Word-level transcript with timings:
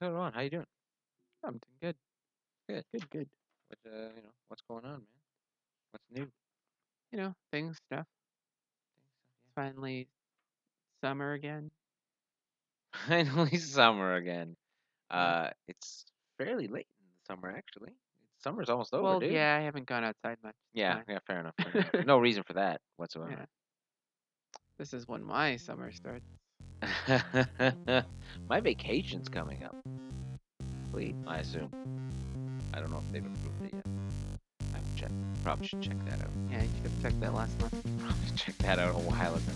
Do 0.00 0.16
I. 0.16 0.30
How 0.30 0.40
you 0.40 0.50
doing? 0.50 0.66
I'm 1.44 1.52
doing 1.52 1.60
good. 1.82 1.96
Good. 2.68 2.84
Good, 2.92 3.10
good. 3.10 3.28
What 3.68 3.92
uh, 3.92 3.98
you 4.16 4.22
know, 4.22 4.30
what's 4.48 4.62
going 4.66 4.84
on, 4.84 4.92
man? 4.92 5.00
What's 5.90 6.04
new? 6.10 6.26
You 7.12 7.18
know, 7.18 7.34
things, 7.52 7.76
stuff. 7.86 8.06
Finally, 9.54 10.08
summer 11.02 11.34
again. 11.34 11.70
Finally, 13.08 13.58
summer 13.58 14.14
again. 14.14 14.56
Uh, 15.10 15.50
it's 15.68 16.06
fairly 16.38 16.66
late 16.66 16.86
in 16.88 17.06
the 17.12 17.34
summer, 17.34 17.54
actually. 17.54 17.90
Summer's 18.42 18.70
almost 18.70 18.94
over, 18.94 19.02
well, 19.02 19.20
dude. 19.20 19.32
yeah, 19.32 19.58
I 19.60 19.60
haven't 19.62 19.84
gone 19.84 20.04
outside 20.04 20.38
much. 20.42 20.54
Yeah, 20.72 21.00
yeah, 21.08 21.18
fair 21.26 21.40
enough. 21.40 21.54
fair 21.60 21.72
enough. 21.72 21.94
no 22.06 22.18
reason 22.18 22.42
for 22.42 22.54
that 22.54 22.80
whatsoever. 22.96 23.32
Yeah. 23.32 23.44
This 24.78 24.94
is 24.94 25.06
when 25.06 25.22
my 25.22 25.56
summer 25.56 25.92
starts. 25.92 26.24
My 28.48 28.60
vacation's 28.60 29.28
coming 29.28 29.64
up. 29.64 29.76
Sweet. 30.90 31.14
I 31.26 31.38
assume. 31.38 31.70
I 32.74 32.80
don't 32.80 32.90
know 32.90 32.98
if 32.98 33.12
they've 33.12 33.24
approved 33.24 33.64
it 33.64 33.74
yet. 33.74 33.86
I 34.72 34.76
haven't 34.76 34.96
checked. 34.96 35.12
Probably 35.44 35.66
should 35.66 35.82
check 35.82 36.04
that 36.06 36.20
out. 36.20 36.30
Yeah, 36.50 36.62
you 36.62 36.68
should 36.76 36.90
have 36.90 37.02
checked 37.02 37.20
that 37.20 37.34
last 37.34 37.58
month. 37.60 37.74
Probably 37.98 38.36
check 38.36 38.56
that 38.58 38.78
out 38.78 38.94
a 38.94 38.98
while 38.98 39.34
ago. 39.34 39.52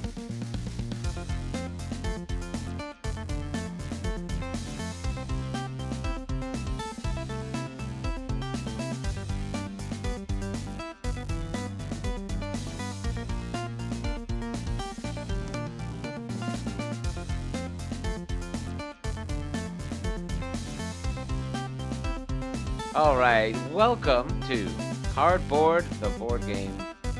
All 23.05 23.19
right, 23.19 23.55
welcome 23.71 24.27
to 24.49 24.67
Cardboard, 25.15 25.85
the 26.01 26.09
board 26.11 26.41
game 26.47 26.75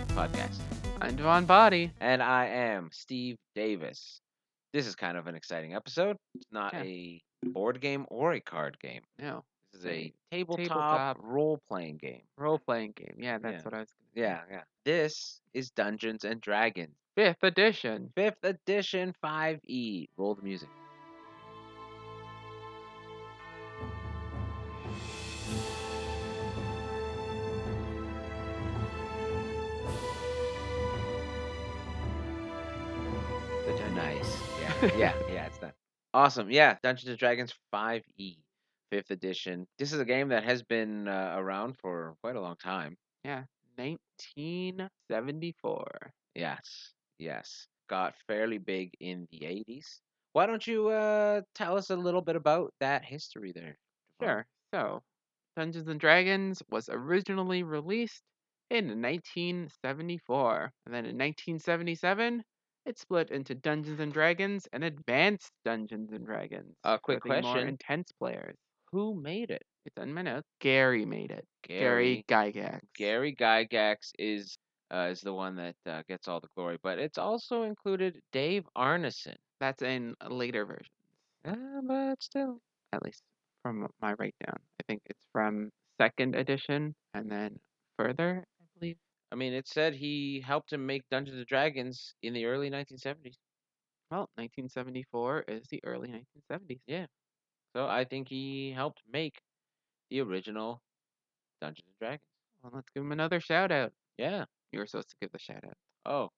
podcast. 0.09 0.57
I'm 1.03 1.15
Devon 1.15 1.45
Body. 1.45 1.91
And 2.01 2.23
I 2.23 2.47
am 2.47 2.89
Steve 2.91 3.37
Davis. 3.55 4.23
This 4.73 4.87
is 4.87 4.95
kind 4.97 5.19
of 5.19 5.27
an 5.27 5.35
exciting 5.35 5.75
episode. 5.75 6.17
It's 6.37 6.51
not 6.51 6.73
Yeah. 6.73 6.85
a 6.85 7.23
board 7.45 7.83
game 7.83 8.07
or 8.09 8.33
a 8.33 8.41
card 8.41 8.79
game. 8.81 9.03
No, 9.19 9.45
This 9.75 9.81
is 9.83 9.87
A 9.87 10.13
tabletop, 10.33 10.69
tabletop 10.69 11.17
role 11.21 11.61
playing 11.69 11.99
game. 11.99 12.23
role 12.39 12.59
playing 12.59 12.93
game. 12.93 13.17
Yeah, 13.19 13.37
that's 13.37 13.59
Yeah. 13.59 13.65
what 13.65 13.75
I 13.75 13.81
was 13.81 13.93
gonna 13.93 14.09
say. 14.15 14.21
Yeah, 14.23 14.41
yeah. 14.51 14.63
This 14.85 15.43
is 15.53 15.71
Dungeons 15.71 16.25
and 16.25 16.41
Dragons, 16.41 16.97
Fifth 17.15 17.43
edition. 17.45 18.11
5th 18.17 18.43
edition 18.43 19.13
5e. 19.23 20.09
Roll 20.17 20.35
the 20.35 20.43
music. 20.43 20.71
Nice. 33.95 34.45
Yeah, 34.57 34.75
yeah, 34.95 35.15
yeah, 35.27 35.47
it's 35.47 35.59
done. 35.59 35.73
Awesome. 36.13 36.51
Yeah, 36.51 36.77
Dungeons 36.83 37.09
and 37.11 37.19
Dragons 37.19 37.55
5e, 37.71 38.39
5th 38.91 39.11
edition. 39.11 39.67
This 39.79 39.93
is 39.93 40.01
a 40.01 40.05
game 40.05 40.29
that 40.29 40.45
has 40.45 40.63
been 40.63 41.09
uh, 41.09 41.35
around 41.37 41.77
for 41.81 42.15
quite 42.23 42.37
a 42.37 42.41
long 42.41 42.57
time. 42.57 42.97
Yeah, 43.25 43.45
1974. 43.77 46.13
Yes, 46.35 46.93
yes. 47.19 47.67
Got 47.89 48.15
fairly 48.27 48.59
big 48.59 48.93
in 49.01 49.27
the 49.31 49.45
80s. 49.47 50.01
Why 50.33 50.47
don't 50.47 50.67
you 50.67 50.89
uh, 50.89 51.43
tell 51.55 51.77
us 51.77 51.91
a 51.91 51.97
little 51.97 52.23
bit 52.23 52.37
about 52.37 52.73
that 52.81 53.05
history 53.05 53.53
there? 53.53 53.77
Sure. 54.21 54.47
So, 54.75 55.03
Dungeons 55.57 55.89
and 55.89 55.99
Dragons 56.01 56.63
was 56.71 56.89
originally 56.89 57.63
released 57.65 58.23
in 58.71 59.01
1974, 59.01 60.73
and 60.87 60.95
then 60.95 61.07
in 61.07 61.17
1977, 61.17 62.43
it 62.87 62.99
split 62.99 63.31
into 63.31 63.55
Dungeons 63.55 64.01
and 64.01 64.13
Dragons 64.13 64.67
and 64.73 64.85
Advanced 64.85 65.53
Dungeons 65.65 66.13
and 66.13 66.25
Dragons. 66.27 66.75
A 66.85 66.99
quick 66.99 67.23
for 67.23 67.29
the 67.37 67.43
more 67.43 67.59
intense 67.59 68.13
players. 68.13 68.57
Who 68.93 69.15
made 69.15 69.51
it? 69.51 69.63
It's 69.85 69.99
on 69.99 70.13
my 70.15 70.23
notes. 70.23 70.49
Gary 70.61 71.05
made 71.05 71.31
it. 71.31 71.47
Gary, 71.63 72.25
Gygax. 72.29 72.81
Gary 72.95 73.35
Gygax 73.35 74.13
is 74.19 74.57
uh, 74.93 75.09
is 75.11 75.21
the 75.21 75.33
one 75.35 75.57
that 75.57 75.77
uh, 75.87 76.03
gets 76.09 76.29
all 76.29 76.41
the 76.41 76.49
glory, 76.57 76.79
but 76.83 76.99
it's 76.99 77.19
also 77.19 77.63
included 77.63 78.21
Dave 78.33 78.65
Arneson. 78.77 79.37
That's 79.61 79.83
in 79.83 80.15
later 80.29 80.65
versions, 80.65 80.91
Uh, 81.45 81.81
but 81.83 82.23
still, 82.23 82.61
at 82.93 83.03
least 83.03 83.23
from 83.63 83.89
my 84.01 84.15
write 84.15 84.35
down. 84.47 84.59
I 84.81 84.83
think 84.89 85.03
it's 85.07 85.27
from 85.33 85.71
second 86.01 86.35
edition 86.35 86.95
and 87.15 87.31
then 87.31 87.59
further, 87.97 88.45
I 88.61 88.65
believe. 88.79 88.97
I 89.35 89.37
mean, 89.37 89.53
it 89.53 89.67
said 89.67 89.95
he 89.95 90.41
helped 90.47 90.73
him 90.73 90.87
make 90.87 91.03
Dungeons 91.11 91.39
and 91.39 91.47
Dragons 91.47 92.15
in 92.23 92.35
the 92.35 92.45
early 92.45 92.71
1970s. 92.71 93.35
Well, 94.09 94.31
1974 94.37 95.47
is 95.49 95.67
the 95.73 95.81
early 95.83 96.09
1970s. 96.09 96.79
Yeah, 96.87 97.07
so 97.75 97.89
I 97.89 98.05
think 98.05 98.29
he 98.29 98.71
helped 98.71 99.01
make 99.13 99.41
the 100.09 100.21
original 100.21 100.81
Dungeons 101.61 101.85
and 101.89 101.99
Dragons. 101.99 102.29
Well, 102.63 102.71
let's 102.77 102.89
give 102.95 103.03
him 103.03 103.11
another 103.11 103.41
shout 103.41 103.73
out. 103.73 103.93
Yeah. 104.19 104.45
You 104.71 104.79
were 104.79 104.87
supposed 104.87 105.11
to 105.11 105.17
give 105.21 105.33
the 105.33 105.41
shout 105.41 105.65
out. 105.65 105.77
Oh, 106.07 106.31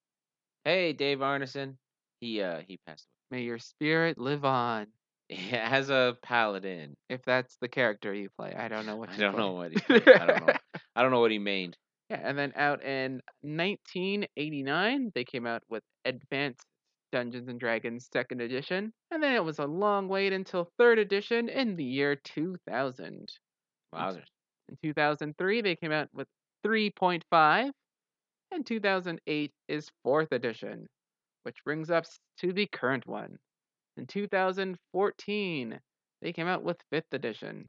hey, 0.65 0.91
Dave 0.93 1.19
Arneson. 1.19 1.75
He 2.19 2.41
uh 2.41 2.61
he 2.67 2.79
passed 2.87 3.05
May 3.29 3.43
your 3.43 3.59
spirit 3.59 4.17
live 4.17 4.43
on. 4.43 4.87
away. 5.29 5.51
As 5.51 5.91
a 5.91 6.17
paladin. 6.23 6.95
If 7.09 7.21
that's 7.25 7.57
the 7.61 7.67
character 7.67 8.11
you 8.11 8.29
play, 8.39 8.55
I 8.57 8.69
don't 8.69 8.87
know 8.87 8.95
what. 8.95 9.09
I 9.09 9.17
don't 9.17 9.33
play. 9.33 9.43
know 9.43 9.51
what 9.51 9.71
he. 9.71 9.79
I 9.87 10.25
don't 10.25 10.47
know. 10.47 10.53
I 10.95 11.03
don't 11.03 11.11
know 11.11 11.19
what 11.19 11.29
he 11.29 11.37
mained. 11.37 11.75
Yeah, 12.09 12.21
and 12.23 12.37
then 12.37 12.53
out 12.55 12.83
in 12.83 13.21
1989, 13.41 15.11
they 15.13 15.25
came 15.25 15.45
out 15.45 15.63
with 15.69 15.83
Advanced 16.05 16.65
Dungeons 17.11 17.49
and 17.49 17.59
Dragons 17.59 18.07
Second 18.11 18.41
Edition, 18.41 18.93
and 19.11 19.21
then 19.21 19.35
it 19.35 19.43
was 19.43 19.59
a 19.59 19.65
long 19.65 20.07
wait 20.07 20.31
until 20.33 20.71
Third 20.77 20.99
Edition 20.99 21.49
in 21.49 21.75
the 21.75 21.83
year 21.83 22.15
2000. 22.15 23.27
Wowzers. 23.93 24.23
In 24.69 24.77
2003, 24.83 25.61
they 25.61 25.75
came 25.75 25.91
out 25.91 26.09
with 26.13 26.27
3.5, 26.65 27.71
and 28.51 28.65
2008 28.65 29.51
is 29.67 29.91
Fourth 30.03 30.31
Edition, 30.31 30.87
which 31.43 31.63
brings 31.65 31.89
us 31.89 32.19
to 32.39 32.53
the 32.53 32.67
current 32.67 33.05
one. 33.05 33.37
In 33.97 34.05
2014, 34.07 35.79
they 36.21 36.33
came 36.33 36.47
out 36.47 36.63
with 36.63 36.77
Fifth 36.89 37.13
Edition. 37.13 37.67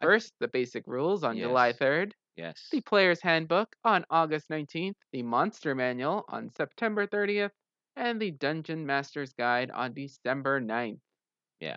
First, 0.00 0.32
the 0.40 0.48
basic 0.48 0.86
rules 0.86 1.24
on 1.24 1.38
July 1.38 1.72
3rd, 1.72 2.12
Yes. 2.36 2.70
the 2.70 2.82
Player's 2.82 3.22
Handbook 3.22 3.76
on 3.84 4.04
August 4.10 4.50
19th, 4.50 4.98
the 5.12 5.22
Monster 5.22 5.74
Manual 5.74 6.24
on 6.28 6.50
September 6.50 7.06
30th, 7.06 7.52
and 7.96 8.20
the 8.20 8.32
Dungeon 8.32 8.84
Master's 8.86 9.32
Guide 9.32 9.70
on 9.70 9.94
December 9.94 10.60
9th. 10.60 11.00
Yeah. 11.60 11.76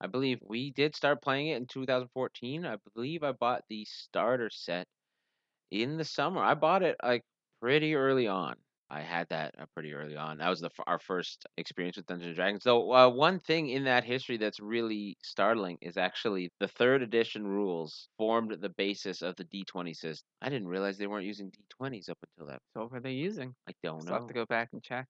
I 0.00 0.06
believe 0.08 0.40
we 0.42 0.70
did 0.70 0.96
start 0.96 1.22
playing 1.22 1.48
it 1.48 1.56
in 1.56 1.66
2014. 1.66 2.66
I 2.66 2.76
believe 2.94 3.22
I 3.22 3.32
bought 3.32 3.64
the 3.68 3.84
starter 3.84 4.50
set 4.50 4.88
in 5.70 5.98
the 5.98 6.04
summer. 6.04 6.42
I 6.42 6.54
bought 6.54 6.82
it 6.82 6.96
like 7.02 7.24
pretty 7.60 7.94
early 7.94 8.28
on. 8.28 8.56
I 8.90 9.02
had 9.02 9.28
that 9.30 9.54
uh, 9.58 9.66
pretty 9.74 9.92
early 9.92 10.16
on. 10.16 10.38
That 10.38 10.48
was 10.48 10.60
the 10.60 10.66
f- 10.76 10.84
our 10.86 10.98
first 10.98 11.46
experience 11.56 11.96
with 11.96 12.06
Dungeons 12.06 12.28
and 12.28 12.36
Dragons. 12.36 12.62
So 12.64 12.92
uh, 12.92 13.08
one 13.10 13.38
thing 13.40 13.68
in 13.68 13.84
that 13.84 14.04
history 14.04 14.36
that's 14.38 14.60
really 14.60 15.16
startling 15.22 15.78
is 15.82 15.96
actually 15.96 16.52
the 16.60 16.68
third 16.68 17.02
edition 17.02 17.46
rules 17.46 18.08
formed 18.16 18.52
the 18.60 18.68
basis 18.70 19.22
of 19.22 19.36
the 19.36 19.44
D20 19.44 19.94
system. 19.94 20.26
I 20.40 20.48
didn't 20.50 20.68
realize 20.68 20.98
they 20.98 21.06
weren't 21.06 21.26
using 21.26 21.50
D20s 21.50 22.08
up 22.08 22.18
until 22.22 22.48
that. 22.52 22.62
So 22.74 22.80
what 22.82 22.92
were 22.92 23.00
they 23.00 23.12
using? 23.12 23.54
I 23.68 23.72
don't 23.82 24.04
Still 24.04 24.16
have 24.16 24.26
know. 24.26 24.26
to 24.26 24.34
go 24.34 24.46
back 24.46 24.70
and 24.72 24.82
check. 24.82 25.06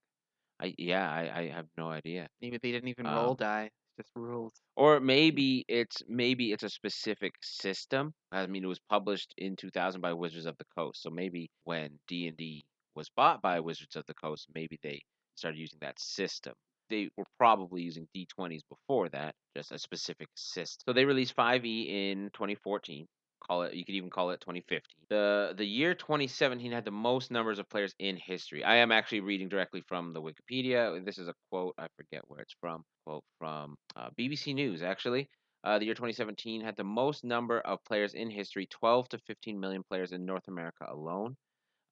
I 0.61 0.75
yeah, 0.79 1.11
I, 1.11 1.41
I 1.41 1.49
have 1.49 1.69
no 1.79 1.89
idea. 1.91 2.29
Maybe 2.41 2.59
they 2.59 2.73
didn't 2.73 2.89
even 2.89 3.11
roll 3.11 3.35
Um, 3.35 3.37
die. 3.37 3.71
It's 3.99 4.09
just 4.09 4.17
rules. 4.17 4.61
or 4.77 5.01
maybe 5.01 5.65
it's 5.69 6.03
maybe 6.09 6.53
it's 6.53 6.63
a 6.63 6.69
specific 6.69 7.35
system. 7.43 8.15
I 8.33 8.47
mean, 8.47 8.65
it 8.65 8.69
was 8.69 8.81
published 8.81 9.35
in 9.39 9.57
2000 9.57 10.01
by 10.01 10.13
Wizards 10.13 10.47
of 10.47 10.57
the 10.59 10.67
Coast, 10.77 11.03
so 11.03 11.11
maybe 11.11 11.51
when 11.65 11.99
D 12.07 12.27
and 12.29 12.37
D 12.37 12.65
was 12.97 13.11
bought 13.15 13.43
by 13.43 13.61
Wizards 13.61 13.95
of 13.95 14.07
the 14.07 14.15
Coast, 14.15 14.49
maybe 14.55 14.79
they 14.83 15.03
started 15.37 15.59
using 15.59 15.79
that 15.83 15.99
system. 16.01 16.55
They 16.89 17.09
were 17.17 17.27
probably 17.39 17.83
using 17.83 18.09
D20s 18.17 18.63
before 18.69 19.09
that, 19.11 19.35
just 19.57 19.73
a 19.73 19.79
specific 19.79 20.29
system. 20.35 20.83
So 20.87 20.93
they 20.93 21.05
released 21.05 21.37
5e 21.37 22.13
in 22.13 22.31
2014. 22.33 23.07
Call 23.47 23.63
it, 23.63 23.75
you 23.75 23.85
could 23.85 23.95
even 23.95 24.09
call 24.09 24.31
it 24.31 24.41
2015. 24.41 24.81
The 25.11 25.55
the 25.57 25.67
year 25.67 25.95
2017 25.95 26.73
had 26.73 26.85
the 26.85 26.91
most 26.91 27.31
numbers 27.31 27.59
of 27.59 27.69
players 27.69 27.95
in 27.99 28.17
history. 28.17 28.65
I 28.65 28.77
am 28.77 28.91
actually 28.91 29.21
reading 29.21 29.49
directly 29.49 29.83
from 29.87 30.15
the 30.15 30.23
Wikipedia. 30.23 31.05
This 31.05 31.19
is 31.19 31.29
a 31.29 31.35
quote. 31.51 31.75
I 31.79 31.87
forget 31.97 32.23
where 32.29 32.41
it's 32.41 32.55
from. 32.61 32.83
Quote 33.05 33.25
from 33.39 33.77
uh, 33.95 34.09
BBC 34.19 34.55
News, 34.55 34.83
actually. 34.83 35.29
Uh, 35.63 35.79
the 35.79 35.85
year 35.85 35.95
2017 35.95 36.61
had 36.63 36.77
the 36.77 36.85
most 36.85 37.25
number 37.25 37.61
of 37.61 37.85
players 37.85 38.15
in 38.15 38.31
history 38.31 38.67
12 38.67 39.09
to 39.11 39.19
15 39.27 39.59
million 39.61 39.83
players 39.89 40.13
in 40.13 40.25
North 40.25 40.49
America 40.49 40.87
alone. 40.89 41.37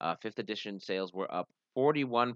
Uh, 0.01 0.15
fifth 0.21 0.39
edition 0.39 0.79
sales 0.79 1.13
were 1.13 1.31
up 1.33 1.47
41% 1.77 2.33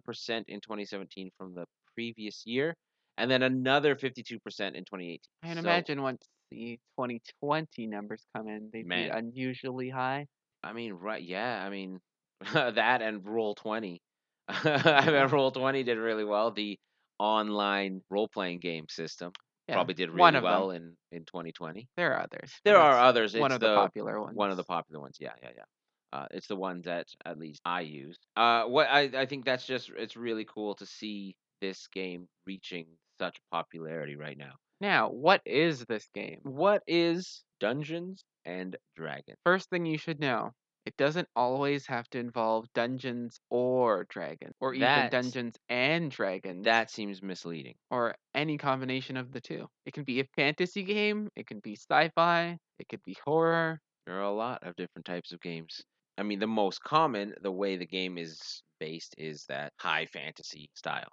in 0.48 0.60
2017 0.62 1.30
from 1.38 1.54
the 1.56 1.66
previous 1.96 2.44
year, 2.46 2.76
and 3.18 3.30
then 3.30 3.44
another 3.44 3.96
52% 3.96 4.40
in 4.76 4.86
2018. 4.86 5.20
I 5.44 5.48
can 5.48 5.56
So- 5.56 5.60
imagine 5.62 6.02
once 6.02 6.26
the 6.52 6.80
2020 6.98 7.88
numbers 7.88 8.26
come 8.36 8.48
in, 8.48 8.70
they'd 8.74 8.88
be 8.88 9.08
unusually 9.08 9.90
high. 9.90 10.26
I 10.64 10.74
mean, 10.74 10.94
right? 10.94 11.22
Yeah, 11.22 11.64
I 11.66 11.70
mean 11.70 12.00
that 12.54 13.02
and 13.02 13.22
Roll20. 13.24 14.00
I 14.50 14.62
Yeah. 14.66 15.24
mean, 15.26 15.32
Roll 15.32 15.52
Twenty 15.52 15.84
did 15.84 15.98
really 15.98 16.24
well. 16.26 16.52
The 16.52 16.78
online 17.20 18.02
role 18.10 18.28
playing 18.28 18.60
game 18.60 18.86
system 18.90 19.32
Yeah, 19.68 19.76
probably 19.76 19.94
did 19.94 20.10
one 20.10 20.34
really 20.34 20.38
of 20.38 20.44
them. 20.44 20.52
well 20.52 20.72
in 20.72 20.96
in 21.12 21.26
2020. 21.26 21.88
There 21.98 22.14
are 22.14 22.22
others. 22.22 22.52
There 22.66 22.78
are 22.78 22.98
others. 23.00 23.36
One 23.36 23.52
It's 23.52 23.56
of 23.56 23.62
the, 23.62 23.68
the 23.70 23.76
popular 23.76 24.20
ones. 24.22 24.36
one 24.36 24.50
of 24.52 24.58
the 24.58 24.64
popular 24.64 25.00
ones. 25.02 25.18
Yeah, 25.20 25.34
yeah, 25.44 25.50
yeah. 25.56 25.64
Uh, 26.12 26.26
it's 26.32 26.48
the 26.48 26.56
one 26.56 26.82
that 26.84 27.08
at 27.26 27.38
least 27.38 27.62
I 27.66 27.82
use. 27.82 28.18
Uh, 28.36 28.64
what 28.66 28.88
I 28.90 29.02
I 29.14 29.26
think 29.26 29.46
that's 29.46 29.66
just 29.66 29.92
it's 29.96 30.16
really 30.16 30.46
cool 30.46 30.76
to 30.76 30.86
see 30.86 31.36
this 31.62 31.88
game 31.88 32.28
reaching 32.48 32.86
such 33.20 33.38
popularity 33.52 34.16
right 34.16 34.38
now. 34.38 34.54
Now, 34.82 35.10
what 35.10 35.42
is 35.46 35.86
this 35.86 36.08
game? 36.14 36.40
What 36.44 36.84
is 36.88 37.44
Dungeons 37.60 38.24
and 38.46 38.78
Dragons? 38.96 39.38
First 39.46 39.70
thing 39.70 39.86
you 39.86 39.98
should 39.98 40.20
know, 40.22 40.52
it 40.86 40.96
doesn't 40.98 41.28
always 41.36 41.86
have 41.88 42.10
to 42.12 42.18
involve 42.20 42.66
dungeons 42.74 43.40
or 43.50 44.06
dragons, 44.10 44.54
or 44.62 44.74
even 44.74 45.10
dungeons 45.10 45.56
and 45.68 46.10
dragons, 46.10 46.64
that 46.64 46.90
seems 46.90 47.22
misleading. 47.22 47.76
or 47.92 48.16
any 48.34 48.58
combination 48.58 49.18
of 49.18 49.32
the 49.34 49.42
two. 49.42 49.68
It 49.86 49.94
can 49.94 50.06
be 50.06 50.22
a 50.22 50.26
fantasy 50.36 50.84
game, 50.84 51.30
it 51.36 51.46
can 51.46 51.60
be 51.60 51.76
sci-fi, 51.76 52.58
it 52.80 52.88
could 52.88 53.04
be 53.04 53.18
horror. 53.26 53.82
There 54.06 54.16
are 54.16 54.24
a 54.24 54.32
lot 54.32 54.64
of 54.64 54.76
different 54.78 55.06
types 55.06 55.34
of 55.34 55.42
games. 55.42 55.84
I 56.20 56.24
mean, 56.24 56.40
the 56.40 56.48
most 56.48 56.84
common, 56.84 57.34
the 57.42 57.52
way 57.52 57.78
the 57.78 57.86
game 57.86 58.18
is 58.18 58.62
based, 58.80 59.16
is 59.18 59.46
that 59.48 59.72
high 59.78 60.06
fantasy 60.06 60.70
style. 60.76 61.08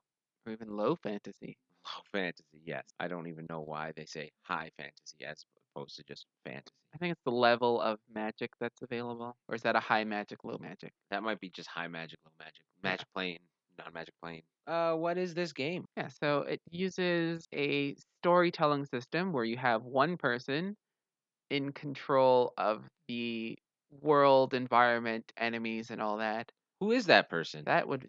or 0.47 0.53
even 0.53 0.69
low 0.77 0.97
fantasy. 0.97 1.57
Low 1.85 2.03
fantasy, 2.13 2.61
yes. 2.65 2.85
I 2.99 3.07
don't 3.09 3.29
even 3.29 3.47
know 3.49 3.61
why 3.61 3.93
they 3.97 4.05
say 4.07 4.31
high 4.43 4.71
fantasy 4.77 5.25
as 5.25 5.45
opposed 5.75 5.97
to 5.97 6.05
just 6.05 6.27
fantasy. 6.45 6.75
I 6.95 6.99
think 6.99 7.13
it's 7.13 7.23
the 7.25 7.31
level 7.31 7.81
of 7.81 7.99
magic 8.13 8.51
that's 8.61 8.83
available. 8.83 9.37
Or 9.49 9.55
is 9.55 9.63
that 9.63 9.77
a 9.77 9.81
high 9.81 10.05
magic, 10.05 10.43
low 10.45 10.59
magic? 10.61 10.93
That 11.11 11.23
might 11.23 11.39
be 11.41 11.51
just 11.51 11.69
high 11.69 11.89
magic, 11.89 12.19
low 12.25 12.33
magic, 12.39 12.63
Yeah. 12.83 12.91
magic 12.91 13.07
plane, 13.15 13.39
non 13.79 13.93
magic 13.93 14.15
plane. 14.23 14.43
Uh, 14.67 14.95
what 14.95 15.19
is 15.19 15.35
this 15.35 15.53
game? 15.53 15.85
Yeah, 15.97 16.09
so 16.09 16.41
it 16.41 16.61
uses 16.71 17.47
a 17.55 17.95
storytelling 18.21 18.87
system 18.87 19.33
where 19.33 19.45
you 19.45 19.57
have 19.57 19.85
one 19.85 20.17
person 20.17 20.77
in 21.51 21.73
control 21.73 22.53
of 22.59 22.83
the 23.07 23.57
world, 23.91 24.55
environment, 24.55 25.33
enemies, 25.37 25.91
and 25.91 26.01
all 26.01 26.19
that. 26.19 26.51
Who 26.81 26.93
is 26.93 27.07
that 27.07 27.31
person? 27.31 27.65
That 27.67 27.89
would 27.89 28.09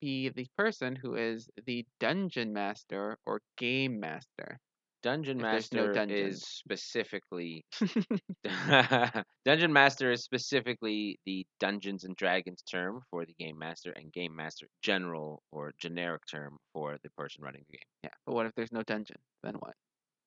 be 0.00 0.30
the 0.30 0.46
person 0.56 0.96
who 0.96 1.14
is 1.14 1.48
the 1.66 1.86
dungeon 2.00 2.52
master 2.52 3.18
or 3.26 3.40
game 3.56 4.00
master. 4.00 4.58
Dungeon 5.02 5.38
if 5.38 5.42
there's 5.42 5.72
no 5.72 5.86
Master 5.86 5.94
dungeon. 5.94 6.26
is 6.26 6.42
specifically 6.42 7.64
Dungeon 9.44 9.72
Master 9.72 10.12
is 10.12 10.22
specifically 10.24 11.18
the 11.24 11.46
Dungeons 11.58 12.04
and 12.04 12.14
Dragons 12.16 12.62
term 12.70 13.00
for 13.10 13.24
the 13.24 13.34
game 13.38 13.58
master, 13.58 13.92
and 13.92 14.12
Game 14.12 14.36
Master 14.36 14.66
general 14.82 15.42
or 15.52 15.72
generic 15.78 16.22
term 16.30 16.58
for 16.74 16.98
the 17.02 17.10
person 17.16 17.42
running 17.42 17.64
the 17.70 17.78
game. 17.78 17.86
Yeah, 18.04 18.10
but 18.26 18.34
what 18.34 18.46
if 18.46 18.52
there's 18.54 18.72
no 18.72 18.82
dungeon? 18.82 19.16
Then 19.42 19.54
what? 19.54 19.74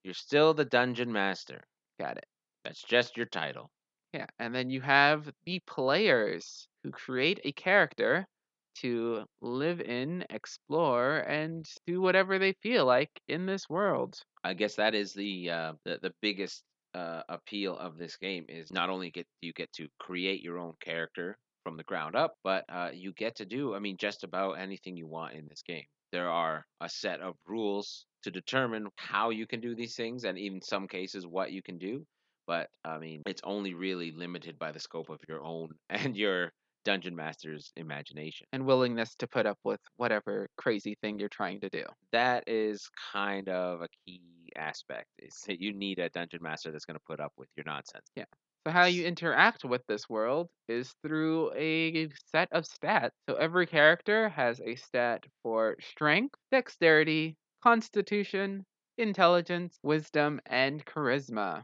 You're 0.04 0.16
still 0.16 0.54
the 0.54 0.66
Dungeon 0.66 1.12
Master. 1.12 1.62
Got 2.00 2.18
it. 2.18 2.26
That's 2.66 2.84
just 2.84 3.16
your 3.16 3.28
title. 3.28 3.70
Yeah, 4.14 4.28
and 4.40 4.54
then 4.56 4.70
you 4.70 4.80
have 4.82 5.34
the 5.44 5.60
players 5.62 6.68
who 6.84 6.92
create 6.92 7.40
a 7.44 7.52
character 7.52 8.28
to 8.76 9.26
live 9.42 9.82
in, 9.82 10.26
explore, 10.30 11.18
and 11.20 11.68
do 11.86 12.00
whatever 12.00 12.38
they 12.40 12.54
feel 12.54 12.86
like 12.86 13.10
in 13.28 13.46
this 13.46 13.68
world. 13.70 14.22
I 14.44 14.54
guess 14.54 14.76
that 14.76 14.94
is 14.96 15.14
the 15.14 15.50
uh, 15.50 15.74
the, 15.84 16.00
the 16.02 16.14
biggest 16.22 16.64
uh, 16.94 17.24
appeal 17.28 17.78
of 17.78 17.98
this 17.98 18.16
game 18.18 18.46
is 18.48 18.72
not 18.72 18.90
only 18.90 19.10
get 19.12 19.28
you 19.42 19.52
get 19.54 19.72
to 19.74 19.90
create 20.00 20.42
your 20.44 20.60
own 20.60 20.74
character 20.80 21.38
from 21.64 21.76
the 21.78 21.84
ground 21.84 22.16
up, 22.16 22.36
but 22.44 22.66
uh, 22.70 22.92
you 22.94 23.14
get 23.14 23.36
to 23.38 23.46
do 23.46 23.74
I 23.76 23.80
mean 23.80 23.98
just 23.98 24.24
about 24.24 24.54
anything 24.54 24.96
you 24.96 25.08
want 25.08 25.34
in 25.36 25.48
this 25.48 25.64
game. 25.64 25.86
There 26.12 26.30
are 26.30 26.66
a 26.80 26.88
set 26.90 27.20
of 27.20 27.36
rules 27.48 28.06
to 28.24 28.32
determine 28.32 28.88
how 28.96 29.32
you 29.32 29.48
can 29.48 29.60
do 29.60 29.76
these 29.76 29.96
things, 29.96 30.24
and 30.24 30.38
in 30.38 30.62
some 30.62 30.88
cases 30.88 31.26
what 31.28 31.52
you 31.52 31.62
can 31.64 31.78
do. 31.80 32.06
But 32.48 32.70
I 32.84 32.98
mean, 33.00 33.24
it's 33.26 33.42
only 33.44 33.74
really 33.74 34.12
limited 34.12 34.60
by 34.60 34.72
the 34.72 34.80
scope 34.80 35.10
of 35.10 35.20
your 35.28 35.44
own 35.44 35.70
and 35.90 36.16
your 36.16 36.52
dungeon 36.86 37.16
master's 37.16 37.72
imagination. 37.78 38.46
and 38.52 38.66
willingness 38.66 39.16
to 39.16 39.28
put 39.28 39.46
up 39.46 39.58
with 39.64 39.80
whatever 39.96 40.50
crazy 40.58 40.96
thing 41.02 41.18
you're 41.18 41.30
trying 41.30 41.62
to 41.62 41.70
do. 41.70 41.86
that 42.12 42.44
is 42.48 42.90
kind 43.14 43.48
of 43.48 43.82
a 43.82 43.88
key 44.06 44.22
aspect 44.58 45.08
is 45.20 45.34
that 45.48 45.60
you 45.62 45.74
need 45.74 45.98
a 46.00 46.10
dungeon 46.10 46.40
master 46.42 46.72
that's 46.72 46.84
going 46.86 46.98
to 46.98 47.04
put 47.08 47.20
up 47.22 47.32
with 47.38 47.48
your 47.56 47.64
nonsense 47.66 48.06
Yeah. 48.16 48.26
So 48.66 48.72
how 48.72 48.86
you 48.86 49.06
interact 49.06 49.64
with 49.66 49.86
this 49.88 50.10
world 50.10 50.50
is 50.68 50.94
through 51.02 51.54
a 51.56 52.10
set 52.32 52.50
of 52.52 52.64
stats. 52.66 53.12
So 53.30 53.36
every 53.36 53.66
character 53.68 54.30
has 54.30 54.60
a 54.62 54.76
stat 54.76 55.26
for 55.42 55.76
strength, 55.82 56.36
dexterity, 56.52 57.38
constitution, 57.62 58.66
intelligence, 58.98 59.78
wisdom, 59.84 60.40
and 60.46 60.86
charisma. 60.86 61.64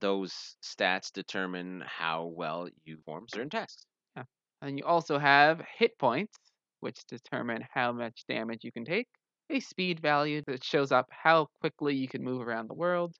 Those 0.00 0.56
stats 0.62 1.12
determine 1.12 1.82
how 1.86 2.26
well 2.26 2.68
you 2.84 2.96
perform 2.98 3.28
certain 3.28 3.50
tasks 3.50 3.86
Yeah. 4.16 4.24
And 4.60 4.78
you 4.78 4.84
also 4.84 5.18
have 5.18 5.60
hit 5.78 5.98
points, 5.98 6.36
which 6.80 7.06
determine 7.06 7.62
how 7.72 7.92
much 7.92 8.26
damage 8.28 8.64
you 8.64 8.72
can 8.72 8.84
take, 8.84 9.08
a 9.50 9.60
speed 9.60 10.00
value 10.00 10.42
that 10.46 10.62
shows 10.62 10.92
up 10.92 11.06
how 11.10 11.46
quickly 11.60 11.94
you 11.96 12.06
can 12.08 12.22
move 12.22 12.42
around 12.42 12.68
the 12.68 12.74
world, 12.74 13.16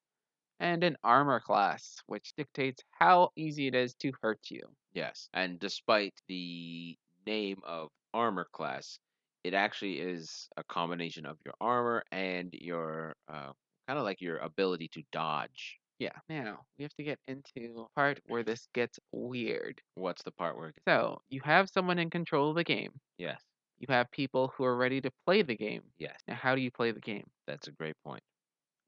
and 0.60 0.84
an 0.84 0.96
armor 1.04 1.40
class, 1.40 2.02
which 2.06 2.34
dictates 2.36 2.82
how 2.92 3.32
easy 3.36 3.68
it 3.68 3.74
is 3.76 3.94
to 3.96 4.12
hurt 4.22 4.50
you. 4.50 4.76
yes 4.92 5.28
and 5.32 5.58
despite 5.60 6.14
the 6.28 6.96
name 7.26 7.60
of 7.64 7.88
armor 8.14 8.46
class 8.52 8.98
it 9.44 9.54
actually 9.54 10.00
is 10.00 10.48
a 10.56 10.64
combination 10.64 11.24
of 11.26 11.38
your 11.44 11.54
armor 11.60 12.02
and 12.10 12.52
your 12.54 13.14
uh, 13.28 13.52
kind 13.86 13.98
of 13.98 14.04
like 14.04 14.20
your 14.20 14.38
ability 14.38 14.88
to 14.88 15.02
dodge 15.12 15.77
Yeah. 15.98 16.18
Now, 16.28 16.66
we 16.76 16.84
have 16.84 16.94
to 16.94 17.02
get 17.02 17.18
into 17.26 17.80
a 17.80 17.88
part 17.94 18.20
where 18.26 18.42
this 18.44 18.66
gets 18.72 18.98
weird. 19.12 19.82
what's 19.94 20.22
the 20.22 20.32
part 20.32 20.56
where 20.56 20.72
So, 20.86 21.22
you 21.28 21.40
have 21.44 21.68
someone 21.68 21.98
in 21.98 22.10
control 22.10 22.50
of 22.50 22.56
the 22.56 22.64
game. 22.64 23.00
yes 23.18 23.42
You 23.78 23.86
have 23.90 24.10
people 24.10 24.48
who 24.48 24.64
are 24.64 24.76
ready 24.76 25.00
to 25.00 25.10
play 25.26 25.42
the 25.42 25.56
game. 25.56 25.92
yes 25.98 26.20
Now, 26.26 26.34
how 26.36 26.54
do 26.54 26.60
you 26.60 26.70
play 26.70 26.92
the 26.92 27.00
game? 27.00 27.30
That's 27.46 27.68
a 27.68 27.72
great 27.72 27.96
point. 28.04 28.22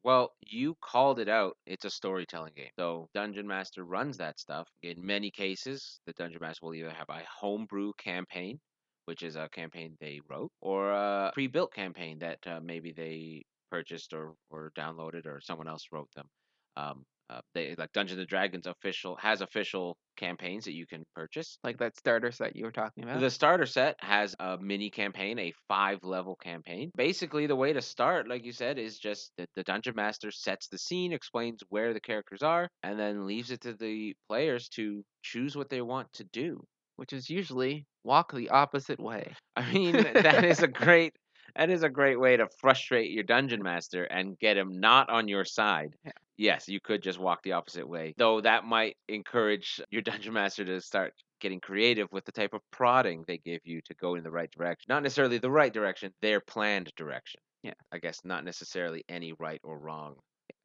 Well, 0.02 0.34
you 0.40 0.74
called 0.82 1.18
it 1.18 1.28
out. 1.28 1.56
It's 1.66 1.84
a 1.84 1.90
storytelling 1.90 2.54
game. 2.54 2.70
So 2.78 3.08
Dungeon 3.14 3.46
Master 3.46 3.84
runs 3.84 4.16
that 4.18 4.38
stuff. 4.38 4.68
In 4.82 5.04
many 5.04 5.30
cases, 5.30 6.00
the 6.06 6.12
Dungeon 6.12 6.40
Master 6.40 6.66
will 6.66 6.74
either 6.74 6.90
have 6.90 7.08
a 7.08 7.24
homebrew 7.24 7.92
campaign, 7.98 8.60
which 9.06 9.22
is 9.22 9.36
a 9.36 9.48
campaign 9.48 9.96
they 10.00 10.20
wrote, 10.28 10.52
or 10.60 10.90
a 10.92 11.30
pre-built 11.34 11.72
campaign 11.72 12.18
that 12.20 12.46
uh, 12.46 12.60
maybe 12.60 12.92
they 12.92 13.44
purchased 13.70 14.12
or, 14.12 14.34
or 14.50 14.70
downloaded 14.76 15.26
or 15.26 15.40
someone 15.40 15.68
else 15.68 15.86
wrote 15.92 16.10
them. 16.14 16.28
Um, 16.76 17.04
uh, 17.30 17.40
they 17.54 17.74
like 17.78 17.92
Dungeons 17.92 18.18
and 18.18 18.28
Dragons 18.28 18.66
official 18.66 19.16
has 19.16 19.40
official 19.40 19.96
campaigns 20.16 20.64
that 20.64 20.72
you 20.74 20.86
can 20.86 21.04
purchase. 21.14 21.58
Like 21.62 21.78
that 21.78 21.96
starter 21.96 22.32
set 22.32 22.56
you 22.56 22.64
were 22.64 22.72
talking 22.72 23.04
about? 23.04 23.20
The 23.20 23.30
starter 23.30 23.66
set 23.66 23.96
has 24.00 24.34
a 24.40 24.58
mini 24.60 24.90
campaign, 24.90 25.38
a 25.38 25.52
five 25.68 26.00
level 26.02 26.34
campaign. 26.34 26.90
Basically, 26.96 27.46
the 27.46 27.56
way 27.56 27.72
to 27.72 27.80
start, 27.80 28.28
like 28.28 28.44
you 28.44 28.52
said, 28.52 28.78
is 28.78 28.98
just 28.98 29.30
that 29.38 29.48
the 29.54 29.62
dungeon 29.62 29.94
master 29.94 30.32
sets 30.32 30.66
the 30.68 30.78
scene, 30.78 31.12
explains 31.12 31.62
where 31.68 31.94
the 31.94 32.00
characters 32.00 32.42
are, 32.42 32.68
and 32.82 32.98
then 32.98 33.26
leaves 33.26 33.52
it 33.52 33.60
to 33.60 33.74
the 33.74 34.14
players 34.28 34.68
to 34.70 35.04
choose 35.22 35.56
what 35.56 35.68
they 35.68 35.82
want 35.82 36.12
to 36.14 36.24
do. 36.32 36.64
Which 36.96 37.12
is 37.12 37.30
usually 37.30 37.86
walk 38.04 38.32
the 38.32 38.50
opposite 38.50 38.98
way. 39.00 39.32
I 39.56 39.72
mean, 39.72 39.92
that 39.92 40.44
is 40.44 40.62
a 40.62 40.68
great 40.68 41.14
that 41.56 41.70
is 41.70 41.82
a 41.82 41.88
great 41.88 42.18
way 42.18 42.36
to 42.36 42.48
frustrate 42.60 43.10
your 43.10 43.24
dungeon 43.24 43.62
master 43.62 44.04
and 44.04 44.38
get 44.38 44.56
him 44.56 44.78
not 44.80 45.10
on 45.10 45.28
your 45.28 45.44
side. 45.44 45.94
Yeah. 46.04 46.12
Yes, 46.40 46.70
you 46.70 46.80
could 46.80 47.02
just 47.02 47.18
walk 47.18 47.42
the 47.42 47.52
opposite 47.52 47.86
way. 47.86 48.14
Though 48.16 48.40
that 48.40 48.64
might 48.64 48.96
encourage 49.08 49.78
your 49.90 50.00
dungeon 50.00 50.32
master 50.32 50.64
to 50.64 50.80
start 50.80 51.12
getting 51.38 51.60
creative 51.60 52.08
with 52.12 52.24
the 52.24 52.32
type 52.32 52.54
of 52.54 52.62
prodding 52.70 53.24
they 53.26 53.36
give 53.36 53.60
you 53.64 53.82
to 53.82 53.94
go 54.00 54.14
in 54.14 54.24
the 54.24 54.30
right 54.30 54.50
direction. 54.50 54.86
Not 54.88 55.02
necessarily 55.02 55.36
the 55.36 55.50
right 55.50 55.70
direction, 55.70 56.14
their 56.22 56.40
planned 56.40 56.92
direction. 56.96 57.42
Yeah. 57.62 57.74
I 57.92 57.98
guess 57.98 58.20
not 58.24 58.42
necessarily 58.42 59.04
any 59.06 59.34
right 59.38 59.60
or 59.62 59.78
wrong 59.78 60.16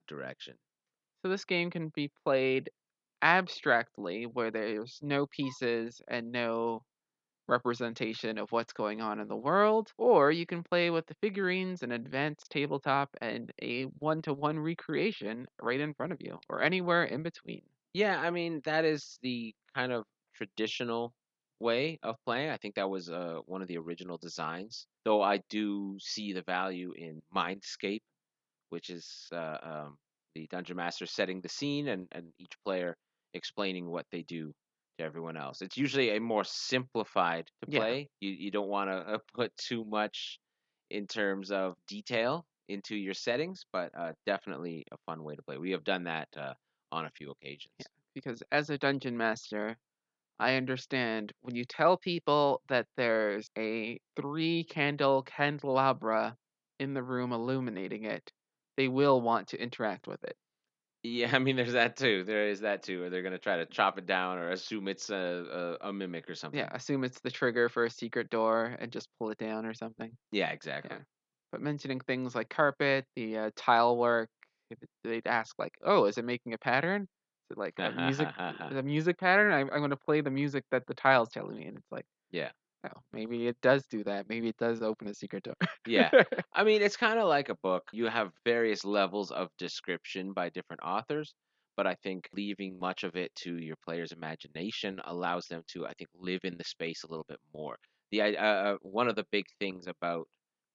direction. 0.07 0.53
So, 1.21 1.29
this 1.29 1.43
game 1.43 1.69
can 1.69 1.89
be 1.89 2.09
played 2.23 2.69
abstractly, 3.21 4.27
where 4.27 4.51
there's 4.51 4.99
no 5.01 5.25
pieces 5.25 6.01
and 6.07 6.31
no 6.31 6.83
representation 7.47 8.37
of 8.37 8.51
what's 8.51 8.73
going 8.73 9.01
on 9.01 9.19
in 9.19 9.27
the 9.27 9.35
world, 9.35 9.91
or 9.97 10.31
you 10.31 10.45
can 10.45 10.63
play 10.63 10.89
with 10.89 11.05
the 11.07 11.15
figurines, 11.21 11.83
an 11.83 11.91
advanced 11.91 12.49
tabletop, 12.49 13.09
and 13.21 13.51
a 13.61 13.83
one 13.99 14.21
to 14.23 14.33
one 14.33 14.59
recreation 14.59 15.47
right 15.61 15.79
in 15.79 15.93
front 15.93 16.11
of 16.11 16.21
you, 16.21 16.39
or 16.49 16.61
anywhere 16.61 17.03
in 17.03 17.23
between. 17.23 17.61
Yeah, 17.93 18.19
I 18.19 18.29
mean 18.31 18.61
that 18.65 18.85
is 18.85 19.19
the 19.21 19.53
kind 19.73 19.91
of 19.91 20.05
traditional 20.35 21.13
way 21.59 21.99
of 22.03 22.15
playing. 22.25 22.49
I 22.49 22.57
think 22.57 22.75
that 22.75 22.89
was 22.89 23.09
uh, 23.09 23.39
one 23.45 23.61
of 23.61 23.67
the 23.67 23.77
original 23.77 24.17
designs. 24.17 24.87
Though 25.05 25.21
I 25.21 25.41
do 25.49 25.97
see 25.99 26.33
the 26.33 26.41
value 26.41 26.93
in 26.95 27.21
Mindscape, 27.33 28.01
which 28.69 28.89
is 28.89 29.27
uh, 29.31 29.57
um, 29.63 29.97
the 30.33 30.47
dungeon 30.47 30.77
master 30.77 31.05
setting 31.05 31.41
the 31.41 31.49
scene 31.49 31.87
and, 31.87 32.07
and 32.11 32.27
each 32.39 32.51
player 32.65 32.97
explaining 33.33 33.89
what 33.89 34.05
they 34.11 34.23
do 34.23 34.53
to 34.97 35.03
everyone 35.05 35.37
else. 35.37 35.61
It's 35.61 35.77
usually 35.77 36.15
a 36.15 36.19
more 36.21 36.43
simplified 36.43 37.49
to 37.61 37.67
Yeah. 37.67 37.81
play. 37.81 38.09
You 38.21 38.31
you 38.31 38.51
don't 38.51 38.69
want 38.69 38.89
to 38.89 38.97
uh, 38.97 39.19
put 39.33 39.55
too 39.57 39.85
much 39.85 40.39
in 40.89 41.07
terms 41.07 41.51
of 41.51 41.75
detail 41.87 42.45
into 42.67 42.95
your 42.95 43.13
settings, 43.13 43.65
but 43.71 43.91
uh, 43.97 44.13
definitely 44.25 44.85
a 44.91 44.97
fun 45.05 45.23
way 45.23 45.35
to 45.35 45.43
play. 45.43 45.57
We 45.57 45.71
have 45.71 45.83
done 45.83 46.05
that 46.05 46.29
uh, 46.37 46.55
on 46.91 47.05
a 47.05 47.11
few 47.11 47.31
occasions. 47.31 47.73
Yeah, 47.79 47.85
because 48.13 48.43
as 48.51 48.69
a 48.69 48.77
dungeon 48.77 49.15
master, 49.15 49.77
I 50.39 50.55
understand 50.55 51.33
when 51.41 51.55
you 51.55 51.65
tell 51.65 51.97
people 51.97 52.63
that 52.69 52.87
there's 52.97 53.49
a 53.57 53.99
three 54.15 54.63
candle 54.65 55.23
candelabra 55.23 56.37
in 56.79 56.93
the 56.95 57.03
room 57.03 57.33
illuminating 57.33 58.05
it, 58.05 58.33
they 58.77 58.87
will 58.89 59.21
want 59.21 59.49
to 59.49 59.61
interact 59.61 60.07
with 60.07 60.23
it. 60.25 60.37
Yeah, 61.05 61.31
I 61.35 61.39
mean, 61.39 61.55
there's 61.55 61.73
that 61.73 61.97
too. 61.97 62.23
There 62.23 62.47
is 62.47 62.61
that 62.61 62.83
too. 62.83 63.03
Or 63.03 63.09
they're 63.09 63.23
gonna 63.23 63.37
try 63.37 63.57
to 63.57 63.65
chop 63.65 63.97
it 63.97 64.05
down 64.05 64.37
or 64.37 64.49
assume 64.49 64.87
it's 64.87 65.09
a 65.09 65.77
a, 65.81 65.89
a 65.89 65.93
mimic 65.93 66.29
or 66.29 66.35
something. 66.35 66.59
Yeah, 66.59 66.69
assume 66.71 67.03
it's 67.03 67.19
the 67.21 67.31
trigger 67.31 67.69
for 67.69 67.85
a 67.85 67.89
secret 67.89 68.29
door 68.29 68.65
and 68.79 68.91
just 68.91 69.09
pull 69.19 69.29
it 69.29 69.37
down 69.37 69.65
or 69.65 69.73
something. 69.73 70.17
Yeah, 70.31 70.51
exactly. 70.51 70.97
Yeah. 70.97 71.03
But 71.51 71.61
mentioning 71.61 71.99
things 72.01 72.35
like 72.35 72.49
carpet, 72.49 73.05
the 73.15 73.37
uh, 73.37 73.51
tile 73.55 73.97
work, 73.97 74.29
it- 74.69 74.79
they'd 75.03 75.27
ask 75.27 75.57
like, 75.59 75.77
"Oh, 75.83 76.05
is 76.05 76.17
it 76.17 76.25
making 76.25 76.53
a 76.53 76.57
pattern? 76.57 77.03
Is 77.03 77.51
it 77.51 77.57
like 77.57 77.79
a 77.79 77.91
music, 77.91 78.29
a 78.71 78.83
music 78.83 79.17
pattern? 79.19 79.51
I, 79.53 79.61
I'm 79.61 79.67
going 79.69 79.89
to 79.91 79.97
play 79.97 80.21
the 80.21 80.31
music 80.31 80.65
that 80.71 80.85
the 80.87 80.95
tile's 80.95 81.29
telling 81.29 81.57
me." 81.57 81.65
And 81.67 81.77
it's 81.77 81.91
like, 81.91 82.05
Yeah. 82.31 82.51
Oh, 82.87 83.01
maybe 83.13 83.47
it 83.47 83.57
does 83.61 83.85
do 83.87 84.03
that. 84.03 84.27
Maybe 84.29 84.49
it 84.49 84.57
does 84.57 84.81
open 84.81 85.07
a 85.07 85.13
secret 85.13 85.43
door. 85.43 85.55
Yeah. 85.85 86.09
I 86.53 86.63
mean, 86.63 86.81
it's 86.81 86.97
kind 86.97 87.19
of 87.19 87.27
like 87.27 87.49
a 87.49 87.55
book. 87.55 87.83
You 87.91 88.07
have 88.07 88.31
various 88.43 88.83
levels 88.83 89.31
of 89.31 89.49
description 89.57 90.33
by 90.33 90.49
different 90.49 90.81
authors, 90.83 91.33
but 91.77 91.87
I 91.87 91.95
think 92.03 92.29
leaving 92.33 92.79
much 92.79 93.03
of 93.03 93.15
it 93.15 93.33
to 93.43 93.57
your 93.57 93.75
player's 93.85 94.11
imagination 94.11 94.99
allows 95.05 95.47
them 95.47 95.63
to, 95.73 95.85
I 95.85 95.93
think, 95.93 96.09
live 96.15 96.41
in 96.43 96.57
the 96.57 96.63
space 96.63 97.03
a 97.03 97.07
little 97.07 97.25
bit 97.27 97.39
more. 97.53 97.77
The 98.11 98.21
uh, 98.21 98.43
uh, 98.43 98.77
one 98.81 99.07
of 99.07 99.15
the 99.15 99.25
big 99.31 99.45
things 99.59 99.87
about 99.87 100.27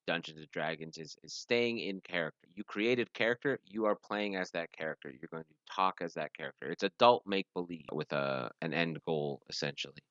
Dungeons 0.06 0.38
and 0.38 0.50
Dragons 0.50 0.98
is 0.98 1.16
is 1.22 1.34
staying 1.34 1.78
in 1.78 2.00
character. 2.00 2.48
You 2.54 2.64
created 2.64 3.12
character, 3.12 3.60
you 3.64 3.84
are 3.84 3.94
playing 3.96 4.36
as 4.36 4.50
that 4.50 4.72
character. 4.72 5.10
You're 5.10 5.28
going 5.30 5.44
to 5.44 5.74
talk 5.74 6.00
as 6.00 6.14
that 6.14 6.34
character. 6.34 6.70
It's 6.70 6.82
adult 6.82 7.22
make 7.26 7.46
believe 7.54 7.86
with 7.92 8.12
a 8.12 8.50
an 8.60 8.74
end 8.74 8.98
goal 9.06 9.42
essentially. 9.48 10.02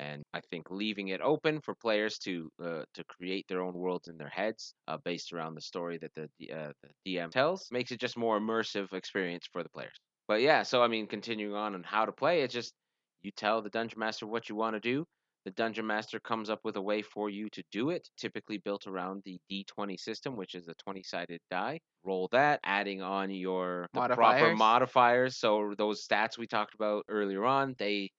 And 0.00 0.22
I 0.32 0.40
think 0.40 0.70
leaving 0.70 1.08
it 1.08 1.20
open 1.20 1.60
for 1.60 1.74
players 1.74 2.18
to 2.20 2.50
uh, 2.64 2.84
to 2.94 3.04
create 3.04 3.46
their 3.48 3.60
own 3.60 3.74
worlds 3.74 4.08
in 4.08 4.16
their 4.16 4.30
heads, 4.30 4.74
uh, 4.88 4.96
based 5.04 5.30
around 5.32 5.54
the 5.54 5.60
story 5.60 5.98
that 5.98 6.12
the 6.14 6.52
uh, 6.52 6.72
the 6.82 6.88
DM 7.06 7.30
tells, 7.30 7.68
makes 7.70 7.92
it 7.92 8.00
just 8.00 8.16
more 8.16 8.40
immersive 8.40 8.92
experience 8.94 9.46
for 9.52 9.62
the 9.62 9.68
players. 9.68 9.94
But 10.26 10.40
yeah, 10.40 10.62
so 10.62 10.82
I 10.82 10.88
mean, 10.88 11.06
continuing 11.06 11.54
on 11.54 11.74
on 11.74 11.82
how 11.82 12.06
to 12.06 12.12
play, 12.12 12.40
it's 12.42 12.54
just 12.54 12.72
you 13.22 13.30
tell 13.30 13.60
the 13.60 13.68
dungeon 13.68 13.98
master 13.98 14.26
what 14.26 14.48
you 14.48 14.54
want 14.56 14.74
to 14.74 14.80
do. 14.80 15.04
The 15.44 15.50
dungeon 15.52 15.86
master 15.86 16.20
comes 16.20 16.48
up 16.50 16.60
with 16.64 16.76
a 16.76 16.82
way 16.82 17.02
for 17.02 17.30
you 17.30 17.48
to 17.50 17.62
do 17.72 17.90
it, 17.90 18.08
typically 18.18 18.58
built 18.58 18.86
around 18.86 19.22
the 19.24 19.38
D20 19.50 19.98
system, 19.98 20.36
which 20.36 20.54
is 20.54 20.68
a 20.68 20.74
20-sided 20.86 21.40
die. 21.50 21.80
Roll 22.04 22.28
that, 22.32 22.60
adding 22.64 23.02
on 23.02 23.30
your 23.30 23.86
the 23.94 24.00
proper 24.14 24.52
Modifiers. 24.52 24.58
modifiers. 24.58 25.36
So 25.38 25.74
those 25.78 26.06
stats 26.06 26.38
we 26.38 26.46
talked 26.46 26.74
about 26.74 27.04
earlier 27.08 27.44
on, 27.44 27.74
they 27.78 28.10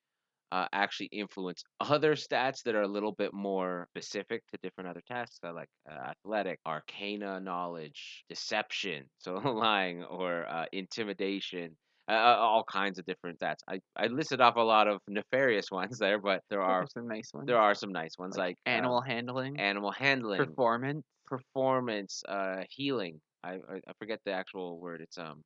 uh, 0.52 0.68
actually 0.74 1.08
influence 1.12 1.64
other 1.80 2.16
stats 2.16 2.64
that 2.64 2.76
are 2.76 2.82
a 2.82 2.88
little 2.88 3.14
bit 3.14 3.34
more 3.34 3.88
specific 3.96 4.44
to 4.52 4.58
different 4.62 4.90
other 4.90 5.02
tasks, 5.08 5.40
like 5.44 5.70
uh, 5.90 6.12
athletic, 6.12 6.60
arcana 6.66 7.40
knowledge, 7.40 8.24
deception, 8.30 9.06
so 9.20 9.36
lying, 9.36 10.04
or 10.04 10.46
uh, 10.48 10.66
intimidation. 10.72 11.76
Uh, 12.10 12.14
uh, 12.14 12.36
all 12.40 12.64
kinds 12.64 13.00
of 13.00 13.06
different 13.06 13.40
stats. 13.40 13.58
I, 13.70 13.80
I 13.96 14.08
listed 14.08 14.42
off 14.42 14.56
a 14.58 14.62
lot 14.62 14.88
of 14.88 15.00
nefarious 15.08 15.72
ones 15.72 15.98
there, 16.00 16.20
but 16.20 16.42
there 16.50 16.62
are 16.62 16.86
some 16.88 17.08
nice 17.08 17.30
ones. 17.34 17.48
there 17.48 17.60
are 17.60 17.76
some 17.76 17.92
nice 17.92 18.18
ones 18.18 18.36
like, 18.38 18.58
uh, 18.66 18.70
animal 18.70 19.02
handling, 19.02 19.60
animal 19.60 19.92
handling, 19.92 20.40
performance. 20.44 21.04
performance, 21.28 22.24
uh, 22.28 22.64
healing. 22.70 23.22
I, 23.44 23.54
I 23.54 23.76
I 23.88 23.94
forget 24.00 24.20
the 24.26 24.32
actual 24.34 24.80
word. 24.80 25.02
It's 25.02 25.18
um 25.18 25.42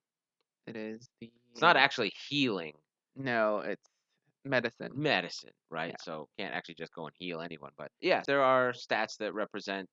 It 0.65 0.75
is 0.75 1.07
the. 1.21 1.29
it's 1.51 1.61
not 1.61 1.77
actually 1.77 2.11
healing. 2.29 2.73
No, 3.15 3.59
it's 3.59 3.87
medicine. 4.45 4.91
medicine, 4.95 5.51
right? 5.69 5.91
Yeah. 5.91 6.03
So 6.03 6.27
can't 6.37 6.53
actually 6.53 6.75
just 6.75 6.93
go 6.93 7.05
and 7.05 7.15
heal 7.17 7.41
anyone. 7.41 7.71
But 7.77 7.89
yeah, 8.01 8.21
there 8.25 8.43
are 8.43 8.71
stats 8.71 9.17
that 9.19 9.33
represent 9.33 9.87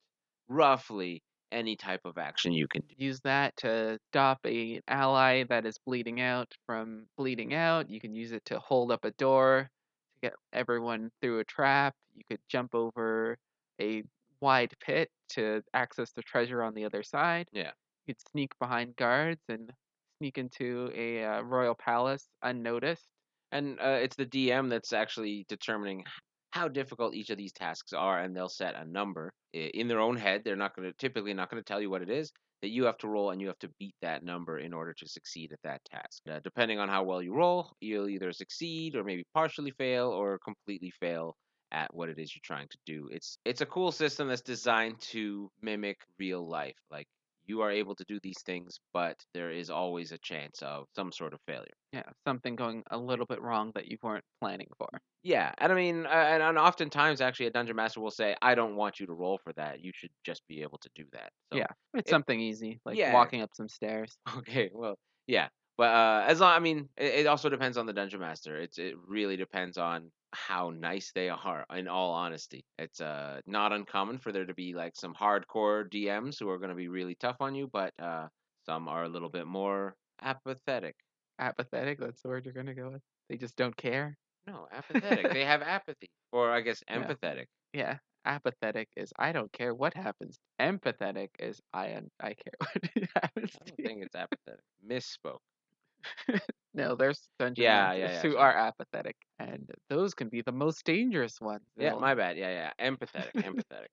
roughly 0.49 1.23
any 1.51 1.77
type 1.77 2.01
of 2.05 2.19
action 2.19 2.53
you 2.53 2.67
can 2.67 2.83
do. 2.83 2.95
Use 2.97 3.21
that 3.21 3.57
to 3.59 3.99
stop 4.11 4.39
a 4.47 4.81
ally 4.89 5.45
that 5.45 5.67
is 5.67 5.79
bleeding 5.87 6.21
out 6.21 6.53
from 6.67 7.07
bleeding 7.17 7.55
out. 7.55 7.91
You 7.91 8.01
can 8.01 8.15
use 8.15 8.33
it 8.33 8.45
to 8.47 8.59
hold 8.59 8.91
up 8.91 9.05
a 9.05 9.11
door 9.13 9.69
to 10.15 10.29
get 10.29 10.35
everyone 10.53 11.11
through 11.21 11.41
a 11.41 11.45
trap. 11.45 11.95
You 12.15 12.23
could 12.29 12.41
jump 12.49 12.75
over 12.75 13.37
a 13.81 14.03
wide 14.41 14.73
pit 14.85 15.11
to 15.31 15.63
access 15.75 16.13
the 16.13 16.23
treasure 16.23 16.63
on 16.63 16.75
the 16.75 16.85
other 16.85 17.03
side. 17.03 17.49
Yeah. 17.53 17.71
You 18.07 18.15
could 18.15 18.29
sneak 18.31 18.51
behind 18.59 18.97
guards 18.97 19.43
and 19.49 19.71
sneak 20.19 20.39
into 20.39 20.91
a 20.95 21.25
uh, 21.25 21.43
royal 21.43 21.75
palace 21.75 22.27
unnoticed. 22.43 23.07
And 23.53 23.79
uh, 23.81 23.99
it's 24.03 24.17
the 24.17 24.27
DM 24.27 24.71
that's 24.71 24.93
actually 24.93 25.45
determining 25.49 26.05
how 26.51 26.69
difficult 26.69 27.15
each 27.15 27.31
of 27.31 27.39
these 27.39 27.53
tasks 27.53 27.93
are, 27.93 28.19
and 28.21 28.35
they'll 28.35 28.49
set 28.49 28.75
a 28.75 28.85
number 28.85 29.33
in 29.53 29.89
their 29.89 30.01
own 30.01 30.17
head. 30.17 30.43
They're 30.45 30.57
not 30.57 30.75
going 30.75 30.89
to 30.89 30.97
typically 30.97 31.35
not 31.35 31.51
going 31.51 31.63
to 31.63 31.67
tell 31.67 31.81
you 31.81 31.91
what 31.91 32.03
it 32.03 32.11
is 32.11 32.33
that 32.63 32.71
you 32.71 32.85
have 32.85 32.99
to 32.99 33.09
roll, 33.09 33.31
and 33.31 33.41
you 33.41 33.49
have 33.49 33.59
to 33.59 33.71
beat 33.79 33.95
that 34.03 34.25
number 34.25 34.59
in 34.59 34.73
order 34.73 34.95
to 34.95 35.09
succeed 35.09 35.53
at 35.53 35.59
that 35.65 35.81
task. 35.85 36.23
Uh, 36.31 36.39
depending 36.45 36.79
on 36.79 36.89
how 36.89 37.03
well 37.03 37.21
you 37.21 37.35
roll, 37.35 37.73
you'll 37.81 38.09
either 38.09 38.33
succeed 38.33 38.95
or 38.95 39.03
maybe 39.03 39.25
partially 39.35 39.73
fail 39.73 40.09
or 40.09 40.39
completely 40.39 40.93
fail 41.01 41.35
at 41.73 41.93
what 41.93 42.09
it 42.09 42.19
is 42.19 42.35
you're 42.35 42.41
trying 42.45 42.69
to 42.71 42.79
do. 42.87 43.09
It's 43.11 43.39
it's 43.45 43.63
a 43.63 43.67
cool 43.67 43.91
system 43.91 44.29
that's 44.29 44.43
designed 44.43 45.01
to 45.13 45.51
mimic 45.61 45.97
real 46.19 46.47
life. 46.49 46.77
Like 46.91 47.07
you 47.45 47.61
are 47.63 47.71
able 47.71 47.95
to 47.97 48.05
do 48.05 48.19
these 48.21 48.43
things, 48.45 48.79
but 48.93 49.25
there 49.35 49.51
is 49.51 49.71
always 49.71 50.13
a 50.13 50.19
chance 50.19 50.63
of 50.63 50.87
some 50.95 51.13
sort 51.13 51.35
of 51.35 51.41
failure. 51.47 51.77
Yeah, 51.93 52.13
something 52.27 52.55
going 52.57 52.83
a 52.91 52.99
little 52.99 53.25
bit 53.27 53.41
wrong 53.41 53.73
that 53.75 53.87
you 53.87 53.97
weren't 54.03 54.25
planning 54.41 54.69
for. 54.77 54.89
Yeah, 55.23 55.55
and 55.59 55.73
I 55.73 55.77
mean, 55.77 56.05
uh, 56.07 56.09
and, 56.09 56.43
and 56.43 56.59
oftentimes 56.59 57.21
actually 57.21 57.47
a 57.47 57.51
dungeon 57.51 57.77
master 57.77 58.01
will 58.01 58.11
say, 58.11 58.35
"I 58.43 58.55
don't 58.57 58.75
want 58.75 58.99
you 58.99 59.07
to 59.07 59.13
roll 59.13 59.39
for 59.39 59.53
that. 59.53 59.81
You 59.81 59.93
should 59.95 60.11
just 60.25 60.45
be 60.49 60.63
able 60.63 60.79
to 60.79 60.91
do 60.97 61.05
that." 61.13 61.33
So, 61.53 61.59
Yeah, 61.59 61.69
it's 61.95 62.09
it- 62.09 62.11
something 62.11 62.41
easy, 62.41 62.81
like 62.85 62.99
yeah. 62.99 63.07
walking 63.07 63.43
up 63.43 63.51
some 63.55 63.69
stairs. 63.69 64.19
Okay, 64.39 64.71
well, 64.73 64.99
yeah, 65.27 65.49
but 65.77 65.91
uh, 65.95 66.25
as 66.29 66.41
long, 66.41 66.53
I 66.55 66.59
mean, 66.61 66.89
it, 66.97 67.21
it 67.21 67.27
also 67.27 67.49
depends 67.49 67.77
on 67.77 67.87
the 67.87 67.93
dungeon 67.93 68.21
master. 68.21 68.57
It's 68.61 68.79
it 68.79 68.97
really 68.99 69.37
depends 69.37 69.79
on 69.79 70.11
how 70.33 70.71
nice 70.71 71.13
they 71.15 71.29
are. 71.29 71.65
In 71.75 71.89
all 71.89 72.13
honesty, 72.13 72.65
it's 72.79 73.01
uh 73.01 73.41
not 73.47 73.73
uncommon 73.73 74.19
for 74.19 74.33
there 74.33 74.47
to 74.47 74.55
be 74.55 74.75
like 74.75 74.97
some 74.97 75.15
hardcore 75.15 75.89
DMs 75.91 76.39
who 76.39 76.49
are 76.49 76.59
going 76.59 76.71
to 76.71 76.77
be 76.77 76.89
really 76.89 77.15
tough 77.15 77.37
on 77.41 77.55
you, 77.55 77.69
but 77.73 77.93
uh, 78.01 78.29
some 78.67 78.89
are 78.89 79.05
a 79.05 79.09
little 79.09 79.29
bit 79.29 79.47
more 79.47 79.95
apathetic. 80.23 80.97
Apathetic, 81.39 81.99
that's 81.99 82.23
the 82.23 82.29
word 82.29 82.45
you're 82.45 82.55
gonna 82.55 82.75
go 82.75 82.91
with. 82.91 83.03
They 83.29 83.37
just 83.37 83.57
don't 83.57 83.77
care. 83.77 84.17
No, 84.47 84.67
apathetic. 84.73 85.33
they 85.33 85.45
have 85.45 85.63
apathy, 85.63 86.11
or 86.33 86.51
I 86.51 86.61
guess 86.61 86.83
empathetic. 86.91 87.47
Yeah, 87.73 87.99
apathetic 88.25 88.89
is 88.97 89.13
I 89.19 89.33
don't 89.33 89.53
care 89.53 89.75
what 89.75 89.95
happens. 89.95 90.39
Empathetic 90.61 91.31
is 91.39 91.61
I 91.73 91.99
I 92.21 92.35
care 92.35 92.53
what 92.59 93.09
happens. 93.15 93.57
I 93.61 93.69
don't 93.69 93.87
think 93.87 94.03
it's 94.05 94.15
apathetic. 94.15 94.65
Misspoke. 94.87 95.39
No, 96.75 96.95
there's 96.95 97.29
dungeon 97.39 97.65
Yeah, 97.65 97.93
yeah, 97.93 98.11
masters 98.11 98.13
yeah, 98.13 98.23
who 98.23 98.37
sorry. 98.37 98.37
are 98.37 98.55
apathetic, 98.57 99.17
and 99.39 99.71
those 99.91 100.15
can 100.15 100.29
be 100.29 100.41
the 100.43 100.53
most 100.53 100.85
dangerous 100.85 101.41
ones. 101.41 101.65
Yeah, 101.77 101.95
my 101.95 102.15
bad. 102.15 102.37
Yeah, 102.39 102.71
yeah. 102.79 102.91
Empathetic, 102.91 103.33
empathetic. 103.43 103.89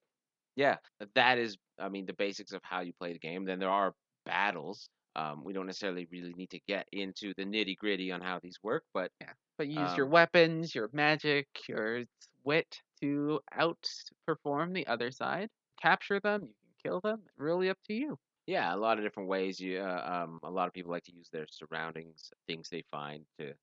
Yeah, 0.56 0.78
that 1.16 1.38
is, 1.40 1.58
I 1.80 1.90
mean, 1.90 2.06
the 2.06 2.14
basics 2.14 2.54
of 2.54 2.62
how 2.64 2.82
you 2.82 2.94
play 2.94 3.14
the 3.14 3.20
game. 3.20 3.46
Then 3.46 3.60
there 3.60 3.70
are 3.70 3.94
battles. 4.26 4.90
Um, 5.16 5.44
we 5.44 5.54
don't 5.54 5.66
necessarily 5.68 6.08
really 6.12 6.34
need 6.36 6.52
to 6.52 6.60
get 6.68 6.88
into 6.92 7.34
the 7.38 7.44
nitty 7.46 7.78
gritty 7.78 8.12
on 8.12 8.22
how 8.22 8.40
these 8.42 8.58
work, 8.64 8.84
but 8.94 9.12
yeah. 9.22 9.34
But 9.58 9.68
you 9.68 9.80
use 9.80 9.98
your 9.98 10.06
Um, 10.06 10.10
weapons, 10.10 10.74
your 10.76 10.90
magic, 10.94 11.48
your 11.68 12.06
wit 12.44 12.82
to 13.02 13.42
outperform 13.54 14.74
the 14.74 14.88
other 14.88 15.12
side. 15.12 15.50
Capture 15.82 16.20
them, 16.20 16.44
you 16.44 16.54
can 16.62 16.72
kill 16.84 17.02
them. 17.02 17.24
Really 17.38 17.70
up 17.70 17.80
to 17.88 17.94
you. 17.94 18.18
Yeah, 18.50 18.74
a 18.74 18.78
lot 18.78 18.98
of 18.98 19.04
different 19.04 19.30
ways. 19.30 19.60
You, 19.60 19.80
uh, 19.80 20.24
um, 20.26 20.40
a 20.44 20.50
lot 20.50 20.68
of 20.68 20.74
people 20.74 20.92
like 20.92 21.04
to 21.04 21.14
use 21.16 21.30
their 21.32 21.46
surroundings, 21.52 22.32
things 22.48 22.70
they 22.70 22.84
find 22.92 23.26
to 23.40 23.54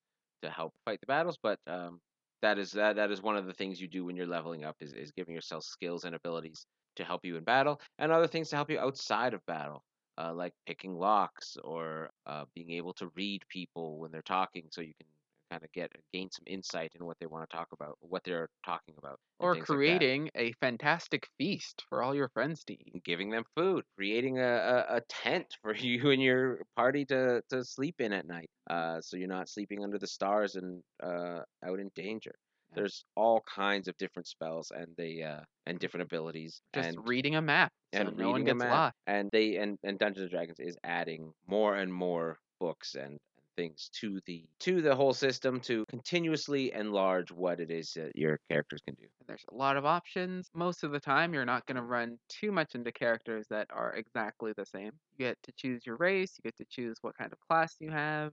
to 0.43 0.49
help 0.49 0.73
fight 0.85 1.01
the 1.01 1.07
battles. 1.07 1.37
But 1.41 1.59
um, 1.67 1.99
that 2.41 2.57
is 2.57 2.71
that 2.71 2.95
that 2.95 3.11
is 3.11 3.21
one 3.21 3.35
of 3.35 3.45
the 3.47 3.53
things 3.53 3.81
you 3.81 3.87
do 3.89 4.05
when 4.05 4.15
you're 4.15 4.27
leveling 4.27 4.63
up 4.63 4.77
is 4.79 4.93
is 4.93 5.11
giving 5.11 5.35
yourself 5.35 5.63
skills 5.65 6.05
and 6.05 6.15
abilities 6.15 6.65
to 6.95 7.03
help 7.03 7.25
you 7.25 7.35
in 7.35 7.43
battle, 7.43 7.81
and 7.99 8.11
other 8.11 8.27
things 8.27 8.49
to 8.49 8.55
help 8.55 8.69
you 8.69 8.79
outside 8.79 9.33
of 9.33 9.45
battle. 9.45 9.83
Uh, 10.19 10.33
like 10.33 10.53
picking 10.65 10.95
locks 10.95 11.57
or 11.63 12.09
uh, 12.25 12.45
being 12.55 12.71
able 12.71 12.91
to 12.91 13.11
read 13.15 13.43
people 13.49 13.99
when 13.99 14.11
they're 14.11 14.21
talking, 14.23 14.67
so 14.71 14.81
you 14.81 14.93
can 14.97 15.07
kind 15.49 15.63
of 15.63 15.71
get 15.71 15.91
gain 16.13 16.29
some 16.31 16.43
insight 16.47 16.91
in 16.95 17.05
what 17.05 17.17
they 17.19 17.25
want 17.25 17.49
to 17.49 17.55
talk 17.55 17.67
about, 17.73 17.97
what 18.01 18.23
they're 18.23 18.49
talking 18.65 18.95
about, 18.97 19.19
Or 19.39 19.53
things 19.55 19.69
like 19.69 19.77
creating 19.77 20.29
a 20.35 20.53
fantastic 20.61 21.27
feast 21.37 21.83
for 21.89 22.03
all 22.03 22.15
your 22.15 22.29
friends 22.29 22.63
to 22.65 22.73
eat. 22.73 23.03
Giving 23.03 23.29
them 23.29 23.43
food, 23.55 23.83
creating 23.95 24.39
a, 24.39 24.43
a, 24.89 24.95
a 24.97 25.01
tent 25.09 25.47
for 25.61 25.75
you 25.75 26.11
and 26.11 26.21
your 26.21 26.61
party 26.75 27.05
to, 27.05 27.41
to 27.49 27.63
sleep 27.63 27.95
in 27.99 28.13
at 28.13 28.27
night, 28.27 28.49
uh, 28.69 29.01
so 29.01 29.17
you're 29.17 29.27
not 29.27 29.49
sleeping 29.49 29.83
under 29.83 29.97
the 29.97 30.07
stars 30.07 30.55
and 30.55 30.81
uh, 31.03 31.41
out 31.65 31.79
in 31.79 31.89
danger. 31.95 32.35
Yeah. 32.71 32.75
There's 32.81 33.05
all 33.15 33.41
kinds 33.41 33.87
of 33.87 33.95
different 33.97 34.27
spells 34.27 34.71
and 34.75 34.87
they 34.97 35.23
uh, 35.23 35.41
and 35.65 35.79
different 35.79 36.03
abilities 36.03 36.61
Just 36.73 36.89
and 36.89 37.07
reading 37.07 37.35
a 37.35 37.41
map, 37.41 37.71
so 37.93 38.07
and 38.07 38.17
no 38.17 38.31
one 38.31 38.43
gets 38.43 38.65
lost. 38.65 38.95
And 39.07 39.29
they 39.31 39.55
and, 39.55 39.77
and 39.83 39.97
Dungeons 39.97 40.23
and 40.23 40.31
Dragons 40.31 40.59
is 40.59 40.77
adding 40.83 41.31
more 41.47 41.75
and 41.75 41.93
more 41.93 42.39
books 42.59 42.95
and 42.95 43.19
things 43.57 43.89
to 44.01 44.21
the 44.25 44.45
to 44.59 44.81
the 44.81 44.95
whole 44.95 45.13
system 45.13 45.59
to 45.61 45.83
continuously 45.89 46.71
enlarge 46.71 47.31
what 47.31 47.59
it 47.59 47.71
is 47.71 47.91
that 47.93 48.15
your 48.15 48.39
characters 48.49 48.81
can 48.85 48.95
do. 48.95 49.07
There's 49.27 49.43
a 49.51 49.55
lot 49.55 49.75
of 49.75 49.85
options. 49.85 50.49
Most 50.53 50.83
of 50.83 50.91
the 50.91 50.99
time, 50.99 51.33
you're 51.33 51.45
not 51.45 51.65
going 51.65 51.75
to 51.75 51.81
run 51.81 52.17
too 52.29 52.51
much 52.51 52.75
into 52.75 52.91
characters 52.91 53.47
that 53.49 53.67
are 53.71 53.93
exactly 53.93 54.53
the 54.55 54.65
same. 54.65 54.91
You 55.11 55.25
get 55.25 55.37
to 55.43 55.51
choose 55.57 55.85
your 55.85 55.97
race, 55.97 56.37
you 56.37 56.43
get 56.43 56.55
to 56.57 56.65
choose 56.69 56.97
what 57.01 57.17
kind 57.17 57.33
of 57.33 57.39
class 57.39 57.75
you 57.79 57.91
have. 57.91 58.31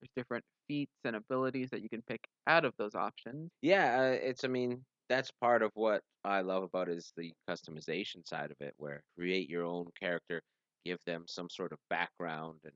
There's 0.00 0.10
different 0.14 0.44
feats 0.68 0.94
and 1.04 1.16
abilities 1.16 1.70
that 1.70 1.82
you 1.82 1.88
can 1.88 2.02
pick 2.02 2.20
out 2.46 2.64
of 2.64 2.74
those 2.78 2.94
options. 2.94 3.50
Yeah, 3.62 3.98
uh, 4.00 4.18
it's 4.22 4.44
I 4.44 4.48
mean 4.48 4.84
that's 5.08 5.30
part 5.40 5.62
of 5.62 5.70
what 5.74 6.02
I 6.24 6.42
love 6.42 6.62
about 6.62 6.88
is 6.88 7.12
the 7.16 7.32
customization 7.48 8.26
side 8.26 8.50
of 8.50 8.56
it, 8.60 8.74
where 8.76 9.02
create 9.16 9.48
your 9.48 9.64
own 9.64 9.86
character, 10.00 10.42
give 10.84 10.98
them 11.06 11.24
some 11.26 11.48
sort 11.50 11.72
of 11.72 11.78
background 11.88 12.60
and 12.64 12.74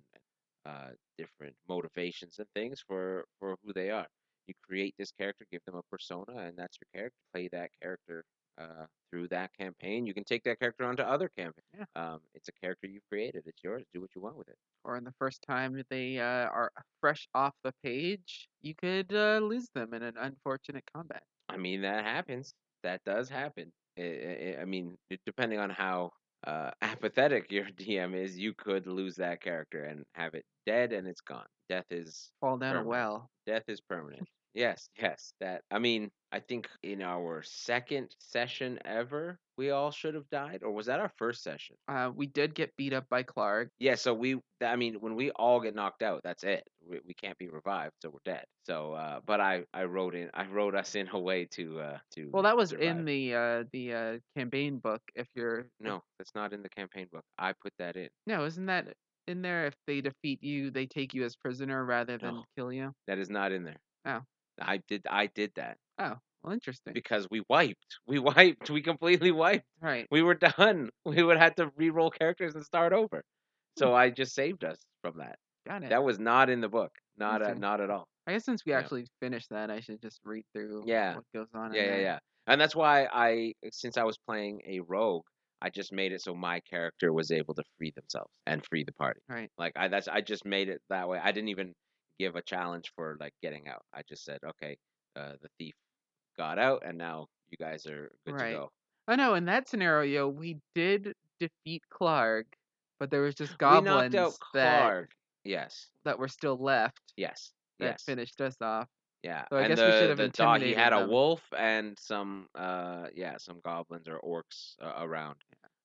uh, 0.67 0.91
different 1.19 1.55
motivations 1.69 2.39
and 2.39 2.49
things 2.55 2.83
for 2.87 3.25
for 3.39 3.57
who 3.65 3.73
they 3.73 3.91
are. 3.91 4.07
You 4.47 4.55
create 4.67 4.95
this 4.99 5.13
character, 5.13 5.47
give 5.53 5.65
them 5.65 5.77
a 5.77 5.83
persona, 5.91 6.37
and 6.37 6.57
that's 6.57 6.79
your 6.81 6.89
character. 6.95 7.19
Play 7.33 7.49
that 7.53 7.71
character 7.81 8.25
uh, 8.61 8.87
through 9.11 9.29
that 9.29 9.51
campaign. 9.59 10.07
You 10.07 10.15
can 10.15 10.25
take 10.25 10.43
that 10.45 10.59
character 10.59 10.85
onto 10.85 11.03
other 11.03 11.31
campaigns. 11.37 11.67
Yeah. 11.77 11.85
Um, 11.95 12.21
it's 12.35 12.49
a 12.49 12.53
character 12.53 12.87
you 12.89 13.01
created. 13.09 13.45
It's 13.47 13.63
yours. 13.63 13.85
Do 13.95 14.01
what 14.01 14.11
you 14.15 14.23
want 14.23 14.37
with 14.37 14.49
it. 14.49 14.57
Or 14.85 14.97
in 14.97 15.05
the 15.05 15.15
first 15.19 15.43
time 15.47 15.81
they 15.91 16.19
uh, 16.19 16.49
are 16.49 16.71
fresh 17.01 17.29
off 17.35 17.55
the 17.65 17.73
page, 17.83 18.49
you 18.61 18.75
could 18.75 19.13
uh, 19.15 19.39
lose 19.43 19.69
them 19.75 19.95
in 19.95 20.03
an 20.03 20.15
unfortunate 20.19 20.85
combat. 20.93 21.23
I 21.49 21.57
mean, 21.57 21.83
that 21.83 22.05
happens. 22.05 22.55
That 22.83 23.01
does 23.05 23.29
happen. 23.29 23.73
I, 23.99 24.57
I, 24.57 24.63
I 24.63 24.65
mean, 24.65 24.97
depending 25.27 25.59
on 25.59 25.71
how 25.71 26.13
uh, 26.47 26.71
apathetic 26.83 27.51
your 27.53 27.67
DM 27.79 28.15
is, 28.15 28.39
you 28.39 28.55
could 28.55 28.87
lose 28.87 29.17
that 29.17 29.41
character 29.41 29.85
and 29.85 30.05
have 30.15 30.35
it 30.35 30.45
dead 30.67 30.93
and 30.93 31.07
it's 31.07 31.21
gone. 31.21 31.47
Death 31.69 31.87
is 31.91 32.33
Fall 32.41 32.59
down 32.59 32.77
a 32.77 32.83
well. 32.85 33.31
death 33.47 33.65
is 33.69 33.81
permanent. 33.81 34.29
yes, 34.55 34.89
yes. 34.99 35.33
That 35.41 35.63
I 35.71 35.79
mean, 35.79 36.11
I 36.33 36.39
think 36.39 36.69
in 36.83 37.03
our 37.03 37.43
second 37.43 38.15
session 38.21 38.79
ever, 38.85 39.39
we 39.57 39.71
all 39.71 39.91
should 39.91 40.15
have 40.15 40.29
died, 40.31 40.61
or 40.63 40.71
was 40.71 40.87
that 40.87 41.01
our 41.01 41.11
first 41.17 41.43
session? 41.43 41.77
Uh, 41.89 42.11
we 42.15 42.27
did 42.27 42.55
get 42.55 42.75
beat 42.77 42.93
up 42.93 43.07
by 43.11 43.25
Klarg. 43.25 43.69
Yeah. 43.81 43.97
So 43.97 44.15
we, 44.15 44.39
I 44.63 44.77
mean, 44.77 44.95
when 45.01 45.17
we 45.17 45.33
all 45.33 45.61
get 45.61 45.75
knocked 45.75 46.03
out, 46.03 46.21
that's 46.23 46.45
it. 46.45 46.63
We, 46.89 47.01
we 47.07 47.15
can't 47.15 47.37
be 47.39 47.49
revived, 47.49 47.95
so 48.01 48.11
we're 48.11 48.21
dead. 48.25 48.45
So, 48.65 48.93
uh, 48.93 49.21
but 49.27 49.41
I, 49.41 49.65
I 49.75 49.85
wrote 49.85 50.15
in, 50.15 50.31
I 50.33 50.47
wrote 50.47 50.75
us 50.77 50.95
in 50.95 51.09
a 51.13 51.19
way 51.19 51.47
to, 51.53 51.81
uh, 51.81 51.99
to. 52.15 52.31
Well, 52.33 52.45
that 52.45 52.57
was 52.57 52.71
survive. 52.71 52.87
in 52.87 53.05
the 53.05 53.35
uh, 53.35 53.65
the 53.73 53.93
uh, 53.95 54.19
campaign 54.37 54.79
book. 54.79 55.03
If 55.17 55.27
you're 55.35 55.67
No, 55.81 56.03
that's 56.19 56.35
not 56.35 56.53
in 56.53 56.63
the 56.63 56.69
campaign 56.71 57.09
book. 57.13 57.25
I 57.39 57.53
put 57.61 57.73
that 57.79 57.97
in. 57.97 58.09
no, 58.27 58.45
isn't 58.45 58.67
that 58.67 58.95
in 59.27 59.43
there? 59.43 59.67
If 59.67 59.75
they 59.87 60.01
defeat 60.01 60.43
you, 60.45 60.71
they 60.71 60.87
take 60.87 61.13
you 61.13 61.25
as 61.25 61.35
prisoner 61.35 61.85
rather 61.85 62.19
than 62.19 62.37
No. 62.37 62.45
kill 62.57 62.73
you. 62.73 62.93
That 63.09 63.19
is 63.19 63.29
not 63.31 63.51
in 63.53 63.65
there. 63.65 63.81
Oh. 64.07 64.21
I 64.63 64.83
did 64.89 65.07
I 65.11 65.27
did 65.27 65.53
that 65.57 65.79
Oh, 66.01 66.15
well, 66.43 66.53
interesting. 66.55 66.93
because 66.95 67.27
we 67.31 67.43
wiped. 67.49 67.99
We 68.07 68.19
wiped. 68.19 68.71
We 68.71 68.83
completely 68.83 69.31
wiped. 69.33 69.67
right. 69.81 70.07
We 70.11 70.23
were 70.23 70.35
done. 70.35 70.91
We 71.05 71.23
would 71.23 71.37
have 71.39 71.55
to 71.57 71.71
re-roll 71.77 72.11
characters 72.11 72.55
and 72.55 72.65
start 72.65 72.93
over. 72.93 73.23
So 73.79 73.95
I 73.95 74.11
just 74.11 74.35
saved 74.35 74.65
us 74.65 74.79
from 75.03 75.19
that. 75.19 75.37
Got 75.67 75.85
it. 75.85 75.91
That 75.91 76.03
was 76.03 76.19
not 76.19 76.51
in 76.51 76.61
the 76.61 76.69
book. 76.69 76.93
Not 77.19 77.43
Okay. 77.43 77.53
at, 77.53 77.59
not 77.59 77.81
at 77.81 77.91
all. 77.91 78.09
I 78.27 78.33
guess 78.33 78.45
since 78.45 78.65
we 78.65 78.73
yeah. 78.73 78.79
actually 78.79 79.07
finished 79.21 79.49
that, 79.51 79.71
I 79.71 79.81
should 79.81 80.01
just 80.03 80.21
read 80.25 80.45
through 80.55 80.85
Yeah. 80.87 81.17
what 81.17 81.25
goes 81.35 81.49
on. 81.55 81.75
Yeah, 81.75 81.85
yeah, 81.85 81.97
yeah. 81.99 82.19
And 82.47 82.61
that's 82.61 82.75
why 82.75 83.07
I 83.13 83.55
since 83.73 83.97
I 83.97 84.05
was 84.05 84.17
playing 84.27 84.61
a 84.67 84.81
rogue, 84.81 85.25
I 85.63 85.69
just 85.71 85.93
made 85.93 86.13
it 86.13 86.23
so 86.23 86.35
my 86.35 86.61
character 86.61 87.13
was 87.13 87.31
able 87.31 87.55
to 87.55 87.63
free 87.79 87.93
themselves 87.95 88.33
and 88.47 88.65
free 88.65 88.85
the 88.85 88.93
party. 88.93 89.21
Right. 89.29 89.51
Like 89.59 89.73
I 89.77 89.89
that's 89.89 90.09
I 90.09 90.21
just 90.23 90.45
made 90.47 90.69
it 90.69 90.81
that 90.91 91.09
way. 91.09 91.19
I 91.23 91.33
didn't 91.33 91.49
even 91.51 91.75
give 92.19 92.37
a 92.37 92.43
challenge 92.43 92.91
for 92.97 93.17
like 93.21 93.33
getting 93.43 93.69
out. 93.69 93.83
I 93.95 94.03
just 94.09 94.25
said, 94.25 94.39
okay, 94.45 94.77
uh, 95.17 95.33
the 95.43 95.49
thief 95.59 95.75
got 96.37 96.59
out, 96.59 96.83
and 96.85 96.99
now 96.99 97.29
you 97.51 97.59
guys 97.59 97.87
are 97.87 98.11
good 98.27 98.37
Right. 98.37 98.39
to 98.39 98.47
go. 98.47 98.73
Oh 99.09 99.15
no, 99.17 99.35
in 99.35 99.45
that 99.47 99.69
scenario, 99.69 100.29
we 100.29 100.61
did 100.75 101.15
defeat 101.41 101.83
Klarg, 101.91 102.45
but 102.99 103.11
there 103.11 103.23
was 103.23 103.35
just 103.35 103.59
we 103.67 103.81
goblins 103.81 104.41
that 104.53 104.95
Yes, 105.45 105.91
that 106.05 106.19
were 106.19 106.29
still 106.29 106.57
left 106.57 107.15
yes, 107.17 107.53
that 107.81 107.97
yes. 107.97 108.07
finished 108.07 108.41
us 108.41 108.57
off. 108.63 108.89
Yeah, 109.23 109.47
So 109.53 109.59
I 109.59 109.65
and 109.65 109.67
guess 109.67 109.79
the 109.79 109.85
we 109.85 109.93
should 109.93 110.11
have 110.11 110.19
the 110.19 110.29
dog 110.29 110.63
he 110.63 110.73
had 110.73 110.93
a 110.93 111.01
wolf 111.01 111.43
and 111.57 111.99
some 111.99 112.49
uh 112.55 113.09
yeah 113.15 113.37
some 113.39 113.61
goblins 113.61 114.09
or 114.09 114.19
orcs 114.21 114.77
uh, 114.81 114.95
around. 115.05 115.37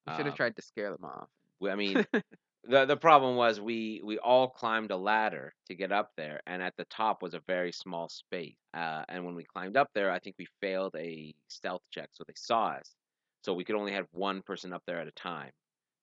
We 0.05 0.11
should 0.11 0.25
have 0.25 0.33
Um, 0.33 0.35
tried 0.35 0.55
to 0.55 0.61
scare 0.61 0.91
them 0.91 1.03
off. 1.05 1.29
I 1.63 1.75
mean, 1.75 2.05
the 2.67 2.85
the 2.85 2.97
problem 2.97 3.35
was 3.35 3.59
we 3.61 4.01
we 4.03 4.17
all 4.19 4.49
climbed 4.49 4.91
a 4.91 4.97
ladder 4.97 5.53
to 5.67 5.75
get 5.75 5.91
up 5.91 6.11
there, 6.17 6.41
and 6.47 6.61
at 6.61 6.75
the 6.77 6.85
top 6.85 7.21
was 7.21 7.33
a 7.33 7.39
very 7.47 7.71
small 7.71 8.09
space. 8.09 8.57
Uh, 8.73 9.03
and 9.07 9.25
when 9.25 9.35
we 9.35 9.43
climbed 9.45 9.77
up 9.77 9.89
there, 9.93 10.11
I 10.11 10.19
think 10.19 10.35
we 10.39 10.47
failed 10.61 10.95
a 10.95 11.33
stealth 11.47 11.83
check, 11.91 12.09
so 12.13 12.23
they 12.27 12.33
saw 12.35 12.67
us. 12.69 12.95
So 13.43 13.53
we 13.53 13.63
could 13.63 13.75
only 13.75 13.93
have 13.93 14.07
one 14.11 14.41
person 14.41 14.73
up 14.73 14.83
there 14.87 14.99
at 14.99 15.07
a 15.07 15.11
time. 15.11 15.51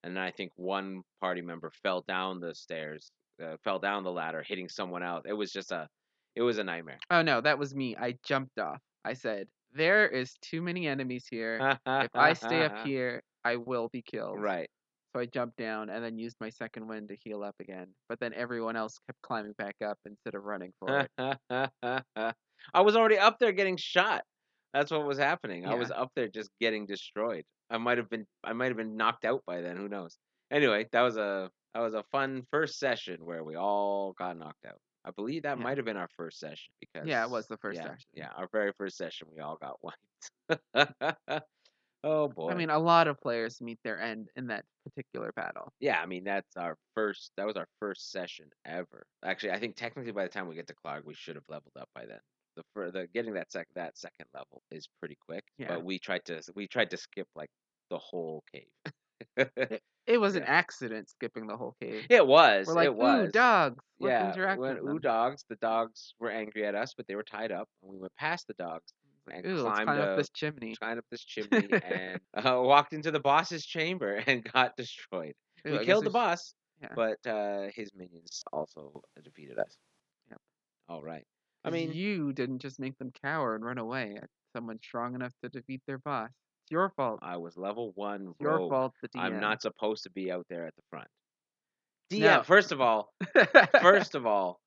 And 0.04 0.16
then 0.16 0.22
I 0.22 0.30
think 0.32 0.52
one 0.56 1.02
party 1.20 1.42
member 1.42 1.70
fell 1.82 2.02
down 2.02 2.40
the 2.40 2.54
stairs, 2.54 3.10
uh, 3.42 3.56
fell 3.64 3.78
down 3.78 4.04
the 4.04 4.12
ladder, 4.12 4.42
hitting 4.42 4.68
someone 4.68 5.02
else. 5.02 5.24
It 5.26 5.32
was 5.34 5.52
just 5.52 5.72
a, 5.72 5.88
it 6.36 6.42
was 6.42 6.58
a 6.58 6.64
nightmare. 6.64 7.02
Oh 7.10 7.22
no, 7.22 7.40
that 7.40 7.58
was 7.58 7.74
me. 7.74 7.96
I 7.96 8.12
jumped 8.24 8.58
off. 8.58 8.80
I 9.04 9.14
said, 9.14 9.48
"There 9.72 10.08
is 10.08 10.34
too 10.42 10.62
many 10.62 10.86
enemies 10.88 11.26
here. 11.28 11.66
if 12.00 12.10
I 12.16 12.32
stay 12.34 12.62
up 12.64 12.76
here, 12.76 13.22
I 13.44 13.56
will 13.56 13.88
be 13.88 14.02
killed." 14.02 14.40
right. 14.40 14.70
So 15.12 15.20
I 15.20 15.26
jumped 15.26 15.56
down 15.58 15.90
and 15.90 16.02
then 16.02 16.18
used 16.18 16.36
my 16.40 16.48
second 16.48 16.88
wind 16.88 17.08
to 17.10 17.16
heal 17.16 17.42
up 17.42 17.56
again. 17.60 17.94
But 18.08 18.18
then 18.20 18.32
everyone 18.32 18.76
else 18.76 18.98
kept 19.06 19.20
climbing 19.22 19.52
back 19.58 19.76
up 19.84 19.98
instead 20.06 20.34
of 20.34 20.44
running 20.44 20.72
for 20.80 21.00
it. 21.00 21.10
I 22.74 22.80
was 22.80 22.96
already 22.96 23.18
up 23.18 23.38
there 23.38 23.52
getting 23.52 23.76
shot. 23.76 24.24
That's 24.72 24.90
what 24.90 25.04
was 25.04 25.18
happening. 25.18 25.66
I 25.66 25.74
was 25.74 25.90
up 25.90 26.12
there 26.14 26.28
just 26.28 26.50
getting 26.60 26.86
destroyed. 26.86 27.44
I 27.68 27.78
might 27.78 27.98
have 27.98 28.08
been 28.08 28.26
I 28.42 28.52
might 28.52 28.68
have 28.68 28.76
been 28.76 28.96
knocked 28.96 29.24
out 29.24 29.42
by 29.46 29.60
then, 29.60 29.76
who 29.76 29.88
knows. 29.88 30.18
Anyway, 30.50 30.88
that 30.92 31.02
was 31.02 31.16
a 31.16 31.50
that 31.74 31.80
was 31.80 31.94
a 31.94 32.04
fun 32.12 32.46
first 32.50 32.78
session 32.78 33.24
where 33.24 33.44
we 33.44 33.56
all 33.56 34.12
got 34.12 34.36
knocked 34.38 34.64
out. 34.66 34.80
I 35.04 35.10
believe 35.10 35.42
that 35.42 35.58
Yeah. 35.58 35.64
might 35.64 35.78
have 35.78 35.84
been 35.84 35.96
our 35.96 36.08
first 36.16 36.38
session 36.38 36.72
because 36.80 37.08
Yeah, 37.08 37.24
it 37.24 37.30
was 37.30 37.46
the 37.48 37.56
first 37.58 37.78
yeah, 37.78 37.88
session. 37.88 38.08
Yeah, 38.14 38.28
our 38.36 38.48
very 38.52 38.72
first 38.72 38.96
session 38.96 39.28
we 39.30 39.40
all 39.40 39.56
got 39.56 39.78
wiped. 39.82 41.44
Oh 42.04 42.28
boy. 42.28 42.50
I 42.50 42.54
mean, 42.54 42.70
a 42.70 42.78
lot 42.78 43.06
of 43.06 43.20
players 43.20 43.60
meet 43.60 43.78
their 43.84 44.00
end 44.00 44.28
in 44.36 44.48
that 44.48 44.64
particular 44.84 45.32
battle. 45.36 45.72
Yeah, 45.78 46.00
I 46.00 46.06
mean 46.06 46.24
that's 46.24 46.56
our 46.56 46.76
first. 46.94 47.30
That 47.36 47.46
was 47.46 47.56
our 47.56 47.68
first 47.78 48.10
session 48.10 48.46
ever. 48.66 49.06
Actually, 49.24 49.52
I 49.52 49.60
think 49.60 49.76
technically 49.76 50.12
by 50.12 50.24
the 50.24 50.28
time 50.28 50.48
we 50.48 50.56
get 50.56 50.66
to 50.68 50.74
Klarg, 50.84 51.04
we 51.04 51.14
should 51.14 51.36
have 51.36 51.44
leveled 51.48 51.76
up 51.78 51.88
by 51.94 52.06
then. 52.06 52.18
The 52.56 52.62
for 52.74 52.90
the 52.90 53.06
getting 53.14 53.34
that 53.34 53.52
sec 53.52 53.68
that 53.76 53.96
second 53.96 54.26
level 54.34 54.62
is 54.70 54.88
pretty 54.98 55.16
quick. 55.28 55.44
Yeah. 55.58 55.68
But 55.68 55.84
we 55.84 55.98
tried 55.98 56.24
to 56.26 56.42
we 56.54 56.66
tried 56.66 56.90
to 56.90 56.96
skip 56.96 57.28
like 57.36 57.50
the 57.90 57.98
whole 57.98 58.42
cave. 58.52 59.80
It 60.06 60.18
was 60.18 60.34
an 60.36 60.42
accident 60.42 61.08
skipping 61.08 61.46
the 61.46 61.56
whole 61.56 61.76
cave. 61.80 62.06
it 62.10 62.26
was. 62.26 62.66
We're 62.66 62.74
like, 62.74 62.86
it 62.86 62.96
was. 62.96 63.28
ooh, 63.28 63.30
dogs. 63.30 63.84
Let's 64.00 64.10
yeah. 64.10 64.32
interact 64.32 64.60
when 64.60 64.82
with 64.82 64.94
ooh 64.94 64.98
dogs, 64.98 65.44
the 65.48 65.56
dogs 65.56 66.14
were 66.18 66.30
angry 66.30 66.66
at 66.66 66.74
us, 66.74 66.94
but 66.96 67.06
they 67.06 67.14
were 67.14 67.22
tied 67.22 67.52
up, 67.52 67.68
and 67.82 67.92
we 67.92 67.98
went 67.98 68.12
past 68.16 68.48
the 68.48 68.54
dogs 68.54 68.92
and 69.30 69.44
climbed 69.44 69.86
climb 69.86 69.98
a- 69.98 70.02
up 70.02 70.16
this 70.18 70.30
chimney. 70.30 70.74
climbed 70.76 70.98
up 70.98 71.04
this 71.10 71.24
chimney 71.24 71.68
and 71.84 72.20
uh, 72.34 72.60
walked 72.62 72.92
into 72.92 73.10
the 73.10 73.20
boss's 73.20 73.64
chamber 73.64 74.16
and 74.26 74.44
got 74.52 74.76
destroyed. 74.76 75.34
We 75.64 75.84
killed 75.84 76.04
the 76.04 76.10
boss, 76.10 76.54
yeah. 76.80 76.88
but 76.96 77.18
uh, 77.26 77.68
his 77.74 77.90
minions 77.94 78.42
also 78.52 79.02
defeated 79.22 79.58
us. 79.58 79.76
Yep. 80.30 80.40
All 80.88 81.02
right. 81.02 81.24
I 81.64 81.70
mean, 81.70 81.92
you 81.92 82.32
didn't 82.32 82.58
just 82.58 82.80
make 82.80 82.98
them 82.98 83.12
cower 83.22 83.54
and 83.54 83.64
run 83.64 83.78
away 83.78 84.16
at 84.20 84.28
someone 84.52 84.78
strong 84.82 85.14
enough 85.14 85.32
to 85.42 85.48
defeat 85.48 85.80
their 85.86 85.98
boss. 85.98 86.30
It's 86.64 86.72
your 86.72 86.90
fault. 86.96 87.20
I 87.22 87.36
was 87.36 87.56
level 87.56 87.92
one 87.94 88.28
It's 88.30 88.40
your 88.40 88.56
rogue. 88.58 88.70
fault. 88.70 88.92
The 89.02 89.08
DM. 89.10 89.20
I'm 89.20 89.40
not 89.40 89.62
supposed 89.62 90.02
to 90.02 90.10
be 90.10 90.32
out 90.32 90.46
there 90.50 90.66
at 90.66 90.74
the 90.74 90.82
front. 90.90 91.06
DM, 92.12 92.20
No. 92.20 92.42
first 92.42 92.72
of 92.72 92.80
all, 92.80 93.12
first 93.80 94.16
of 94.16 94.26
all, 94.26 94.58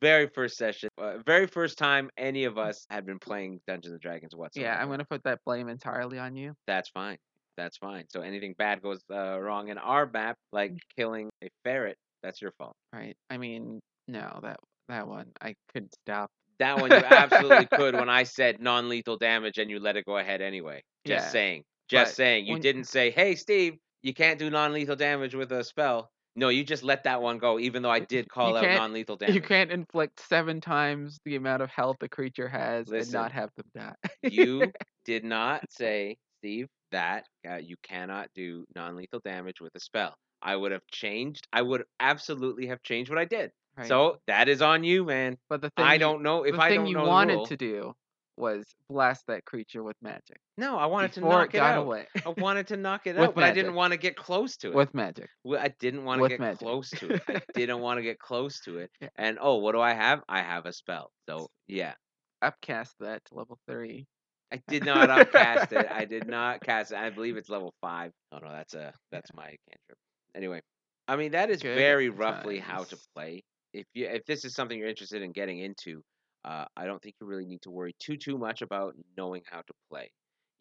very 0.00 0.28
first 0.28 0.56
session, 0.56 0.88
uh, 0.98 1.18
very 1.26 1.46
first 1.46 1.78
time 1.78 2.10
any 2.16 2.44
of 2.44 2.58
us 2.58 2.86
had 2.90 3.06
been 3.06 3.18
playing 3.18 3.60
Dungeons 3.66 3.92
and 3.92 4.00
Dragons 4.00 4.34
whatsoever. 4.34 4.68
yeah, 4.68 4.80
I'm 4.80 4.88
gonna 4.88 5.04
put 5.04 5.22
that 5.24 5.40
blame 5.44 5.68
entirely 5.68 6.18
on 6.18 6.36
you. 6.36 6.54
That's 6.66 6.88
fine. 6.88 7.18
That's 7.56 7.76
fine. 7.76 8.04
So 8.08 8.22
anything 8.22 8.54
bad 8.58 8.80
goes 8.82 9.00
uh, 9.12 9.38
wrong 9.38 9.68
in 9.68 9.78
our 9.78 10.06
map, 10.06 10.36
like 10.52 10.72
Mm. 10.72 10.78
killing 10.96 11.30
a 11.44 11.48
ferret, 11.64 11.96
that's 12.22 12.40
your 12.40 12.52
fault. 12.58 12.74
Right. 12.92 13.14
I 13.28 13.36
mean, 13.36 13.80
no, 14.08 14.40
that 14.42 14.58
that 14.88 15.06
one 15.06 15.26
I 15.40 15.54
couldn't 15.72 15.94
stop 16.04 16.30
That 16.58 16.78
one 16.78 16.90
you 16.90 16.96
absolutely 17.04 17.66
could 17.72 17.94
when 17.94 18.08
I 18.08 18.24
said 18.24 18.60
non-lethal 18.60 19.18
damage 19.18 19.58
and 19.58 19.70
you 19.70 19.78
let 19.80 19.96
it 19.96 20.04
go 20.06 20.16
ahead 20.18 20.40
anyway. 20.40 20.82
Just 21.06 21.26
Yeah, 21.26 21.30
saying. 21.30 21.64
Just 21.88 22.12
but 22.12 22.16
saying. 22.16 22.46
You 22.46 22.52
when 22.52 22.60
didn't 22.60 22.84
say, 22.84 23.10
"Hey, 23.10 23.34
Steve, 23.34 23.76
you 24.02 24.14
can't 24.14 24.38
do 24.38 24.50
non-lethal 24.50 24.96
damage 24.96 25.34
with 25.34 25.52
a 25.52 25.64
spell." 25.64 26.10
No, 26.36 26.48
you 26.48 26.64
just 26.64 26.82
let 26.82 27.04
that 27.04 27.20
one 27.20 27.38
go, 27.38 27.58
even 27.58 27.82
though 27.82 27.90
I 27.90 28.00
did 28.00 28.28
call 28.28 28.56
out 28.56 28.62
non-lethal 28.64 29.16
damage. 29.18 29.34
you 29.34 29.42
can't 29.42 29.70
inflict 29.70 30.20
7 30.28 30.60
times 30.60 31.18
the 31.24 31.36
amount 31.36 31.62
of 31.62 31.70
health 31.70 31.96
a 32.02 32.08
creature 32.08 32.48
has 32.48 32.88
and 32.88 33.12
not 33.12 33.32
have 33.32 33.50
them 33.56 33.66
die. 33.74 34.10
you 34.22 34.72
did 35.04 35.24
not 35.24 35.64
say, 35.70 36.16
Steve, 36.38 36.68
that 36.92 37.24
uh, 37.48 37.56
you 37.56 37.76
cannot 37.82 38.28
do 38.34 38.64
non-lethal 38.74 39.20
damage 39.24 39.60
with 39.60 39.74
a 39.74 39.80
spell. 39.80 40.14
I 40.42 40.56
would 40.56 40.72
have 40.72 40.86
changed. 40.90 41.46
I 41.52 41.62
would 41.62 41.84
absolutely 41.98 42.68
have 42.68 42.82
changed 42.82 43.10
what 43.10 43.18
I 43.18 43.24
did. 43.24 43.50
Right. 43.76 43.86
So 43.86 44.18
that 44.26 44.48
is 44.48 44.62
on 44.62 44.84
you, 44.84 45.04
man. 45.04 45.36
But 45.48 45.60
the 45.60 45.70
thing 45.76 45.84
I 45.84 45.98
don't 45.98 46.22
know 46.22 46.44
if 46.44 46.54
the 46.54 46.62
I 46.62 46.70
thing 46.70 46.80
don't 46.80 46.86
you 46.88 46.96
know 46.96 47.04
wanted 47.04 47.44
to 47.46 47.56
do 47.56 47.94
was 48.36 48.64
blast 48.88 49.26
that 49.26 49.44
creature 49.44 49.82
with 49.82 49.96
magic 50.00 50.38
No, 50.56 50.76
I 50.78 50.86
wanted 50.86 51.12
to 51.14 51.20
before 51.20 51.38
knock 51.40 51.48
it 51.54 51.58
got 51.58 51.78
out. 51.78 51.82
away. 51.84 52.06
I 52.24 52.28
wanted 52.38 52.66
to 52.68 52.76
knock 52.76 53.06
it 53.06 53.16
With 53.16 53.28
out, 53.30 53.34
but 53.34 53.44
I 53.44 53.48
didn't 53.52 53.66
magic. 53.68 53.76
want 53.76 53.92
to 53.92 53.98
get 53.98 54.16
close 54.16 54.56
to 54.58 54.68
it. 54.68 54.74
With 54.74 54.94
magic. 54.94 55.28
Well, 55.44 55.60
I 55.60 55.74
didn't 55.78 56.04
want 56.04 56.18
to 56.18 56.22
With 56.22 56.30
get 56.30 56.40
magic. 56.40 56.58
close 56.60 56.90
to 56.90 57.08
it. 57.14 57.22
I 57.28 57.40
didn't 57.54 57.80
want 57.80 57.98
to 57.98 58.02
get 58.02 58.18
close 58.18 58.60
to 58.60 58.78
it. 58.78 58.90
Yeah. 59.00 59.08
And 59.16 59.38
oh, 59.40 59.56
what 59.56 59.72
do 59.72 59.80
I 59.80 59.92
have? 59.92 60.22
I 60.28 60.40
have 60.42 60.64
a 60.66 60.72
spell. 60.72 61.10
So 61.28 61.48
yeah, 61.68 61.94
Upcast 62.42 62.94
that 63.00 63.22
to 63.26 63.34
level 63.34 63.58
3. 63.68 64.06
I 64.52 64.60
did 64.68 64.84
not 64.86 65.10
upcast 65.10 65.72
it. 65.72 65.86
I 65.90 66.04
did 66.06 66.26
not 66.26 66.60
cast 66.62 66.92
it. 66.92 66.98
I 66.98 67.10
believe 67.10 67.36
it's 67.36 67.50
level 67.50 67.74
five. 67.82 68.12
Oh 68.32 68.38
no, 68.38 68.50
that's 68.50 68.74
a 68.74 68.92
that's 69.12 69.30
my 69.34 69.44
cantrip. 69.44 69.98
Anyway, 70.34 70.60
I 71.06 71.16
mean 71.16 71.32
that 71.32 71.50
is 71.50 71.60
Good 71.62 71.76
very 71.76 72.08
roughly 72.08 72.58
how 72.58 72.84
to 72.84 72.90
times. 72.90 73.08
play. 73.14 73.42
If 73.74 73.84
you 73.94 74.06
if 74.06 74.24
this 74.24 74.44
is 74.44 74.54
something 74.54 74.78
you're 74.78 74.88
interested 74.88 75.22
in 75.22 75.32
getting 75.32 75.58
into, 75.58 76.02
uh, 76.44 76.64
I 76.76 76.86
don't 76.86 77.02
think 77.02 77.16
you 77.20 77.26
really 77.26 77.46
need 77.46 77.62
to 77.62 77.70
worry 77.70 77.94
too 77.98 78.16
too 78.16 78.38
much 78.38 78.62
about 78.62 78.94
knowing 79.16 79.42
how 79.50 79.58
to 79.58 79.72
play. 79.90 80.10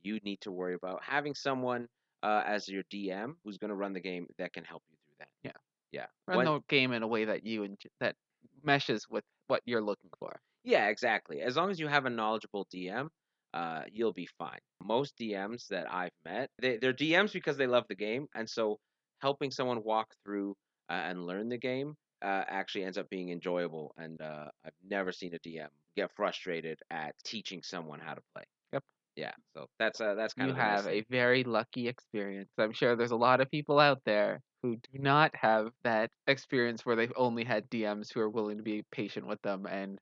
You 0.02 0.20
need 0.24 0.42
to 0.42 0.52
worry 0.52 0.76
about 0.76 1.02
having 1.04 1.36
someone 1.36 1.88
uh, 2.24 2.44
as 2.46 2.68
your 2.68 2.84
DM 2.94 3.34
who's 3.44 3.58
going 3.58 3.70
to 3.70 3.76
run 3.76 3.94
the 3.94 4.00
game 4.00 4.28
that 4.38 4.54
can 4.54 4.64
help 4.64 4.84
you 4.90 4.98
through 5.06 5.16
that. 5.20 5.30
Yeah. 5.44 5.52
Yeah. 5.92 6.06
Run 6.28 6.38
When- 6.38 6.46
the 6.46 6.60
game 6.70 6.94
in 6.94 7.04
a 7.04 7.08
way 7.08 7.26
that 7.26 7.46
you 7.46 7.64
and 7.64 7.78
that 8.00 8.16
meshes 8.64 9.08
with 9.10 9.24
what 9.48 9.62
you're 9.66 9.82
looking 9.82 10.10
for. 10.20 10.40
Yeah, 10.64 10.88
exactly. 10.88 11.42
As 11.42 11.56
long 11.56 11.72
as 11.72 11.80
you 11.80 11.88
have 11.88 12.06
a 12.06 12.10
knowledgeable 12.10 12.68
DM, 12.74 13.08
uh, 13.54 13.84
you'll 13.92 14.14
be 14.14 14.28
fine. 14.38 14.60
Most 14.84 15.18
DMs 15.18 15.68
that 15.70 15.92
I've 15.92 16.12
met, 16.26 16.50
they, 16.62 16.78
they're 16.78 16.94
DMs 16.94 17.34
because 17.34 17.58
they 17.58 17.66
love 17.66 17.86
the 17.90 17.96
game, 17.96 18.28
and 18.36 18.48
so 18.48 18.78
helping 19.22 19.52
someone 19.52 19.84
walk 19.84 20.08
through 20.24 20.56
uh, 20.90 20.94
and 20.94 21.26
learn 21.26 21.50
the 21.50 21.58
game 21.58 21.96
uh, 22.22 22.44
actually 22.48 22.84
ends 22.86 22.98
up 22.98 23.10
being 23.10 23.30
enjoyable. 23.30 23.94
And 23.98 24.22
uh, 24.22 24.50
I've 24.66 24.74
never 24.88 25.12
seen 25.12 25.34
a 25.34 25.40
DM 25.40 25.70
get 25.96 26.12
frustrated 26.16 26.80
at 26.90 27.16
teaching 27.24 27.62
someone 27.64 28.00
how 28.00 28.14
to 28.14 28.22
play. 28.34 28.44
Yep. 28.74 28.84
Yeah. 29.16 29.32
So 29.56 29.68
that's 29.80 30.00
uh, 30.02 30.16
that's 30.16 30.34
kind 30.34 30.50
You 30.50 30.54
of 30.54 30.58
nice 30.58 30.82
have 30.84 30.88
a 30.88 31.02
very 31.10 31.44
lucky 31.44 31.88
experience. 31.88 32.50
I'm 32.58 32.74
sure 32.74 32.96
there's 32.96 33.12
a 33.12 33.16
lot 33.18 33.42
of 33.42 33.50
people 33.50 33.80
out 33.80 34.02
there 34.06 34.42
who 34.62 34.76
do 34.76 35.00
not 35.00 35.36
have 35.36 35.72
that 35.84 36.12
experience 36.28 36.86
where 36.86 36.96
they've 36.96 37.14
only 37.16 37.44
had 37.44 37.70
DMs 37.70 38.12
who 38.14 38.20
are 38.20 38.30
willing 38.30 38.58
to 38.58 38.64
be 38.64 38.84
patient 38.92 39.26
with 39.26 39.42
them 39.42 39.66
and 39.66 40.00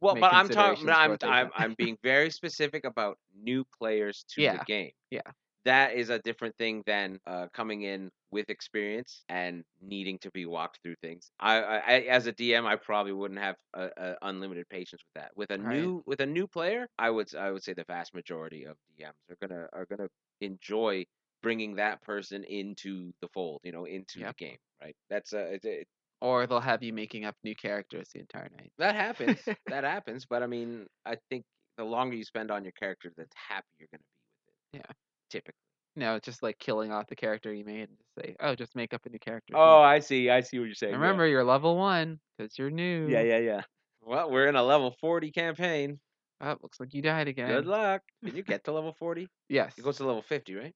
Well, 0.00 0.16
but 0.16 0.32
I'm 0.32 0.48
talking. 0.48 0.88
I'm 0.90 1.16
I'm. 1.22 1.50
I'm 1.54 1.74
being 1.74 1.96
very 2.02 2.30
specific 2.30 2.84
about 2.84 3.18
new 3.34 3.64
players 3.78 4.24
to 4.30 4.42
Yeah, 4.42 4.58
the 4.58 4.64
game. 4.64 4.92
yeah. 5.10 5.20
That 5.64 5.94
is 5.94 6.08
a 6.08 6.18
different 6.18 6.56
thing 6.56 6.82
than 6.86 7.20
uh, 7.26 7.48
coming 7.52 7.82
in 7.82 8.10
with 8.30 8.48
experience 8.48 9.24
and 9.28 9.64
needing 9.80 10.18
to 10.20 10.30
be 10.30 10.46
walked 10.46 10.80
through 10.82 10.96
things. 11.02 11.30
I, 11.38 11.56
I, 11.62 11.92
as 12.02 12.26
a 12.26 12.32
DM, 12.32 12.64
I 12.66 12.76
probably 12.76 13.12
wouldn't 13.12 13.40
have 13.40 13.56
a, 13.74 13.90
a 13.96 14.16
unlimited 14.22 14.68
patience 14.70 15.02
with 15.04 15.22
that. 15.22 15.32
With 15.36 15.50
a 15.50 15.58
Right. 15.58 15.92
new 15.98 16.02
with 16.06 16.20
a 16.20 16.26
new 16.26 16.46
player, 16.48 16.86
I 16.98 17.10
would 17.10 17.34
I 17.34 17.50
would 17.50 17.62
say 17.62 17.74
the 17.74 17.84
vast 17.84 18.14
majority 18.14 18.64
of 18.64 18.76
DMs 18.96 19.16
are 19.28 19.36
gonna 19.46 19.68
are 19.72 19.86
gonna 19.86 20.08
enjoy 20.40 21.04
bringing 21.42 21.76
that 21.76 22.00
person 22.02 22.44
into 22.44 23.12
the 23.20 23.28
fold. 23.34 23.60
You 23.64 23.72
know, 23.72 23.84
into 23.84 24.24
Yep. 24.24 24.26
the 24.26 24.34
game. 24.34 24.58
Right. 24.80 24.96
That's 25.10 25.32
a 25.34 25.54
it, 25.54 25.64
it, 25.64 25.88
Or 26.22 26.46
they'll 26.46 26.60
have 26.60 26.82
you 26.82 26.94
making 26.94 27.26
up 27.26 27.36
new 27.42 27.54
characters 27.54 28.08
the 28.14 28.20
entire 28.20 28.48
night. 28.48 28.72
that 28.78 28.94
happens. 28.94 29.52
that 29.68 29.84
happens. 29.84 30.26
But 30.26 30.42
I 30.42 30.46
mean, 30.46 30.86
I 31.04 31.16
think 31.28 31.44
the 31.76 31.84
longer 31.84 32.16
you 32.16 32.24
spend 32.24 32.50
on 32.50 32.64
your 32.64 32.72
character, 32.72 33.12
the 33.16 33.26
happier 33.34 33.66
you're 33.78 33.88
gonna 33.92 34.02
be 34.02 34.20
with 34.46 34.48
it. 34.48 34.54
Yeah. 34.72 34.92
Typically. 35.30 35.54
No, 35.96 36.14
it's 36.14 36.24
just 36.24 36.42
like 36.42 36.58
killing 36.58 36.92
off 36.92 37.08
the 37.08 37.16
character 37.16 37.52
you 37.52 37.64
made 37.64 37.88
and 37.88 37.98
just 37.98 38.14
say, 38.26 38.36
oh, 38.40 38.54
just 38.54 38.76
make 38.76 38.94
up 38.94 39.04
a 39.06 39.08
new 39.10 39.18
character. 39.18 39.54
Oh, 39.56 39.80
I 39.82 39.98
see. 39.98 40.30
I 40.30 40.40
see 40.40 40.58
what 40.58 40.66
you're 40.66 40.74
saying. 40.74 40.94
And 40.94 41.00
yeah. 41.00 41.06
remember, 41.06 41.26
you're 41.26 41.44
level 41.44 41.76
one 41.76 42.20
because 42.38 42.56
you're 42.58 42.70
new. 42.70 43.08
Yeah, 43.08 43.22
yeah, 43.22 43.38
yeah. 43.38 43.62
Well, 44.02 44.30
we're 44.30 44.46
in 44.46 44.56
a 44.56 44.62
level 44.62 44.94
40 45.00 45.30
campaign. 45.32 45.98
Oh, 46.40 46.56
looks 46.62 46.80
like 46.80 46.94
you 46.94 47.02
died 47.02 47.28
again. 47.28 47.48
Good 47.48 47.66
luck. 47.66 48.02
Can 48.24 48.34
you 48.36 48.42
get 48.42 48.64
to 48.64 48.72
level 48.72 48.94
40? 48.98 49.28
Yes. 49.48 49.74
It 49.76 49.82
goes 49.84 49.96
to 49.98 50.06
level 50.06 50.22
50, 50.22 50.54
right? 50.54 50.74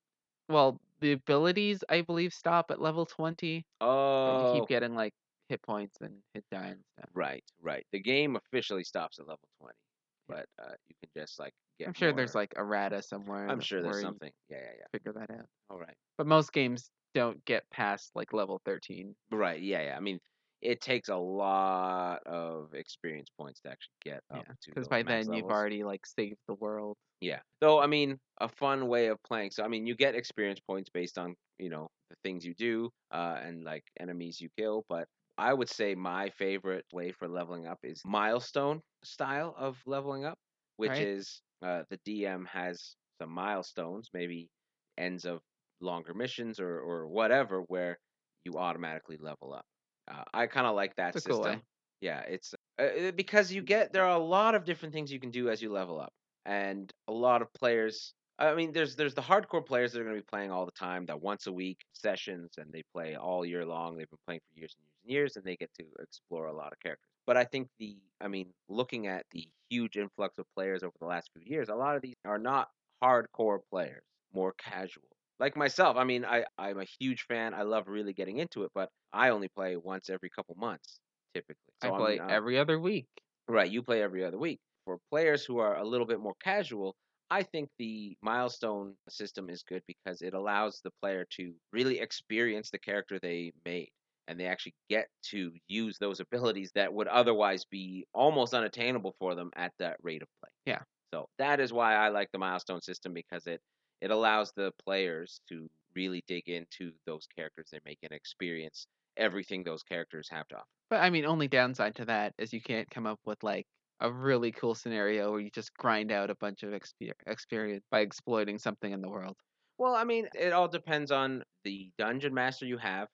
Well, 0.49 0.79
the 1.01 1.13
abilities 1.13 1.83
I 1.89 2.03
believe 2.03 2.33
stop 2.35 2.71
at 2.71 2.81
level 2.81 3.07
twenty. 3.07 3.65
but 3.81 3.87
Oh, 3.87 4.49
you 4.49 4.55
keep 4.55 4.63
oh. 4.65 4.67
getting 4.67 4.95
like 4.95 5.13
hit 5.49 5.63
points 5.63 5.97
and 6.01 6.15
hit 6.35 6.45
die 6.51 6.67
and 6.67 6.81
stuff. 6.99 7.11
right, 7.15 7.45
right. 7.63 7.87
The 7.93 8.01
game 8.01 8.37
officially 8.37 8.85
stops 8.85 9.19
at 9.19 9.27
level 9.27 9.49
20, 9.61 9.75
Yeah. 9.75 9.94
But 10.29 10.47
uh, 10.63 10.73
you 10.89 10.95
can 11.03 11.11
just 11.23 11.39
like 11.39 11.53
get. 11.79 11.89
I'm 11.89 11.95
sure 11.95 12.13
there's 12.13 12.35
more- 12.35 12.43
like 12.43 12.55
errata 12.57 13.03
somewhere. 13.03 13.49
I'm 13.49 13.61
sure 13.61 13.83
there's 13.83 13.95
where 13.95 14.01
you 14.01 14.07
something. 14.07 14.33
Yeah, 14.51 14.59
yeah, 14.59 14.71
yeah. 14.79 14.85
Figure 14.93 15.13
that 15.13 15.31
out. 15.31 15.47
All 15.71 15.79
right. 15.79 15.97
But 16.19 16.27
most 16.27 16.53
games 16.53 16.91
don't 17.15 17.45
get 17.45 17.65
past 17.71 18.11
like 18.15 18.33
level 18.33 18.61
thirteen. 18.65 19.15
Right. 19.31 19.61
Yeah, 19.63 19.83
yeah. 19.83 19.97
I 19.97 20.01
mean, 20.01 20.19
it 20.63 20.81
takes 20.81 21.09
a 21.09 21.17
lot 21.17 22.21
of 22.27 22.75
experience 22.75 23.29
points 23.39 23.61
to 23.61 23.71
actually 23.71 23.95
get 24.05 24.21
Yeah, 24.33 24.39
up 24.41 24.47
to. 24.47 24.71
because 24.71 24.89
by 24.89 25.03
then 25.03 25.33
you've 25.33 25.47
already 25.51 25.85
like 25.85 26.07
saved 26.07 26.39
the 26.49 26.55
world. 26.55 26.97
Yeah. 27.21 27.41
Though 27.61 27.81
I 27.81 27.87
mean, 27.87 28.19
a 28.41 28.49
fun 28.49 28.89
way 28.89 29.07
of 29.09 29.23
playing. 29.23 29.51
So 29.53 29.63
I 29.65 29.69
mean, 29.69 29.87
you 29.87 29.95
get 29.95 30.15
experience 30.15 30.61
points 30.61 30.91
based 30.93 31.19
on 31.19 31.35
you 31.59 31.71
know 31.71 31.89
the 32.11 32.17
things 32.25 32.45
you 32.45 32.55
do 32.55 32.91
uh, 33.13 33.39
and 33.43 33.65
like 33.65 33.85
enemies 34.01 34.41
you 34.41 34.49
kill. 34.59 34.85
But 34.89 35.07
I 35.39 35.53
would 35.55 35.69
say 35.69 35.95
my 35.95 36.31
favorite 36.31 36.87
way 36.93 37.13
for 37.13 37.29
leveling 37.29 37.67
up 37.67 37.79
is 37.83 38.03
milestone 38.05 38.83
style 39.05 39.55
of 39.57 39.83
leveling 39.87 40.25
up, 40.25 40.39
which 40.77 41.01
Right. 41.01 41.01
is 41.01 41.43
uh, 41.63 41.85
the 41.91 41.99
DM 42.05 42.45
has 42.47 42.97
some 43.21 43.31
milestones, 43.31 44.11
maybe 44.13 44.51
ends 44.99 45.25
of 45.25 45.43
longer 45.81 46.15
missions 46.15 46.61
or 46.61 46.79
or 46.81 47.09
whatever, 47.09 47.63
where 47.63 47.99
you 48.45 48.59
automatically 48.59 49.17
level 49.17 49.53
up. 49.55 49.67
Uh, 50.09 50.25
I 50.33 50.47
kind 50.47 50.67
of 50.67 50.75
like 50.77 50.97
that 50.97 51.15
It's 51.15 51.17
a 51.17 51.23
cool 51.23 51.43
system. 51.43 51.63
Yeah, 52.01 52.21
it's 52.21 52.55
uh, 52.79 52.83
uh, 52.83 53.13
because 53.13 53.53
you 53.53 53.63
get 53.63 53.93
there 53.93 54.05
are 54.05 54.17
a 54.17 54.23
lot 54.23 54.55
of 54.55 54.65
different 54.65 54.93
things 54.95 55.13
you 55.13 55.21
can 55.21 55.31
do 55.31 55.49
as 55.49 55.63
you 55.63 55.71
level 55.73 56.01
up, 56.01 56.13
and 56.45 56.93
a 57.09 57.13
lot 57.13 57.43
of 57.43 57.53
players. 57.55 58.15
I 58.39 58.55
mean, 58.55 58.73
there's 58.73 58.97
there's 58.97 59.15
the 59.15 59.23
hardcore 59.23 59.65
players 59.65 59.93
that 59.93 60.01
are 60.01 60.05
going 60.05 60.17
to 60.17 60.23
be 60.23 60.27
playing 60.31 60.51
all 60.51 60.67
the 60.67 60.73
time, 60.73 61.07
that 61.07 61.21
once 61.21 61.47
a 61.47 61.53
week 61.53 61.85
sessions, 61.93 62.55
and 62.59 62.73
they 62.73 62.83
play 62.93 63.15
all 63.17 63.45
year 63.47 63.65
long. 63.65 63.97
They've 63.97 64.11
been 64.11 64.19
playing 64.27 64.41
for 64.41 64.59
years 64.59 64.75
and 64.79 64.85
years 64.87 64.94
and 65.05 65.13
years, 65.13 65.37
and 65.37 65.45
they 65.45 65.57
get 65.57 65.73
to 65.75 65.87
explore 66.01 66.47
a 66.47 66.53
lot 66.57 66.73
of 66.73 66.81
characters. 66.81 67.09
But 67.27 67.37
I 67.37 67.45
think 67.45 67.69
the, 67.79 67.99
I 68.21 68.29
mean, 68.29 68.53
looking 68.69 69.07
at 69.07 69.27
the 69.31 69.49
huge 69.71 69.97
influx 69.97 70.39
of 70.39 70.47
players 70.57 70.83
over 70.83 70.95
the 71.01 71.07
last 71.07 71.31
few 71.35 71.43
years, 71.45 71.69
a 71.69 71.75
lot 71.75 71.97
of 71.97 72.03
these 72.03 72.17
are 72.25 72.39
not 72.39 72.69
hardcore 73.03 73.61
players, 73.71 74.05
more 74.33 74.53
casual. 74.59 75.09
Like 75.39 75.57
myself, 75.57 75.97
I 75.97 76.05
mean, 76.05 76.25
I 76.25 76.45
I'm 76.59 76.79
a 76.79 76.87
huge 77.01 77.23
fan. 77.23 77.55
I 77.55 77.63
love 77.63 77.89
really 77.89 78.13
getting 78.13 78.39
into 78.39 78.65
it, 78.65 78.73
but 78.75 78.91
I 79.13 79.31
only 79.31 79.49
play 79.49 79.77
once 79.77 80.09
every 80.09 80.31
couple 80.31 80.55
months, 80.55 81.01
typically. 81.35 81.75
I 81.83 81.91
play 81.91 82.19
I'm- 82.21 82.29
every 82.29 82.59
other 82.59 82.79
week. 82.79 83.09
Right, 83.49 83.71
you 83.71 83.83
play 83.83 84.03
every 84.03 84.25
other 84.25 84.39
week. 84.39 84.61
For 84.85 84.99
players 85.11 85.45
who 85.45 85.59
are 85.59 85.77
a 85.77 85.85
little 85.85 86.07
bit 86.07 86.21
more 86.21 86.35
casual, 86.41 86.97
I 87.31 87.43
think 87.43 87.71
the 87.79 88.17
milestone 88.23 88.97
system 89.09 89.49
is 89.51 89.63
good 89.63 89.83
because 89.87 90.23
it 90.23 90.35
allows 90.35 90.81
the 90.83 90.91
player 91.03 91.25
to 91.37 91.55
really 91.73 92.01
experience 92.01 92.71
the 92.71 92.79
character 92.79 93.19
they 93.19 93.53
made 93.65 93.91
and 94.29 94.39
they 94.39 94.47
actually 94.47 94.75
get 94.89 95.09
to 95.23 95.53
use 95.69 95.99
those 95.99 96.21
abilities 96.21 96.73
that 96.75 96.93
would 96.93 97.09
otherwise 97.09 97.65
be 97.65 98.07
almost 98.15 98.55
unattainable 98.55 99.15
for 99.19 99.35
them 99.35 99.51
at 99.57 99.73
that 99.79 99.97
rate 100.03 100.23
of 100.23 100.29
play. 100.43 100.51
Yeah. 100.67 100.85
So 101.15 101.29
that 101.39 101.61
is 101.61 101.73
why 101.73 101.95
I 101.95 102.09
like 102.09 102.31
the 102.33 102.39
milestone 102.39 102.83
system 102.83 103.15
because 103.15 103.47
it 103.47 103.61
it 104.01 104.11
allows 104.11 104.53
the 104.53 104.73
players 104.85 105.41
to 105.49 105.71
really 105.95 106.23
dig 106.27 106.49
into 106.49 106.93
those 107.07 107.27
characters 107.27 107.69
they 107.71 107.81
make 107.85 108.01
and 108.03 108.13
experience 108.13 108.87
everything 109.17 109.63
those 109.65 109.83
characters 109.83 110.29
have 110.31 110.47
to 110.49 110.57
offer. 110.57 110.67
But 110.91 111.01
I 111.03 111.11
mean, 111.11 111.25
only 111.27 111.47
downside 111.49 111.95
to 111.97 112.07
that 112.07 112.35
is 112.39 112.53
you 112.55 112.63
can't 112.63 112.91
come 112.91 113.07
up 113.07 113.21
with 113.27 113.43
like 113.43 113.67
a 114.01 114.11
really 114.13 114.51
cool 114.53 114.75
scenario 114.75 115.31
where 115.31 115.41
you 115.41 115.51
just 115.51 115.75
grind 115.75 116.11
out 116.11 116.31
a 116.31 116.35
bunch 116.37 116.63
of 116.63 116.71
exper- 116.73 117.13
experience 117.27 117.85
by 117.91 118.01
exploiting 118.01 118.59
something 118.59 118.91
in 118.93 119.01
the 119.03 119.09
world. 119.11 119.37
Well, 119.79 119.95
I 119.95 120.05
mean, 120.05 120.29
it 120.35 120.53
all 120.53 120.69
depends 120.69 121.11
on 121.11 121.45
the 121.65 121.93
dungeon 121.99 122.35
master 122.35 122.67
you 122.67 122.79
have 122.79 123.09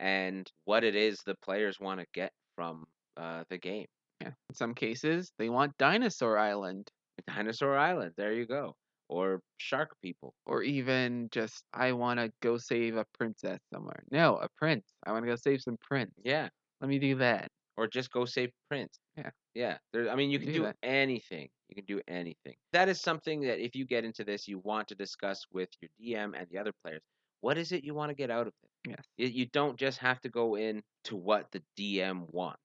and 0.00 0.50
what 0.64 0.84
it 0.84 0.94
is 0.94 1.18
the 1.26 1.34
players 1.44 1.78
want 1.80 2.00
to 2.00 2.06
get 2.14 2.32
from 2.54 2.84
uh, 3.16 3.44
the 3.50 3.58
game. 3.58 3.86
Yeah. 4.20 4.28
In 4.50 4.54
some 4.54 4.74
cases, 4.74 5.32
they 5.38 5.48
want 5.48 5.76
Dinosaur 5.78 6.38
Island, 6.38 6.88
Dinosaur 7.26 7.76
Island, 7.76 8.12
there 8.16 8.32
you 8.32 8.46
go. 8.46 8.74
Or 9.08 9.40
Shark 9.58 9.90
People. 10.02 10.34
or 10.46 10.62
even 10.62 11.28
just 11.30 11.62
I 11.72 11.92
want 11.92 12.18
to 12.18 12.32
go 12.42 12.58
save 12.58 12.96
a 12.96 13.04
princess 13.16 13.60
somewhere. 13.72 14.02
No, 14.10 14.36
a 14.36 14.48
prince. 14.58 14.84
I 15.06 15.12
want 15.12 15.24
to 15.24 15.30
go 15.30 15.36
save 15.36 15.60
some 15.60 15.76
prince. 15.80 16.10
Yeah. 16.24 16.48
Let 16.80 16.88
me 16.90 16.98
do 16.98 17.14
that. 17.16 17.48
or 17.76 17.86
just 17.86 18.10
go 18.10 18.24
save 18.24 18.50
Prince. 18.68 18.98
Yeah. 19.16 19.30
Yeah. 19.54 19.78
There, 19.92 20.10
I 20.10 20.16
mean, 20.16 20.30
you 20.30 20.38
can 20.38 20.48
Do 20.48 20.54
do 20.64 20.72
anything. 20.82 21.48
You 21.68 21.76
can 21.76 21.84
do 21.84 22.00
anything. 22.08 22.54
That 22.72 22.88
is 22.88 23.00
something 23.00 23.42
that 23.42 23.60
if 23.64 23.74
you 23.76 23.86
get 23.86 24.04
into 24.04 24.24
this, 24.24 24.48
you 24.48 24.58
want 24.64 24.88
to 24.88 24.94
discuss 24.94 25.44
with 25.52 25.68
your 25.80 25.90
DM 26.00 26.32
and 26.38 26.46
the 26.50 26.58
other 26.58 26.72
players. 26.84 27.02
What 27.40 27.58
is 27.58 27.72
it 27.72 27.84
you 27.84 27.94
want 27.94 28.10
to 28.10 28.14
get 28.14 28.30
out 28.30 28.46
of 28.46 28.52
it? 28.62 28.90
Yes. 28.90 29.04
You, 29.16 29.26
you 29.28 29.46
don't 29.46 29.78
just 29.78 29.98
have 29.98 30.20
to 30.22 30.28
go 30.28 30.56
in 30.56 30.82
to 31.04 31.16
what 31.16 31.46
the 31.52 31.62
DM 31.78 32.24
wants. 32.32 32.60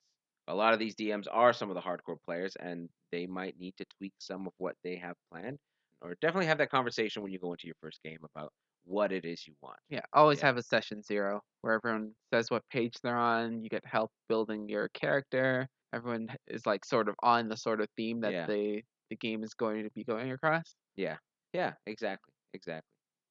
A 0.48 0.56
lot 0.56 0.74
of 0.74 0.80
these 0.80 0.96
DMs 0.96 1.28
are 1.32 1.54
some 1.54 1.70
of 1.70 1.76
the 1.76 1.82
hardcore 1.82 2.22
players, 2.26 2.56
and 2.60 2.90
they 3.12 3.26
might 3.28 3.60
need 3.60 3.76
to 3.78 3.86
tweak 3.98 4.14
some 4.20 4.48
of 4.48 4.54
what 4.58 4.76
they 4.84 4.98
have 4.98 5.16
planned, 5.32 5.58
or 6.02 6.16
definitely 6.22 6.48
have 6.48 6.58
that 6.58 6.70
conversation 6.72 7.22
when 7.22 7.32
you 7.32 7.40
go 7.40 7.52
into 7.54 7.68
your 7.68 7.76
first 7.82 8.02
game 8.04 8.20
about 8.36 8.52
what 8.84 9.12
it 9.12 9.24
is 9.26 9.46
you 9.48 9.54
want. 9.62 9.78
Yeah, 9.90 10.02
always 10.14 10.40
Yeah. 10.40 10.48
have 10.48 10.58
a 10.58 10.64
session 10.64 11.04
zero 11.04 11.42
where 11.62 11.74
everyone 11.74 12.16
says 12.34 12.50
what 12.50 12.64
page 12.70 12.96
they're 13.04 13.16
on. 13.18 13.64
You 13.64 13.70
get 13.70 13.86
help 13.86 14.12
building 14.28 14.68
your 14.68 14.90
character. 14.90 15.68
Everyone 15.94 16.30
is 16.48 16.66
like 16.66 16.84
sort 16.86 17.08
of 17.08 17.16
on 17.22 17.48
the 17.48 17.58
sort 17.58 17.80
of 17.82 17.88
theme 17.96 18.22
that 18.22 18.34
Yeah. 18.34 18.48
the 18.48 18.82
the 19.10 19.18
game 19.18 19.44
is 19.44 19.54
going 19.54 19.84
to 19.84 19.90
be 19.92 20.04
going 20.06 20.32
across. 20.32 20.76
Yeah. 20.96 21.18
Yeah, 21.54 21.74
exactly. 21.86 22.34
Exactly. 22.54 22.88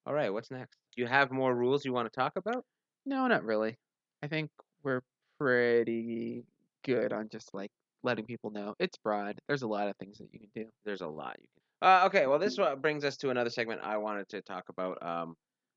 All 0.07 0.13
right, 0.15 0.31
what's 0.33 0.51
next? 0.51 0.77
Do 0.95 1.03
you 1.03 1.09
have 1.09 1.31
more 1.31 1.55
rules 1.55 1.85
you 1.85 1.93
want 1.93 2.13
to 2.13 2.21
talk 2.21 2.33
about? 2.37 2.65
No, 3.07 3.27
not 3.27 3.45
really. 3.45 3.77
I 4.23 4.27
think 4.27 4.51
we're 4.83 5.03
pretty 5.39 6.45
good 6.85 7.13
on 7.13 7.29
just 7.31 7.55
like 7.55 7.71
letting 8.03 8.25
people 8.25 8.51
know 8.51 8.75
it's 8.79 8.99
broad. 8.99 9.39
There's 9.49 9.63
a 9.63 9.69
lot 9.69 9.89
of 9.89 9.97
things 9.97 10.19
that 10.19 10.29
you 10.33 10.41
can 10.41 10.49
do. 10.55 10.69
There's 10.85 11.01
a 11.01 11.07
lot 11.07 11.37
you 11.41 11.47
can. 11.47 11.89
Uh, 11.89 12.07
okay, 12.07 12.27
well, 12.27 12.39
this 12.39 12.59
one 12.59 12.79
brings 12.81 13.05
us 13.05 13.17
to 13.19 13.31
another 13.31 13.51
segment 13.51 13.81
I 13.83 13.97
wanted 13.97 14.29
to 14.31 14.43
talk 14.43 14.69
about. 14.69 15.03
Um, 15.03 15.35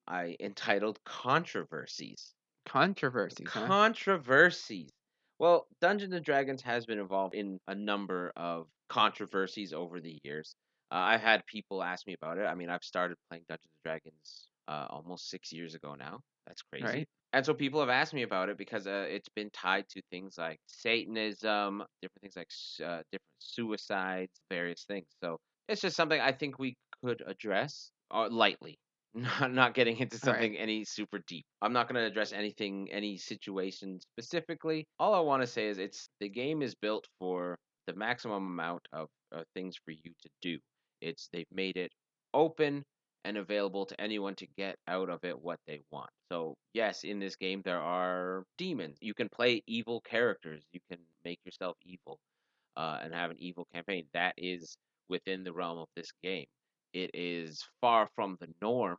I 0.08 0.36
entitled 0.40 1.00
controversies. 1.06 2.34
Controversies, 2.66 3.48
huh? 3.50 3.68
Controversies. 3.68 4.90
Well, 5.40 5.68
Dungeons 5.82 6.14
and 6.14 6.26
Dragons 6.26 6.62
has 6.62 6.86
been 6.86 7.00
involved 7.00 7.36
in 7.36 7.60
a 7.68 7.76
number 7.76 8.32
of 8.36 8.68
controversies 8.90 9.74
over 9.74 10.00
the 10.00 10.20
years. 10.24 10.56
Uh, 10.92 10.96
I've 10.96 11.22
had 11.22 11.46
people 11.46 11.82
ask 11.82 12.06
me 12.06 12.14
about 12.14 12.38
it. 12.38 12.46
I 12.46 12.56
mean, 12.56 12.70
I've 12.70 12.84
started 12.84 13.18
playing 13.30 13.44
Dungeons 13.48 13.72
and 13.74 13.84
Dragons 13.84 14.48
uh, 14.68 14.88
almost 14.90 15.30
six 15.30 15.52
years 15.52 15.76
ago 15.76 15.96
now. 15.96 16.20
That's 16.48 16.62
crazy. 16.62 16.86
Right? 16.86 17.08
And 17.34 17.46
so 17.46 17.54
people 17.54 17.80
have 17.80 17.90
asked 17.90 18.14
me 18.14 18.22
about 18.24 18.50
it 18.50 18.58
because 18.58 18.86
uh, 18.86 19.08
it's 19.10 19.30
been 19.30 19.50
tied 19.50 19.90
to 19.90 20.02
things 20.12 20.38
like 20.38 20.60
Satanism, 20.68 21.84
different 22.02 22.22
things 22.22 22.36
like 22.36 22.50
uh, 22.86 23.02
different 23.12 23.40
suicides, 23.40 24.40
various 24.52 24.84
things. 24.86 25.08
So 25.24 25.38
it's 25.68 25.82
just 25.82 25.96
something 25.96 26.20
I 26.20 26.32
think 26.32 26.60
we 26.60 26.76
could 27.04 27.24
address 27.26 27.92
uh, 28.12 28.30
lightly, 28.30 28.78
not 29.16 29.52
not 29.52 29.74
getting 29.74 29.98
into 29.98 30.18
All 30.24 30.32
right. 30.32 30.52
something 30.52 30.58
any 30.58 30.86
super 30.86 31.20
deep. 31.28 31.46
I'm 31.62 31.74
not 31.74 31.88
going 31.88 32.02
to 32.02 32.08
address 32.08 32.34
anything, 32.34 32.90
any 32.92 33.18
situation 33.18 34.00
specifically. 34.00 34.86
All 35.00 35.16
I 35.16 35.20
want 35.20 35.42
to 35.42 35.48
say 35.48 35.68
is 35.70 35.80
it's 35.80 36.10
the 36.20 36.30
game 36.30 36.62
is 36.62 36.76
built 36.76 37.08
for 37.20 37.58
the 37.88 37.96
maximum 37.96 38.46
amount 38.46 38.88
of 38.94 39.08
uh, 39.36 39.44
things 39.56 39.76
for 39.84 39.92
you 39.92 40.14
to 40.22 40.30
do. 40.42 40.60
It's 41.02 41.30
they've 41.34 41.52
made 41.52 41.78
it 41.78 41.92
open 42.34 42.84
and 43.26 43.38
available 43.38 43.86
to 43.86 44.00
anyone 44.02 44.36
to 44.36 44.48
get 44.58 44.78
out 44.88 45.10
of 45.10 45.24
it 45.24 45.40
what 45.40 45.60
they 45.68 45.82
want. 45.92 46.10
So, 46.32 46.56
yes, 46.74 47.04
in 47.04 47.20
this 47.20 47.36
game 47.36 47.62
there 47.64 47.80
are 47.82 48.44
demons. 48.58 48.98
You 49.02 49.14
can 49.14 49.30
play 49.30 49.64
evil 49.68 50.02
characters. 50.02 50.64
You 50.72 50.80
can 50.90 51.00
make 51.24 51.40
yourself 51.46 51.78
evil 51.86 52.20
uh, 52.76 53.00
and 53.02 53.14
have 53.14 53.32
an 53.32 53.38
evil 53.40 53.68
campaign. 53.74 54.06
That 54.14 54.34
is 54.38 54.78
within 55.10 55.44
the 55.44 55.54
realm 55.54 55.78
of 55.78 55.88
this 55.96 56.12
game. 56.24 56.46
It 56.94 57.12
is 57.14 57.64
far 57.82 58.10
from 58.16 58.38
the 58.40 58.48
norm 58.62 58.98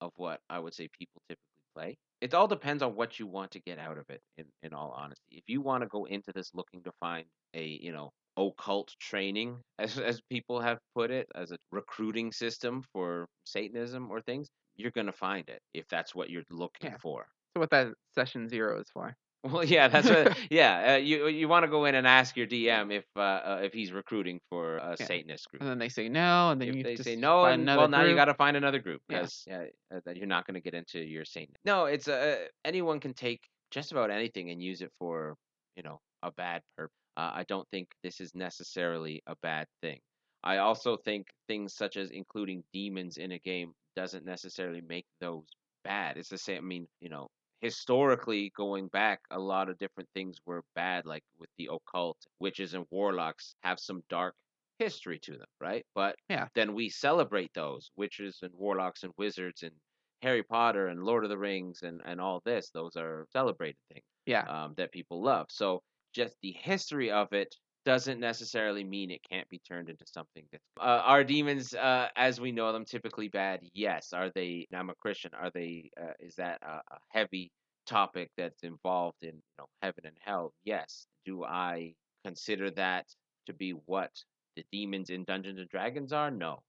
of 0.00 0.12
what 0.16 0.40
I 0.50 0.58
would 0.58 0.74
say 0.74 0.88
people 0.98 1.22
typically 1.28 1.46
play. 1.74 1.98
It 2.20 2.34
all 2.34 2.46
depends 2.46 2.82
on 2.82 2.94
what 2.94 3.18
you 3.18 3.26
want 3.26 3.50
to 3.52 3.60
get 3.60 3.78
out 3.78 3.98
of 3.98 4.04
it. 4.08 4.20
In 4.38 4.44
in 4.62 4.72
all 4.72 4.94
honesty, 4.96 5.24
if 5.32 5.44
you 5.48 5.60
want 5.60 5.82
to 5.82 5.88
go 5.88 6.04
into 6.04 6.32
this 6.32 6.50
looking 6.54 6.82
to 6.84 6.92
find 7.00 7.24
a 7.54 7.64
you 7.64 7.92
know 7.92 8.12
occult 8.36 8.94
training, 9.00 9.60
as 9.78 9.98
as 9.98 10.20
people 10.30 10.60
have 10.60 10.78
put 10.94 11.10
it, 11.10 11.26
as 11.34 11.52
a 11.52 11.56
recruiting 11.70 12.32
system 12.32 12.82
for 12.92 13.26
Satanism 13.44 14.10
or 14.10 14.20
things, 14.20 14.48
you're 14.76 14.90
gonna 14.92 15.12
find 15.12 15.48
it 15.48 15.60
if 15.74 15.86
that's 15.88 16.14
what 16.14 16.30
you're 16.30 16.44
looking 16.50 16.90
Yeah. 16.90 16.98
for. 16.98 17.26
So 17.54 17.60
what 17.60 17.70
that 17.70 17.94
session 18.14 18.48
zero 18.48 18.80
is 18.80 18.88
for. 18.92 19.14
Well, 19.44 19.64
yeah, 19.64 19.88
that's 19.88 20.08
what. 20.08 20.38
yeah, 20.52 20.94
uh, 20.94 20.96
you 20.98 21.26
you 21.26 21.48
want 21.48 21.64
to 21.64 21.68
go 21.68 21.84
in 21.86 21.96
and 21.96 22.06
ask 22.06 22.36
your 22.36 22.46
DM 22.46 22.92
if 22.92 23.04
uh, 23.16 23.20
uh, 23.20 23.60
if 23.64 23.72
he's 23.72 23.90
recruiting 23.90 24.38
for 24.50 24.76
a 24.76 24.96
Yeah. 24.98 25.06
Satanist 25.06 25.50
group. 25.50 25.62
And 25.62 25.70
then 25.70 25.78
they 25.80 25.88
say 25.88 26.08
no, 26.08 26.52
and 26.52 26.60
then 26.60 26.68
If 26.68 26.76
you 26.76 26.84
they 26.84 26.94
just 26.94 27.08
say 27.08 27.16
no, 27.16 27.44
and, 27.46 27.66
well, 27.66 27.88
now 27.88 28.04
you 28.04 28.14
got 28.14 28.26
to 28.26 28.34
find 28.34 28.56
another 28.56 28.78
group 28.78 29.02
Yeah. 29.08 29.18
because 29.18 29.44
yeah, 29.48 29.64
uh, 29.92 30.00
that 30.04 30.16
you're 30.16 30.28
not 30.28 30.46
going 30.46 30.54
to 30.54 30.60
get 30.60 30.74
into 30.74 31.00
your 31.00 31.24
Satan. 31.24 31.56
No, 31.64 31.86
it's 31.86 32.06
uh, 32.06 32.46
anyone 32.64 33.00
can 33.00 33.14
take 33.14 33.40
just 33.72 33.90
about 33.90 34.12
anything 34.12 34.50
and 34.50 34.62
use 34.62 34.80
it 34.80 34.92
for 35.00 35.34
you 35.76 35.82
know 35.82 35.98
a 36.22 36.30
bad 36.30 36.62
purpose. 36.76 37.01
Uh, 37.16 37.30
I 37.34 37.44
don't 37.44 37.68
think 37.70 37.88
this 38.02 38.20
is 38.20 38.34
necessarily 38.34 39.22
a 39.26 39.36
bad 39.42 39.68
thing. 39.82 40.00
I 40.42 40.58
also 40.58 40.96
think 40.96 41.28
things 41.48 41.74
such 41.74 41.96
as 41.96 42.10
including 42.10 42.64
demons 42.72 43.16
in 43.18 43.32
a 43.32 43.38
game 43.38 43.74
doesn't 43.96 44.24
necessarily 44.24 44.80
make 44.80 45.06
those 45.20 45.46
bad. 45.84 46.16
It's 46.16 46.28
the 46.30 46.38
same. 46.38 46.58
I 46.58 46.66
mean, 46.66 46.88
you 47.00 47.08
know, 47.08 47.28
historically 47.60 48.50
going 48.56 48.88
back, 48.88 49.20
a 49.30 49.38
lot 49.38 49.68
of 49.68 49.78
different 49.78 50.08
things 50.14 50.38
were 50.46 50.64
bad, 50.74 51.06
like 51.06 51.24
with 51.38 51.50
the 51.58 51.68
occult, 51.72 52.18
witches 52.40 52.74
and 52.74 52.86
warlocks 52.90 53.54
have 53.62 53.78
some 53.78 54.02
dark 54.08 54.34
history 54.78 55.18
to 55.20 55.32
them, 55.38 55.48
right? 55.60 55.86
But 55.94 56.16
Yeah. 56.28 56.48
then 56.54 56.74
we 56.74 56.88
celebrate 56.88 57.52
those 57.54 57.90
witches 57.96 58.40
and 58.42 58.54
warlocks 58.54 59.02
and 59.04 59.12
wizards 59.16 59.62
and 59.62 59.76
Harry 60.22 60.42
Potter 60.42 60.86
and 60.88 61.02
Lord 61.04 61.24
of 61.24 61.30
the 61.30 61.38
Rings 61.38 61.82
and, 61.82 62.00
and 62.04 62.20
all 62.20 62.40
this. 62.44 62.70
Those 62.70 62.96
are 62.96 63.26
celebrated 63.30 63.78
things 63.92 64.04
Yeah. 64.26 64.46
um, 64.46 64.74
that 64.74 64.92
people 64.92 65.22
love. 65.22 65.46
So 65.50 65.82
just 66.12 66.36
the 66.42 66.54
history 66.58 67.10
of 67.10 67.32
it 67.32 67.54
doesn't 67.84 68.20
necessarily 68.20 68.84
mean 68.84 69.10
it 69.10 69.20
can't 69.28 69.48
be 69.48 69.58
turned 69.58 69.88
into 69.88 70.04
something 70.06 70.44
that's. 70.52 70.62
Uh, 70.80 71.02
are 71.04 71.24
demons, 71.24 71.74
uh, 71.74 72.08
as 72.16 72.40
we 72.40 72.52
know 72.52 72.72
them, 72.72 72.84
typically 72.84 73.28
bad? 73.28 73.60
Yes. 73.74 74.12
Are 74.12 74.30
they? 74.30 74.66
I'm 74.74 74.90
a 74.90 74.94
Christian. 74.94 75.32
Are 75.34 75.50
they? 75.50 75.90
Uh, 76.00 76.12
is 76.20 76.36
that 76.36 76.58
a, 76.62 76.74
a 76.76 76.98
heavy 77.08 77.50
topic 77.86 78.30
that's 78.36 78.62
involved 78.62 79.22
in 79.22 79.34
you 79.34 79.56
know 79.58 79.66
heaven 79.82 80.04
and 80.04 80.16
hell? 80.20 80.52
Yes. 80.64 81.06
Do 81.24 81.44
I 81.44 81.94
consider 82.24 82.70
that 82.72 83.06
to 83.46 83.52
be 83.52 83.72
what 83.86 84.10
the 84.56 84.64
demons 84.70 85.10
in 85.10 85.24
Dungeons 85.24 85.58
and 85.58 85.68
Dragons 85.68 86.12
are? 86.12 86.30
No. 86.30 86.60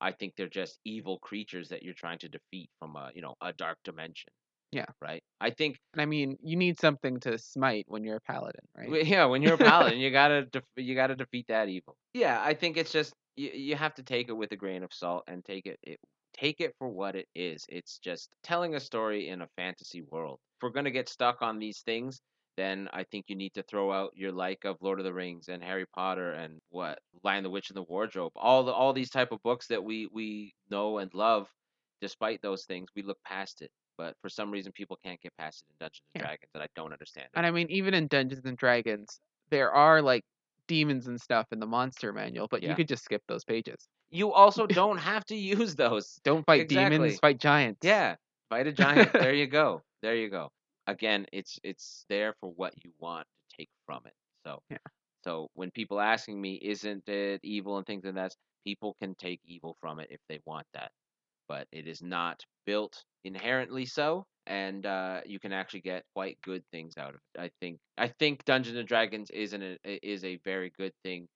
I 0.00 0.10
think 0.10 0.34
they're 0.36 0.48
just 0.48 0.80
evil 0.84 1.18
creatures 1.18 1.68
that 1.68 1.82
you're 1.84 1.94
trying 1.94 2.18
to 2.18 2.28
defeat 2.28 2.70
from 2.78 2.96
a 2.96 3.10
you 3.14 3.22
know 3.22 3.34
a 3.40 3.52
dark 3.52 3.78
dimension. 3.84 4.32
Yeah. 4.72 4.86
Right. 5.00 5.22
I 5.40 5.50
think 5.50 5.78
I 5.96 6.06
mean, 6.06 6.38
you 6.42 6.56
need 6.56 6.80
something 6.80 7.20
to 7.20 7.38
smite 7.38 7.84
when 7.88 8.04
you're 8.04 8.16
a 8.16 8.20
paladin, 8.20 8.64
right? 8.74 9.06
Yeah, 9.06 9.26
when 9.26 9.42
you're 9.42 9.54
a 9.54 9.58
paladin, 9.70 9.98
you 9.98 10.10
gotta 10.10 10.46
def- 10.46 10.64
you 10.76 10.94
gotta 10.94 11.14
defeat 11.14 11.46
that 11.48 11.68
evil. 11.68 11.94
Yeah, 12.14 12.42
I 12.42 12.54
think 12.54 12.78
it's 12.78 12.90
just 12.90 13.12
you, 13.36 13.50
you 13.50 13.76
have 13.76 13.94
to 13.94 14.02
take 14.02 14.28
it 14.28 14.32
with 14.32 14.50
a 14.52 14.56
grain 14.56 14.82
of 14.82 14.92
salt 14.92 15.24
and 15.26 15.44
take 15.44 15.66
it, 15.66 15.78
it 15.82 15.98
take 16.32 16.60
it 16.60 16.74
for 16.78 16.88
what 16.88 17.14
it 17.16 17.28
is. 17.34 17.66
It's 17.68 17.98
just 17.98 18.30
telling 18.42 18.74
a 18.74 18.80
story 18.80 19.28
in 19.28 19.42
a 19.42 19.48
fantasy 19.56 20.02
world. 20.02 20.38
If 20.56 20.62
we're 20.62 20.70
gonna 20.70 20.90
get 20.90 21.08
stuck 21.10 21.42
on 21.42 21.58
these 21.58 21.80
things, 21.80 22.22
then 22.56 22.88
I 22.94 23.04
think 23.04 23.26
you 23.28 23.36
need 23.36 23.52
to 23.54 23.62
throw 23.64 23.92
out 23.92 24.12
your 24.14 24.32
like 24.32 24.64
of 24.64 24.78
Lord 24.80 24.98
of 25.00 25.04
the 25.04 25.12
Rings 25.12 25.48
and 25.48 25.62
Harry 25.62 25.86
Potter 25.94 26.32
and 26.32 26.60
what 26.70 26.98
Lion 27.22 27.44
the 27.44 27.50
Witch 27.50 27.68
and 27.68 27.76
the 27.76 27.82
Wardrobe. 27.82 28.32
All 28.36 28.64
the 28.64 28.72
all 28.72 28.94
these 28.94 29.10
type 29.10 29.32
of 29.32 29.42
books 29.42 29.66
that 29.66 29.84
we 29.84 30.06
we 30.10 30.54
know 30.70 30.96
and 30.98 31.12
love. 31.12 31.48
Despite 32.00 32.40
those 32.42 32.64
things, 32.64 32.88
we 32.96 33.02
look 33.02 33.18
past 33.24 33.62
it. 33.62 33.70
But 33.98 34.16
for 34.22 34.28
some 34.28 34.50
reason, 34.50 34.72
people 34.72 34.98
can't 35.04 35.20
get 35.20 35.36
past 35.36 35.62
it 35.62 35.72
in 35.72 35.76
Dungeons 35.78 36.02
and 36.14 36.20
Yeah. 36.20 36.26
Dragons, 36.26 36.50
and 36.54 36.62
I 36.62 36.68
don't 36.74 36.92
understand 36.92 37.28
it. 37.32 37.38
And 37.38 37.46
I 37.46 37.50
mean, 37.50 37.70
even 37.70 37.94
in 37.94 38.06
Dungeons 38.08 38.44
and 38.44 38.56
Dragons, 38.56 39.20
there 39.50 39.72
are 39.72 40.02
like 40.02 40.24
demons 40.66 41.06
and 41.08 41.20
stuff 41.20 41.46
in 41.52 41.60
the 41.60 41.66
monster 41.66 42.12
manual, 42.12 42.48
but 42.48 42.62
Yeah. 42.62 42.70
you 42.70 42.74
could 42.76 42.88
just 42.88 43.04
skip 43.04 43.22
those 43.28 43.44
pages. 43.44 43.88
You 44.10 44.32
also 44.32 44.66
don't 44.68 44.98
have 44.98 45.24
to 45.26 45.36
use 45.36 45.74
those. 45.76 46.20
Don't 46.24 46.44
fight 46.44 46.66
Exactly. 46.66 46.68
demons, 46.68 47.18
fight 47.18 47.38
giants. 47.38 47.80
Yeah, 47.82 48.16
fight 48.50 48.66
a 48.66 48.72
giant. 48.72 49.14
there 49.20 49.34
you 49.34 49.46
go. 49.46 49.82
There 50.02 50.16
you 50.16 50.30
go. 50.30 50.50
Again, 50.86 51.26
it's 51.32 51.58
it's 51.62 52.04
there 52.08 52.34
for 52.40 52.52
what 52.52 52.84
you 52.84 52.92
want 52.98 53.26
to 53.50 53.56
take 53.56 53.70
from 53.86 54.02
it. 54.06 54.14
So 54.46 54.62
Yeah. 54.70 54.78
so 55.24 55.50
when 55.54 55.70
people 55.70 56.00
asking 56.00 56.40
me, 56.40 56.56
isn't 56.56 57.08
it 57.08 57.40
evil 57.44 57.78
and 57.78 57.86
things 57.86 58.04
like 58.04 58.14
that, 58.14 58.36
people 58.64 58.96
can 59.00 59.14
take 59.16 59.40
evil 59.44 59.76
from 59.80 60.00
it 60.00 60.08
if 60.10 60.20
they 60.28 60.40
want 60.46 60.66
that, 60.74 60.92
but 61.52 61.66
it 61.70 61.86
is 61.86 62.00
not 62.02 62.42
built 62.64 63.04
inherently 63.24 63.84
so, 63.84 64.24
and 64.46 64.86
uh, 64.86 65.20
you 65.26 65.38
can 65.38 65.52
actually 65.52 65.82
get 65.82 66.02
quite 66.14 66.38
good 66.42 66.62
things 66.72 66.96
out 66.96 67.10
of 67.10 67.20
it. 67.34 67.40
I 67.40 67.50
think 67.60 67.78
I 67.98 68.08
think 68.08 68.46
Dungeons 68.46 68.78
and 68.78 68.88
Dragons 68.88 69.28
is 69.30 69.52
an 69.52 69.76
is 69.84 70.24
a 70.24 70.38
very 70.46 70.72
good 70.78 70.94
thing 71.04 71.28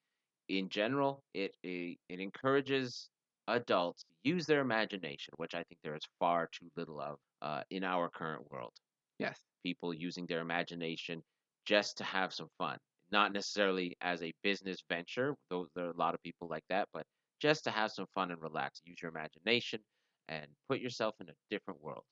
in 0.48 0.70
general. 0.70 1.22
It 1.35 1.55
it, 1.62 1.98
it 2.09 2.18
encourages 2.18 3.11
adults 3.46 4.05
to 4.05 4.31
use 4.31 4.46
their 4.46 4.62
imagination, 4.62 5.35
which 5.37 5.55
I 5.55 5.62
think 5.64 5.81
there 5.85 5.94
is 5.94 6.09
far 6.18 6.48
too 6.50 6.68
little 6.79 6.98
of 6.98 7.18
uh, 7.42 7.62
in 7.70 7.85
our 7.85 8.09
current 8.09 8.50
world. 8.50 8.72
Yes. 9.18 9.38
People 9.64 9.92
using 9.92 10.24
their 10.26 10.40
imagination 10.40 11.22
just 11.66 11.98
to 11.98 12.05
have 12.05 12.33
some 12.33 12.48
fun, 12.57 12.79
not 13.12 13.35
necessarily 13.35 13.98
as 14.00 14.22
a 14.22 14.33
business 14.42 14.79
venture. 14.88 15.35
Though 15.50 15.66
there 15.76 15.85
are 15.88 15.90
a 15.90 15.96
lot 15.98 16.14
of 16.14 16.22
people 16.22 16.48
like 16.48 16.64
that, 16.70 16.88
but 16.94 17.05
just 17.38 17.64
to 17.64 17.70
have 17.70 17.90
some 17.90 18.07
fun 18.14 18.31
and 18.31 18.40
relax. 18.40 18.81
Use 18.87 19.02
your 19.02 19.11
imagination 19.11 19.81
and 20.29 20.47
put 20.69 20.81
yourself 20.81 21.15
in 21.21 21.29
a 21.29 21.35
different 21.51 21.83
world. 21.83 22.05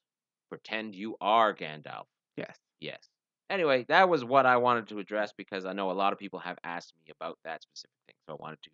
Pretend 0.48 0.94
you 0.94 1.16
are 1.20 1.54
Gandalf. 1.54 2.04
Yes. 2.36 2.56
Yes. 2.80 3.08
Anyway, 3.50 3.84
that 3.88 4.08
was 4.08 4.24
what 4.24 4.46
I 4.46 4.56
wanted 4.56 4.88
to 4.88 4.98
address 4.98 5.32
because 5.36 5.66
I 5.66 5.72
know 5.72 5.90
a 5.90 5.92
lot 5.92 6.12
of 6.12 6.18
people 6.18 6.38
have 6.40 6.58
asked 6.64 6.94
me 6.96 7.12
about 7.18 7.38
that 7.44 7.62
specific 7.62 7.90
thing, 8.06 8.16
so 8.26 8.34
I 8.34 8.42
wanted 8.42 8.58
to 8.62 8.70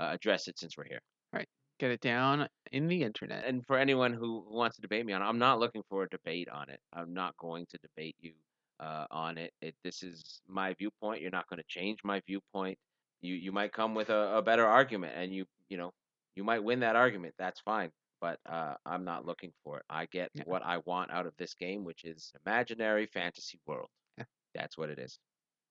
uh, 0.00 0.12
address 0.12 0.48
it 0.48 0.58
since 0.58 0.76
we're 0.76 0.84
here. 0.84 1.00
Right. 1.32 1.48
Get 1.80 1.90
it 1.90 2.00
down 2.00 2.48
in 2.70 2.86
the 2.86 3.02
internet. 3.02 3.44
And 3.44 3.66
for 3.66 3.76
anyone 3.76 4.12
who 4.12 4.44
wants 4.48 4.76
to 4.76 4.82
debate 4.82 5.04
me 5.04 5.12
on 5.12 5.22
it, 5.22 5.24
I'm 5.24 5.38
not 5.38 5.58
looking 5.58 5.82
for 5.88 6.04
a 6.04 6.08
debate 6.08 6.48
on 6.48 6.70
it. 6.70 6.78
I'm 6.92 7.12
not 7.12 7.36
going 7.38 7.66
to 7.70 7.78
debate 7.78 8.16
you 8.20 8.32
uh, 8.80 9.06
on 9.10 9.38
it. 9.38 9.52
it. 9.60 9.74
This 9.82 10.02
is 10.02 10.40
my 10.48 10.74
viewpoint. 10.74 11.20
You're 11.20 11.30
not 11.30 11.48
going 11.48 11.58
to 11.58 11.66
change 11.68 11.98
my 12.04 12.20
viewpoint. 12.26 12.78
You 13.20 13.34
you 13.34 13.52
might 13.52 13.72
come 13.72 13.94
with 13.94 14.10
a, 14.10 14.36
a 14.36 14.42
better 14.42 14.66
argument, 14.66 15.14
and 15.16 15.34
you 15.34 15.46
you 15.68 15.76
know 15.76 15.92
you 16.36 16.44
might 16.44 16.62
win 16.62 16.80
that 16.80 16.96
argument. 16.96 17.34
That's 17.38 17.60
fine. 17.60 17.90
But 18.20 18.40
uh, 18.46 18.76
I'm 18.86 19.04
not 19.04 19.24
looking 19.26 19.52
for 19.64 19.78
it. 19.78 19.84
I 19.88 20.06
get 20.06 20.30
Yeah. 20.34 20.44
what 20.44 20.62
I 20.62 20.78
want 20.78 21.10
out 21.10 21.26
of 21.26 21.36
this 21.36 21.54
game, 21.54 21.84
which 21.84 22.04
is 22.04 22.32
imaginary 22.46 23.06
fantasy 23.06 23.60
world. 23.66 23.88
Yeah. 24.18 24.24
That's 24.54 24.78
what 24.78 24.90
it 24.90 24.98
is. 24.98 25.18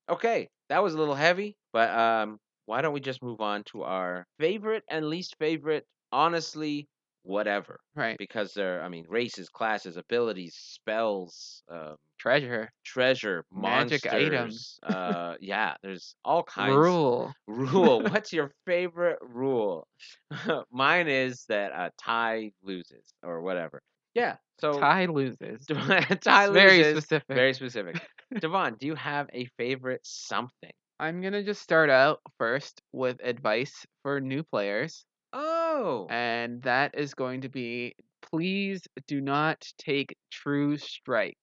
Okay, 0.08 0.48
that 0.68 0.82
was 0.82 0.94
a 0.94 0.98
little 0.98 1.14
heavy, 1.14 1.56
but 1.72 1.90
um, 1.90 2.38
why 2.66 2.82
don't 2.82 2.92
we 2.92 3.00
just 3.00 3.22
move 3.22 3.40
on 3.40 3.64
to 3.64 3.82
our 3.82 4.26
favorite 4.38 4.84
and 4.90 5.06
least 5.08 5.36
favorite? 5.38 5.86
Honestly, 6.12 6.88
whatever, 7.22 7.80
Right. 7.94 8.18
because 8.18 8.52
they're 8.54 8.82
I 8.82 8.88
mean 8.88 9.06
races, 9.08 9.48
classes, 9.48 9.96
abilities, 9.96 10.54
spells, 10.56 11.62
um, 11.68 11.96
Treasure. 12.24 12.70
treasure, 12.86 13.44
Magic 13.52 14.02
monsters. 14.10 14.78
Uh, 14.82 15.34
yeah, 15.40 15.74
there's 15.82 16.14
all 16.24 16.42
kinds. 16.42 16.74
Rule. 16.74 17.30
Rule. 17.46 18.02
What's 18.02 18.32
your 18.32 18.50
favorite 18.64 19.18
rule? 19.20 19.86
Mine 20.72 21.08
is 21.08 21.44
that 21.50 21.72
uh, 21.72 21.90
tie 22.02 22.52
loses 22.62 23.04
or 23.22 23.42
whatever. 23.42 23.82
Yeah. 24.14 24.36
So 24.58 24.78
Tie 24.80 25.04
loses. 25.06 25.66
tie 25.66 26.06
It's 26.10 26.26
very 26.26 26.78
loses. 26.78 27.04
specific. 27.04 27.34
Very 27.36 27.52
specific. 27.52 28.00
Devon, 28.40 28.76
do 28.80 28.86
you 28.86 28.94
have 28.94 29.28
a 29.34 29.44
favorite 29.58 30.00
something? 30.04 30.70
I'm 30.98 31.20
gonna 31.20 31.42
just 31.42 31.60
start 31.60 31.90
out 31.90 32.20
first 32.38 32.80
with 32.92 33.18
advice 33.22 33.84
for 34.02 34.20
new 34.20 34.42
players, 34.44 35.04
Oh. 35.34 36.06
and 36.08 36.62
that 36.62 36.94
is 36.96 37.12
going 37.12 37.42
to 37.42 37.48
be 37.50 37.96
please 38.22 38.80
do 39.08 39.20
not 39.20 39.66
take 39.76 40.16
True 40.30 40.78
Strike. 40.78 41.36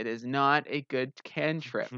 It 0.00 0.06
is 0.06 0.24
not 0.24 0.64
a 0.66 0.80
good 0.88 1.12
cantrip. 1.24 1.90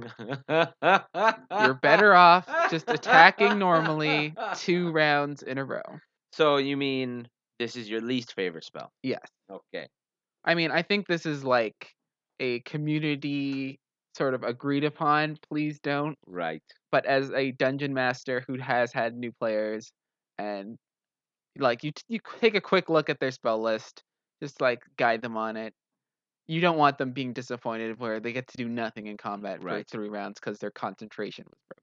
You're 0.48 1.74
better 1.82 2.14
off 2.14 2.48
just 2.68 2.90
attacking 2.90 3.60
normally 3.60 4.34
two 4.56 4.90
rounds 4.90 5.44
in 5.44 5.56
a 5.56 5.64
row. 5.64 6.00
So 6.32 6.56
you 6.56 6.76
mean 6.76 7.28
this 7.60 7.76
is 7.76 7.88
your 7.88 8.00
least 8.00 8.34
favorite 8.34 8.64
spell? 8.64 8.90
Yes. 9.04 9.22
Okay. 9.48 9.86
I 10.44 10.56
mean, 10.56 10.72
I 10.72 10.82
think 10.82 11.06
this 11.06 11.26
is 11.26 11.44
like 11.44 11.94
a 12.40 12.58
community 12.62 13.78
sort 14.16 14.34
of 14.34 14.42
agreed 14.42 14.82
upon. 14.82 15.38
Please 15.48 15.78
don't. 15.78 16.18
Right. 16.26 16.60
But 16.90 17.06
as 17.06 17.30
a 17.30 17.52
dungeon 17.52 17.94
master 17.94 18.42
who 18.48 18.58
has 18.58 18.92
had 18.92 19.14
new 19.14 19.30
players, 19.30 19.92
and 20.38 20.76
like 21.56 21.84
you, 21.84 21.92
t- 21.92 22.02
you 22.08 22.18
take 22.40 22.56
a 22.56 22.60
quick 22.60 22.90
look 22.90 23.08
at 23.08 23.20
their 23.20 23.30
spell 23.30 23.62
list, 23.62 24.02
just 24.42 24.60
like 24.60 24.82
guide 24.96 25.22
them 25.22 25.36
on 25.36 25.56
it. 25.56 25.72
You 26.48 26.60
don't 26.60 26.76
want 26.78 26.98
them 26.98 27.12
being 27.12 27.32
disappointed 27.32 27.98
where 27.98 28.20
they 28.20 28.32
get 28.32 28.48
to 28.48 28.56
do 28.56 28.68
nothing 28.68 29.06
in 29.06 29.16
combat 29.16 29.62
Right. 29.62 29.84
for 29.86 29.96
three 29.96 30.08
rounds 30.08 30.40
because 30.40 30.58
their 30.58 30.70
concentration 30.72 31.44
was 31.48 31.58
broken. 31.68 31.82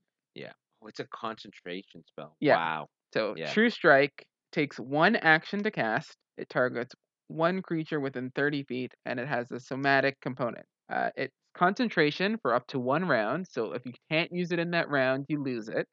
Oh, 0.82 0.88
it's 0.88 1.00
a 1.00 1.08
concentration 1.08 2.04
spell. 2.06 2.36
Yeah. 2.40 2.56
Wow. 2.56 2.88
So 3.14 3.36
Yeah. 3.36 3.52
True 3.52 3.70
Strike 3.70 4.26
takes 4.52 4.80
one 4.80 5.16
action 5.18 5.64
to 5.64 5.72
cast. 5.72 6.16
It 6.38 6.50
targets 6.50 6.96
one 7.28 7.62
creature 7.62 8.00
within 8.00 8.32
30 8.32 8.64
feet, 8.64 8.94
and 9.06 9.20
it 9.20 9.28
has 9.28 9.52
a 9.52 9.60
somatic 9.60 10.20
component. 10.22 10.66
Uh, 10.90 11.12
it's 11.16 11.36
concentration 11.54 12.38
for 12.42 12.54
up 12.54 12.66
to 12.68 12.80
one 12.80 13.06
round. 13.08 13.48
So 13.48 13.74
if 13.74 13.86
you 13.86 13.94
can't 14.10 14.32
use 14.32 14.52
it 14.52 14.60
in 14.60 14.72
that 14.72 14.90
round, 14.90 15.26
you 15.28 15.44
lose 15.44 15.68
it. 15.68 15.88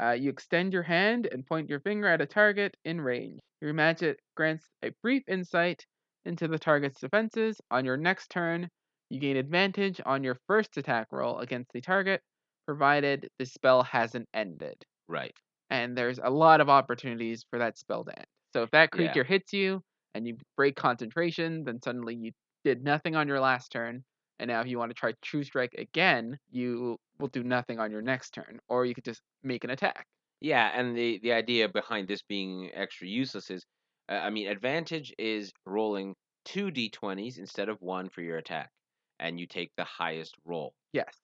Uh, 0.00 0.12
you 0.12 0.30
extend 0.30 0.72
your 0.72 0.82
hand 0.82 1.28
and 1.30 1.46
point 1.46 1.68
your 1.70 1.80
finger 1.80 2.08
at 2.08 2.20
a 2.20 2.26
target 2.26 2.76
in 2.84 3.00
range. 3.00 3.40
Your 3.60 3.72
magic 3.72 4.18
grants 4.36 4.68
a 4.82 4.90
brief 5.02 5.22
insight 5.28 5.86
into 6.24 6.48
the 6.48 6.58
target's 6.58 7.00
defenses. 7.00 7.60
On 7.70 7.84
your 7.84 7.96
next 7.96 8.28
turn, 8.30 8.68
you 9.10 9.20
gain 9.20 9.36
advantage 9.36 10.00
on 10.06 10.24
your 10.24 10.36
first 10.46 10.76
attack 10.76 11.08
roll 11.12 11.38
against 11.38 11.72
the 11.72 11.80
target, 11.80 12.22
provided 12.66 13.28
the 13.38 13.46
spell 13.46 13.82
hasn't 13.82 14.28
ended 14.34 14.84
Right. 15.08 15.36
and 15.70 15.96
there's 15.96 16.18
a 16.18 16.30
lot 16.30 16.60
of 16.60 16.68
opportunities 16.68 17.44
for 17.50 17.58
that 17.58 17.78
spell 17.78 18.04
to 18.04 18.16
end. 18.18 18.26
So 18.52 18.62
if 18.62 18.70
that 18.70 18.90
Yeah. 18.92 19.16
creature 19.16 19.24
hits 19.24 19.52
you 19.52 19.82
and 20.14 20.26
you 20.26 20.36
break 20.56 20.76
concentration, 20.76 21.64
then 21.64 21.80
suddenly 21.82 22.14
you 22.14 22.32
did 22.64 22.82
nothing 22.82 23.16
on 23.16 23.28
your 23.28 23.40
last 23.40 23.70
turn. 23.70 24.04
And 24.38 24.48
now 24.48 24.60
if 24.60 24.66
you 24.68 24.78
want 24.78 24.90
to 24.90 24.94
try 24.94 25.12
True 25.22 25.42
Strike 25.44 25.74
again, 25.74 26.38
you 26.50 26.98
will 27.18 27.28
do 27.28 27.42
nothing 27.42 27.78
on 27.80 27.90
your 27.90 28.02
next 28.02 28.30
turn. 28.30 28.60
Or 28.68 28.84
you 28.86 28.94
could 28.94 29.04
just 29.04 29.22
make 29.42 29.64
an 29.64 29.70
attack. 29.70 30.06
Yeah, 30.40 30.68
and 30.78 30.96
the 30.96 31.18
the 31.20 31.32
idea 31.32 31.68
behind 31.68 32.06
this 32.08 32.22
being 32.22 32.70
extra 32.74 33.06
useless 33.08 33.50
is, 33.50 33.64
uh, 34.08 34.14
I 34.14 34.30
mean, 34.30 34.48
advantage 34.48 35.12
is 35.18 35.52
rolling 35.66 36.14
two 36.44 36.70
d20s 36.70 37.38
instead 37.38 37.68
of 37.68 37.80
one 37.80 38.08
for 38.08 38.22
your 38.22 38.38
attack, 38.38 38.70
and 39.18 39.38
you 39.38 39.46
take 39.46 39.70
the 39.76 39.84
highest 39.84 40.34
roll. 40.44 40.74
Yes. 40.92 41.16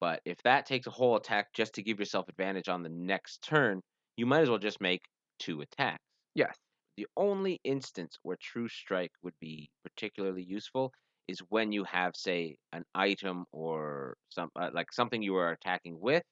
But 0.00 0.20
if 0.24 0.42
that 0.42 0.66
takes 0.66 0.86
a 0.86 0.90
whole 0.90 1.16
attack 1.16 1.52
just 1.54 1.74
to 1.74 1.82
give 1.82 1.98
yourself 1.98 2.28
advantage 2.28 2.68
on 2.68 2.82
the 2.82 2.88
next 2.90 3.42
turn, 3.42 3.80
you 4.16 4.26
might 4.26 4.42
as 4.42 4.50
well 4.50 4.58
just 4.58 4.80
make 4.80 5.02
two 5.38 5.62
attacks. 5.62 6.02
Yes. 6.34 6.56
The 6.96 7.06
only 7.16 7.60
instance 7.64 8.18
where 8.22 8.36
True 8.40 8.68
Strike 8.68 9.12
would 9.22 9.34
be 9.40 9.70
particularly 9.84 10.42
useful 10.42 10.92
is 11.28 11.40
when 11.48 11.72
you 11.72 11.84
have, 11.84 12.14
say, 12.14 12.56
an 12.72 12.84
item 12.94 13.44
or 13.52 14.16
some 14.28 14.50
uh, 14.58 14.70
like 14.72 14.92
something 14.92 15.22
you 15.22 15.36
are 15.36 15.50
attacking 15.52 15.98
with 16.00 16.22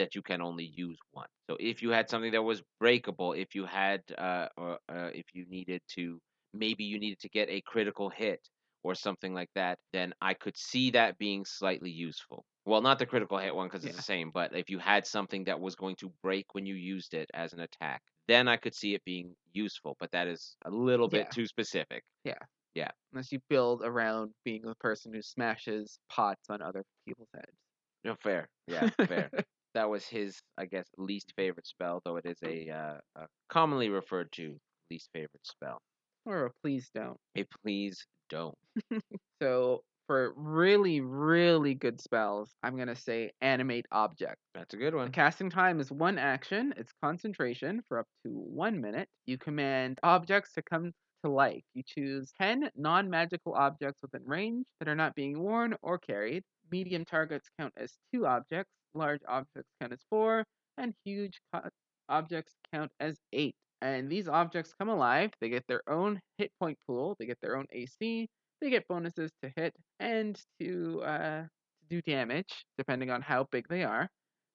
that 0.00 0.14
you 0.14 0.22
can 0.22 0.40
only 0.42 0.64
use 0.64 0.98
one. 1.12 1.28
So 1.48 1.56
if 1.60 1.82
you 1.82 1.90
had 1.90 2.08
something 2.10 2.32
that 2.32 2.42
was 2.42 2.62
breakable, 2.78 3.32
if 3.32 3.54
you 3.54 3.66
had, 3.66 4.02
uh, 4.16 4.48
or 4.56 4.74
uh, 4.88 5.10
if 5.14 5.26
you 5.34 5.46
needed 5.48 5.82
to, 5.96 6.20
maybe 6.52 6.84
you 6.84 6.98
needed 6.98 7.20
to 7.20 7.28
get 7.28 7.48
a 7.48 7.60
critical 7.62 8.10
hit 8.10 8.40
or 8.82 8.94
something 8.94 9.34
like 9.34 9.50
that, 9.54 9.78
then 9.92 10.14
I 10.20 10.34
could 10.34 10.56
see 10.56 10.90
that 10.92 11.18
being 11.18 11.44
slightly 11.44 11.90
useful. 11.90 12.44
Well, 12.64 12.82
not 12.82 12.98
the 12.98 13.06
critical 13.06 13.38
hit 13.38 13.54
one 13.54 13.68
because 13.68 13.84
it's 13.84 13.96
Yeah. 13.96 13.96
the 13.96 14.02
same, 14.02 14.30
but 14.30 14.54
if 14.54 14.70
you 14.70 14.78
had 14.78 15.06
something 15.06 15.44
that 15.44 15.60
was 15.60 15.74
going 15.76 15.96
to 15.96 16.10
break 16.22 16.54
when 16.54 16.66
you 16.66 16.74
used 16.74 17.14
it 17.14 17.30
as 17.34 17.52
an 17.52 17.60
attack, 17.60 18.02
then 18.28 18.48
I 18.48 18.56
could 18.56 18.74
see 18.74 18.94
it 18.94 19.04
being 19.04 19.34
useful. 19.52 19.96
But 19.98 20.12
that 20.12 20.28
is 20.28 20.56
a 20.64 20.70
little 20.70 21.08
bit 21.08 21.28
Yeah. 21.28 21.30
too 21.30 21.46
specific. 21.46 22.04
Yeah. 22.24 22.38
Yeah. 22.74 22.92
Unless 23.12 23.32
you 23.32 23.40
build 23.48 23.82
around 23.84 24.34
being 24.44 24.62
the 24.62 24.74
person 24.76 25.12
who 25.14 25.22
smashes 25.22 26.00
pots 26.08 26.50
on 26.50 26.62
other 26.62 26.84
people's 27.06 27.30
heads. 27.34 27.56
No, 28.04 28.14
fair. 28.14 28.50
Yeah, 28.66 28.90
fair. 29.06 29.32
that 29.74 29.88
was 29.90 30.06
his, 30.06 30.40
I 30.58 30.66
guess, 30.66 30.88
least 30.98 31.32
favorite 31.36 31.66
spell, 31.66 32.00
though 32.04 32.16
it 32.16 32.26
is 32.26 32.38
a, 32.44 32.68
uh, 32.70 32.98
a 33.16 33.26
commonly 33.48 33.88
referred 33.88 34.30
to 34.32 34.56
least 34.90 35.10
favorite 35.12 35.46
spell. 35.46 35.80
or 36.26 36.46
a 36.46 36.50
please 36.62 36.90
don't. 36.94 37.18
A 37.36 37.44
please 37.64 38.06
don't. 38.28 38.56
So 39.42 39.82
for 40.06 40.32
really, 40.36 41.00
really 41.00 41.74
good 41.74 42.00
spells, 42.00 42.54
I'm 42.62 42.76
gonna 42.76 42.96
say 42.96 43.30
animate 43.40 43.86
object. 43.92 44.36
That's 44.54 44.74
a 44.74 44.76
good 44.76 44.92
The 44.92 44.96
one. 44.98 45.12
casting 45.12 45.50
time 45.50 45.80
is 45.80 45.90
one 45.90 46.18
action. 46.18 46.74
It's 46.76 46.92
concentration 47.02 47.82
for 47.88 47.98
up 48.00 48.06
to 48.24 48.30
one 48.30 48.80
minute. 48.80 49.08
You 49.26 49.38
command 49.38 49.98
objects 50.02 50.52
to 50.54 50.62
come 50.62 50.92
to 51.24 51.30
life. 51.30 51.62
You 51.74 51.82
choose 51.86 52.32
10 52.40 52.70
non 52.76 53.08
magical 53.10 53.54
objects 53.54 54.02
within 54.02 54.24
range 54.24 54.66
that 54.80 54.88
are 54.88 54.94
not 54.96 55.14
being 55.14 55.38
worn 55.38 55.76
or 55.82 55.98
carried. 55.98 56.42
Medium 56.70 57.04
targets 57.04 57.48
count 57.58 57.72
as 57.76 57.92
two 58.12 58.26
objects, 58.26 58.72
large 58.94 59.20
objects 59.28 59.70
count 59.80 59.92
as 59.92 60.00
four, 60.10 60.44
and 60.78 60.94
huge 61.04 61.40
co- 61.52 61.68
objects 62.08 62.54
count 62.72 62.90
as 63.00 63.18
eight. 63.32 63.54
And 63.82 64.10
these 64.10 64.28
objects 64.28 64.74
come 64.78 64.88
alive. 64.88 65.30
They 65.40 65.48
get 65.48 65.64
their 65.68 65.82
own 65.88 66.20
hit 66.38 66.52
point 66.60 66.78
pool, 66.86 67.16
they 67.18 67.26
get 67.26 67.38
their 67.40 67.56
own 67.56 67.66
AC, 67.72 68.28
they 68.60 68.70
get 68.70 68.86
bonuses 68.88 69.30
to 69.42 69.52
hit 69.56 69.74
and 70.00 70.38
to 70.60 71.02
uh, 71.02 71.42
do 71.88 72.02
damage, 72.02 72.64
depending 72.78 73.10
on 73.10 73.22
how 73.22 73.46
big 73.50 73.66
they 73.68 73.84
are 73.84 74.08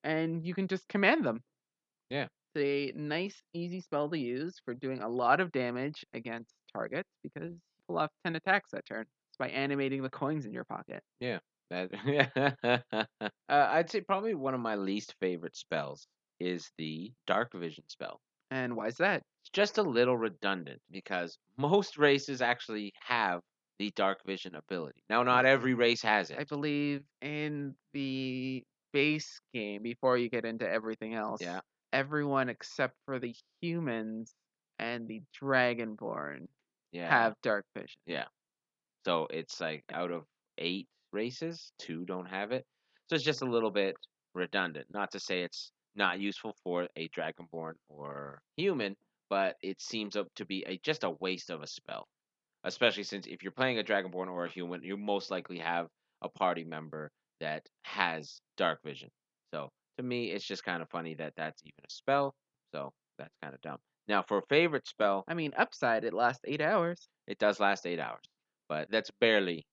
and 0.05 0.45
you 0.45 0.53
can 0.53 0.67
just 0.67 0.87
command 0.87 1.25
them. 1.25 1.41
Yeah. 2.09 2.27
It's 2.55 2.63
a 2.63 2.97
nice, 2.97 3.41
easy 3.53 3.81
spell 3.81 4.09
to 4.09 4.17
use 4.17 4.55
for 4.63 4.73
doing 4.73 5.01
a 5.01 5.09
lot 5.09 5.41
of 5.41 5.51
damage 5.51 6.05
against 6.13 6.53
targets 6.71 7.09
because 7.23 7.51
you 7.51 7.59
pull 7.87 7.97
off 7.97 8.11
10 8.23 8.35
attacks 8.35 8.69
that 8.71 8.85
turn. 8.85 9.01
It's 9.01 9.37
by 9.37 9.49
animating 9.49 10.03
the 10.03 10.09
coins 10.09 10.45
in 10.45 10.53
your 10.53 10.63
pocket. 10.63 11.01
That, 11.69 12.83
uh, 13.19 13.27
I'd 13.49 13.89
say 13.89 14.01
probably 14.01 14.35
one 14.35 14.53
of 14.53 14.59
my 14.59 14.75
least 14.75 15.15
favorite 15.19 15.55
spells 15.55 16.07
is 16.39 16.69
the 16.77 17.11
Dark 17.27 17.53
Vision 17.53 17.83
spell. 17.87 18.19
And 18.51 18.75
why 18.75 18.87
is 18.87 18.95
that? 18.97 19.23
It's 19.41 19.49
just 19.51 19.77
a 19.77 19.83
little 19.83 20.17
redundant 20.17 20.81
because 20.91 21.37
most 21.57 21.97
races 21.97 22.41
actually 22.41 22.93
have 23.01 23.41
the 23.79 23.91
Dark 23.95 24.19
Vision 24.25 24.55
ability. 24.55 25.01
Now, 25.09 25.23
not 25.23 25.45
every 25.45 25.73
race 25.73 26.01
has 26.03 26.29
it. 26.29 26.39
I 26.39 26.43
believe 26.45 27.01
in 27.21 27.75
the 27.93 28.63
base 28.93 29.39
game, 29.53 29.81
before 29.83 30.17
you 30.17 30.29
get 30.29 30.45
into 30.45 30.69
everything 30.69 31.13
else, 31.13 31.41
Yeah. 31.41 31.59
everyone 31.91 32.49
except 32.49 32.95
for 33.05 33.19
the 33.19 33.35
humans 33.61 34.33
and 34.79 35.07
the 35.07 35.21
Dragonborn 35.41 36.47
Yeah. 36.91 37.09
have 37.09 37.35
dark 37.41 37.65
vision. 37.75 37.99
Yeah. 38.05 38.25
So 39.05 39.27
it's 39.29 39.59
like 39.61 39.83
out 39.91 40.11
of 40.11 40.25
eight 40.57 40.87
races, 41.15 41.71
two 41.79 42.05
don't 42.05 42.27
have 42.27 42.51
it. 42.51 42.65
So 43.07 43.15
it's 43.15 43.23
just 43.23 43.41
a 43.41 43.45
little 43.49 43.71
bit 43.71 43.95
redundant. 44.35 44.87
Not 44.91 45.11
to 45.11 45.19
say 45.19 45.41
it's 45.41 45.71
not 45.95 46.19
useful 46.19 46.53
for 46.63 46.87
a 46.95 47.09
dragonborn 47.09 47.73
or 47.89 48.41
human, 48.57 48.95
but 49.29 49.55
it 49.63 49.81
seems 49.81 50.15
up 50.15 50.27
to 50.35 50.45
be 50.45 50.63
a 50.67 50.77
just 50.83 51.03
a 51.03 51.11
waste 51.19 51.49
of 51.49 51.63
a 51.63 51.67
spell. 51.67 52.07
Especially 52.63 53.03
since 53.03 53.27
if 53.27 53.43
you're 53.43 53.51
playing 53.51 53.79
a 53.79 53.83
dragonborn 53.83 54.27
or 54.27 54.45
a 54.45 54.49
human, 54.49 54.83
you 54.83 54.97
most 54.97 55.31
likely 55.31 55.59
have 55.59 55.87
a 56.21 56.29
party 56.29 56.63
member 56.63 57.11
that 57.39 57.63
has 57.83 58.41
dark 58.57 58.79
vision. 58.83 59.09
So 59.53 59.69
to 59.97 60.03
me, 60.03 60.31
it's 60.31 60.45
just 60.45 60.63
kind 60.63 60.81
of 60.81 60.89
funny 60.89 61.15
that 61.15 61.33
that's 61.37 61.61
even 61.63 61.83
a 61.85 61.89
spell. 61.89 62.33
So 62.73 62.91
that's 63.17 63.35
kind 63.41 63.53
of 63.53 63.61
dumb. 63.61 63.77
Now 64.07 64.21
for 64.21 64.39
a 64.39 64.45
favorite 64.49 64.87
spell, 64.87 65.23
I 65.27 65.33
mean, 65.33 65.53
upside, 65.57 66.03
it 66.03 66.13
lasts 66.13 66.43
eight 66.45 66.61
hours. 66.61 67.07
it 67.27 67.39
does 67.39 67.59
last 67.59 67.85
eight 67.87 67.99
hours, 67.99 68.23
but 68.69 68.89
that's 68.91 69.11
barely, 69.19 69.65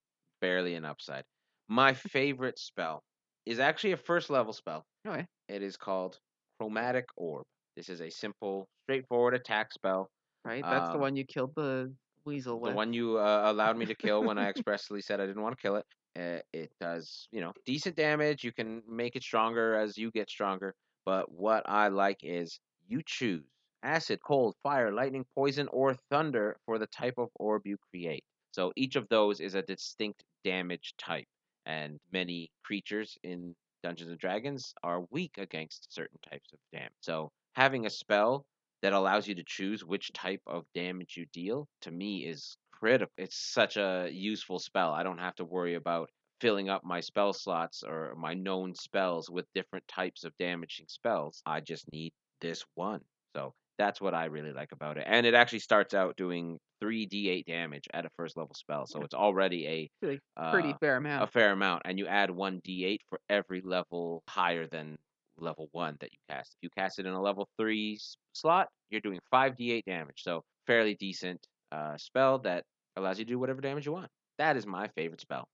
barely 0.43 0.75
an 0.75 0.85
upside. 0.85 1.25
My 1.69 1.95
favorite 1.95 2.59
spell 2.59 3.03
is 3.47 3.59
actually 3.59 3.93
a 3.93 3.97
first 3.97 4.29
level 4.29 4.53
spell. 4.53 4.85
Okay. 5.07 5.27
It 5.49 5.63
is 5.63 5.79
called 5.79 6.19
Chromatic 6.59 7.07
Orb. 7.17 7.45
This 7.77 7.89
is 7.89 8.03
a 8.03 8.11
simple, 8.11 8.69
straightforward 8.85 9.35
attack 9.35 9.73
spell. 9.73 10.11
Right? 10.45 10.63
That's 10.63 10.89
the 10.89 10.95
Um, 10.97 11.01
one 11.01 11.17
you 11.17 11.25
killed 11.25 11.55
the 11.57 11.95
weasel 12.27 12.61
with. 12.61 12.73
The 12.73 12.77
one 12.77 12.93
you 12.93 13.19
uh, 13.19 13.43
allowed 13.51 13.77
me 13.79 13.87
to 13.87 13.95
kill 13.95 14.23
when 14.23 14.37
I 14.39 14.49
expressly 14.51 15.01
said 15.01 15.21
I 15.21 15.27
didn't 15.27 15.43
want 15.43 15.57
to 15.57 15.63
kill 15.63 15.77
it. 15.77 15.87
Uh, 16.15 16.41
it 16.53 16.71
does, 16.79 17.27
you 17.33 17.41
know, 17.41 17.53
decent 17.65 17.97
damage. 17.97 18.45
You 18.45 18.53
can 18.53 18.83
make 18.87 19.17
it 19.17 19.23
stronger 19.23 19.75
as 19.77 19.97
you 19.97 20.11
get 20.11 20.29
stronger. 20.29 20.75
But 21.07 21.33
what 21.33 21.63
I 21.69 21.89
like 21.89 22.19
is 22.23 22.61
you 22.87 23.03
choose 23.07 23.45
acid, 23.83 24.21
cold, 24.25 24.55
fire, 24.63 24.93
lightning, 24.93 25.25
poison, 25.35 25.69
or 25.73 25.95
thunder 26.11 26.57
for 26.67 26.79
the 26.79 26.87
type 26.87 27.15
of 27.19 27.31
orb 27.37 27.63
you 27.65 27.77
create. 27.91 28.25
So 28.53 28.73
each 28.77 28.97
of 28.97 29.09
those 29.09 29.41
is 29.41 29.55
a 29.55 29.63
distinct 29.63 30.25
damage 30.45 30.95
type, 30.99 31.27
and 31.67 31.99
many 32.13 32.51
creatures 32.65 33.17
in 33.23 33.55
Dungeons 33.83 34.11
and 34.11 34.19
Dragons 34.19 34.75
are 34.83 35.05
weak 35.11 35.39
against 35.39 35.93
certain 35.93 36.19
types 36.31 36.53
of 36.53 36.59
damage. 36.73 36.93
So 37.01 37.31
having 37.55 37.87
a 37.87 37.91
spell 37.91 38.45
that 38.83 38.93
allows 38.93 39.27
you 39.27 39.35
to 39.37 39.45
choose 39.47 39.85
which 39.85 40.13
type 40.13 40.43
of 40.47 40.65
damage 40.75 41.17
you 41.17 41.27
deal 41.33 41.67
to 41.83 41.91
me 41.91 42.27
is 42.27 42.57
critical. 42.73 43.13
It's 43.17 43.37
such 43.37 43.77
a 43.77 44.09
useful 44.13 44.59
spell. 44.59 44.93
I 44.93 45.03
don't 45.03 45.19
have 45.19 45.37
to 45.37 45.45
worry 45.45 45.75
about 45.75 46.11
filling 46.41 46.69
up 46.69 46.85
my 46.85 47.01
spell 47.01 47.33
slots 47.33 47.85
or 47.85 48.15
my 48.17 48.35
known 48.35 48.75
spells 48.75 49.31
with 49.31 49.47
different 49.55 49.87
types 49.87 50.25
of 50.25 50.33
damaging 50.39 50.87
spells. 50.89 51.41
I 51.47 51.61
just 51.61 51.91
need 51.93 52.13
this 52.41 52.65
one. 52.75 53.01
So 53.37 53.55
that's 53.79 54.01
what 54.01 54.15
I 54.15 54.25
really 54.27 54.53
like 54.53 54.73
about 54.73 54.99
it. 54.99 55.05
And 55.07 55.25
it 55.25 55.35
actually 55.35 55.61
starts 55.61 55.95
out 55.95 56.17
doing 56.17 56.59
3d8 56.83 57.45
damage 57.47 57.85
at 57.93 58.05
a 58.05 58.11
first 58.17 58.37
level 58.37 58.55
spell. 58.55 58.87
So 58.87 59.03
it's 59.03 59.15
already 59.15 59.67
a 59.67 59.91
Really 60.03 60.21
uh, 60.37 60.51
Pretty 60.51 60.75
fair 60.81 60.97
amount. 60.97 61.25
a 61.25 61.27
fair 61.27 61.53
amount, 61.53 61.83
and 61.85 61.99
you 61.99 62.07
add 62.07 62.31
one 62.31 62.61
d8 62.67 62.99
for 63.09 63.21
every 63.29 63.61
level 63.63 64.23
higher 64.29 64.67
than 64.67 64.97
level 65.39 65.69
one 65.73 65.97
that 66.01 66.11
you 66.13 66.19
cast. 66.29 66.55
If 66.55 66.63
you 66.63 66.71
cast 66.77 66.99
it 66.99 67.07
in 67.07 67.13
a 67.13 67.21
level 67.23 67.49
three 67.59 67.99
slot, 68.33 68.69
you're 68.91 69.01
doing 69.01 69.21
five 69.31 69.57
d8 69.57 69.85
damage. 69.85 70.23
So 70.23 70.43
fairly 70.67 70.95
decent 70.95 71.41
uh, 71.71 71.97
spell 71.97 72.39
that 72.41 72.65
allows 72.97 73.19
you 73.19 73.25
to 73.25 73.31
do 73.31 73.39
whatever 73.39 73.61
damage 73.61 73.87
you 73.87 73.93
want. 73.93 74.09
That 74.39 74.57
is 74.57 74.67
my 74.67 74.89
favorite 74.97 75.21
spell. 75.21 75.49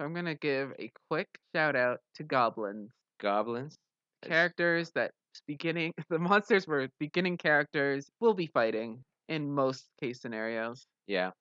So 0.00 0.06
I'm 0.06 0.14
gonna 0.14 0.34
give 0.34 0.72
a 0.78 0.90
quick 1.10 1.28
shout 1.54 1.76
out 1.76 1.98
to 2.16 2.24
goblins. 2.24 2.90
Goblins. 3.20 3.76
Characters 4.24 4.90
that 4.94 5.12
beginning 5.46 5.92
the 6.10 6.18
monsters 6.18 6.66
were 6.66 6.88
beginning 6.98 7.36
characters 7.38 8.10
will 8.20 8.34
be 8.34 8.46
fighting 8.46 9.02
in 9.32 9.52
most 9.52 9.88
case 10.00 10.20
scenarios. 10.20 10.86
Yeah, 11.06 11.32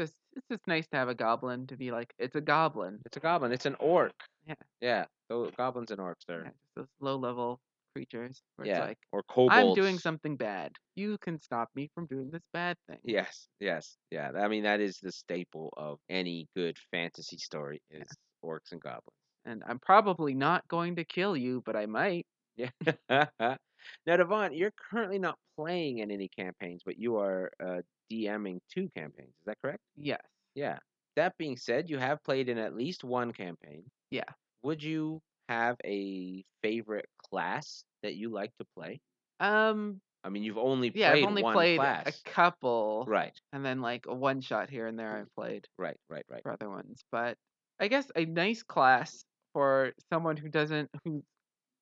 Just 0.00 0.14
it's 0.34 0.46
just 0.50 0.66
nice 0.66 0.86
to 0.88 0.96
have 0.96 1.08
a 1.08 1.14
goblin 1.14 1.66
to 1.68 1.76
be 1.76 1.90
like, 1.90 2.14
it's 2.18 2.36
a 2.36 2.40
goblin. 2.40 3.00
it's 3.04 3.16
a 3.16 3.20
goblin. 3.20 3.52
It's 3.52 3.66
an 3.66 3.76
orc. 3.76 4.12
Yeah. 4.46 4.54
Yeah. 4.80 5.06
So 5.30 5.50
goblins 5.56 5.90
and 5.90 6.00
orcs 6.00 6.28
Yeah, 6.28 6.34
are. 6.34 6.44
just 6.50 6.74
those 6.76 6.88
low 7.00 7.16
level 7.16 7.60
creatures 7.94 8.42
where 8.56 8.66
Yeah. 8.66 8.78
it's 8.78 8.88
like 8.88 8.98
or 9.12 9.22
kobolds. 9.22 9.54
I'm 9.56 9.72
doing 9.72 9.98
something 9.98 10.36
bad. 10.36 10.72
You 10.94 11.18
can 11.18 11.38
stop 11.38 11.68
me 11.74 11.90
from 11.94 12.06
doing 12.06 12.30
this 12.30 12.42
bad 12.52 12.76
thing. 12.88 13.00
Yes, 13.04 13.48
yes, 13.60 13.96
yeah. 14.10 14.30
I 14.32 14.48
mean, 14.48 14.62
that 14.64 14.80
is 14.80 14.98
the 15.00 15.12
staple 15.12 15.72
of 15.76 15.98
any 16.08 16.48
good 16.54 16.78
fantasy 16.90 17.36
story 17.38 17.82
is 17.90 18.08
orcs 18.44 18.72
and 18.72 18.80
goblins. 18.80 19.16
And 19.44 19.62
I'm 19.66 19.78
probably 19.78 20.34
not 20.34 20.66
going 20.68 20.96
to 20.96 21.04
kill 21.04 21.36
you, 21.36 21.62
but 21.64 21.76
I 21.76 21.86
might. 21.86 22.26
Yeah. 22.56 22.70
now, 24.06 24.16
Devon, 24.16 24.52
you're 24.52 24.72
currently 24.90 25.18
not 25.18 25.36
playing 25.56 25.98
in 25.98 26.10
any 26.10 26.28
campaigns, 26.28 26.82
but 26.84 26.98
you 26.98 27.18
are 27.18 27.50
uh, 27.64 27.82
DMing 28.10 28.58
two 28.72 28.88
campaigns. 28.96 29.30
Is 29.40 29.46
that 29.46 29.56
correct? 29.62 29.80
Yes. 29.96 30.20
Yeah. 30.54 30.78
That 31.16 31.36
being 31.38 31.56
said, 31.56 31.90
you 31.90 31.98
have 31.98 32.22
played 32.24 32.48
in 32.48 32.58
at 32.58 32.74
least 32.74 33.04
one 33.04 33.32
campaign. 33.32 33.84
Yeah. 34.10 34.24
Would 34.62 34.82
you 34.82 35.20
have 35.48 35.76
a 35.84 36.44
favorite 36.62 37.08
class 37.30 37.84
that 38.02 38.14
you 38.14 38.30
like 38.30 38.50
to 38.58 38.64
play? 38.76 39.00
Um. 39.40 40.00
I 40.24 40.28
mean, 40.28 40.44
you've 40.44 40.56
only 40.56 40.92
Yeah, 40.94 41.10
played 41.10 41.24
I've 41.24 41.28
only 41.28 41.42
played 41.42 41.78
class. 41.80 42.06
a 42.24 42.30
couple, 42.30 43.04
Right, 43.08 43.36
and 43.52 43.64
then 43.64 43.80
like 43.82 44.06
a 44.06 44.14
one 44.14 44.40
shot 44.40 44.70
here 44.70 44.86
and 44.86 44.96
there 44.96 45.16
I've 45.18 45.34
played 45.34 45.66
right, 45.78 45.96
right, 46.08 46.24
right. 46.30 46.42
for 46.44 46.52
other 46.52 46.70
ones. 46.70 47.02
But 47.10 47.36
I 47.80 47.88
guess 47.88 48.06
a 48.14 48.24
nice 48.24 48.62
class 48.62 49.24
for 49.52 49.90
someone 50.12 50.36
who 50.36 50.48
doesn't 50.48 50.90
who 51.04 51.24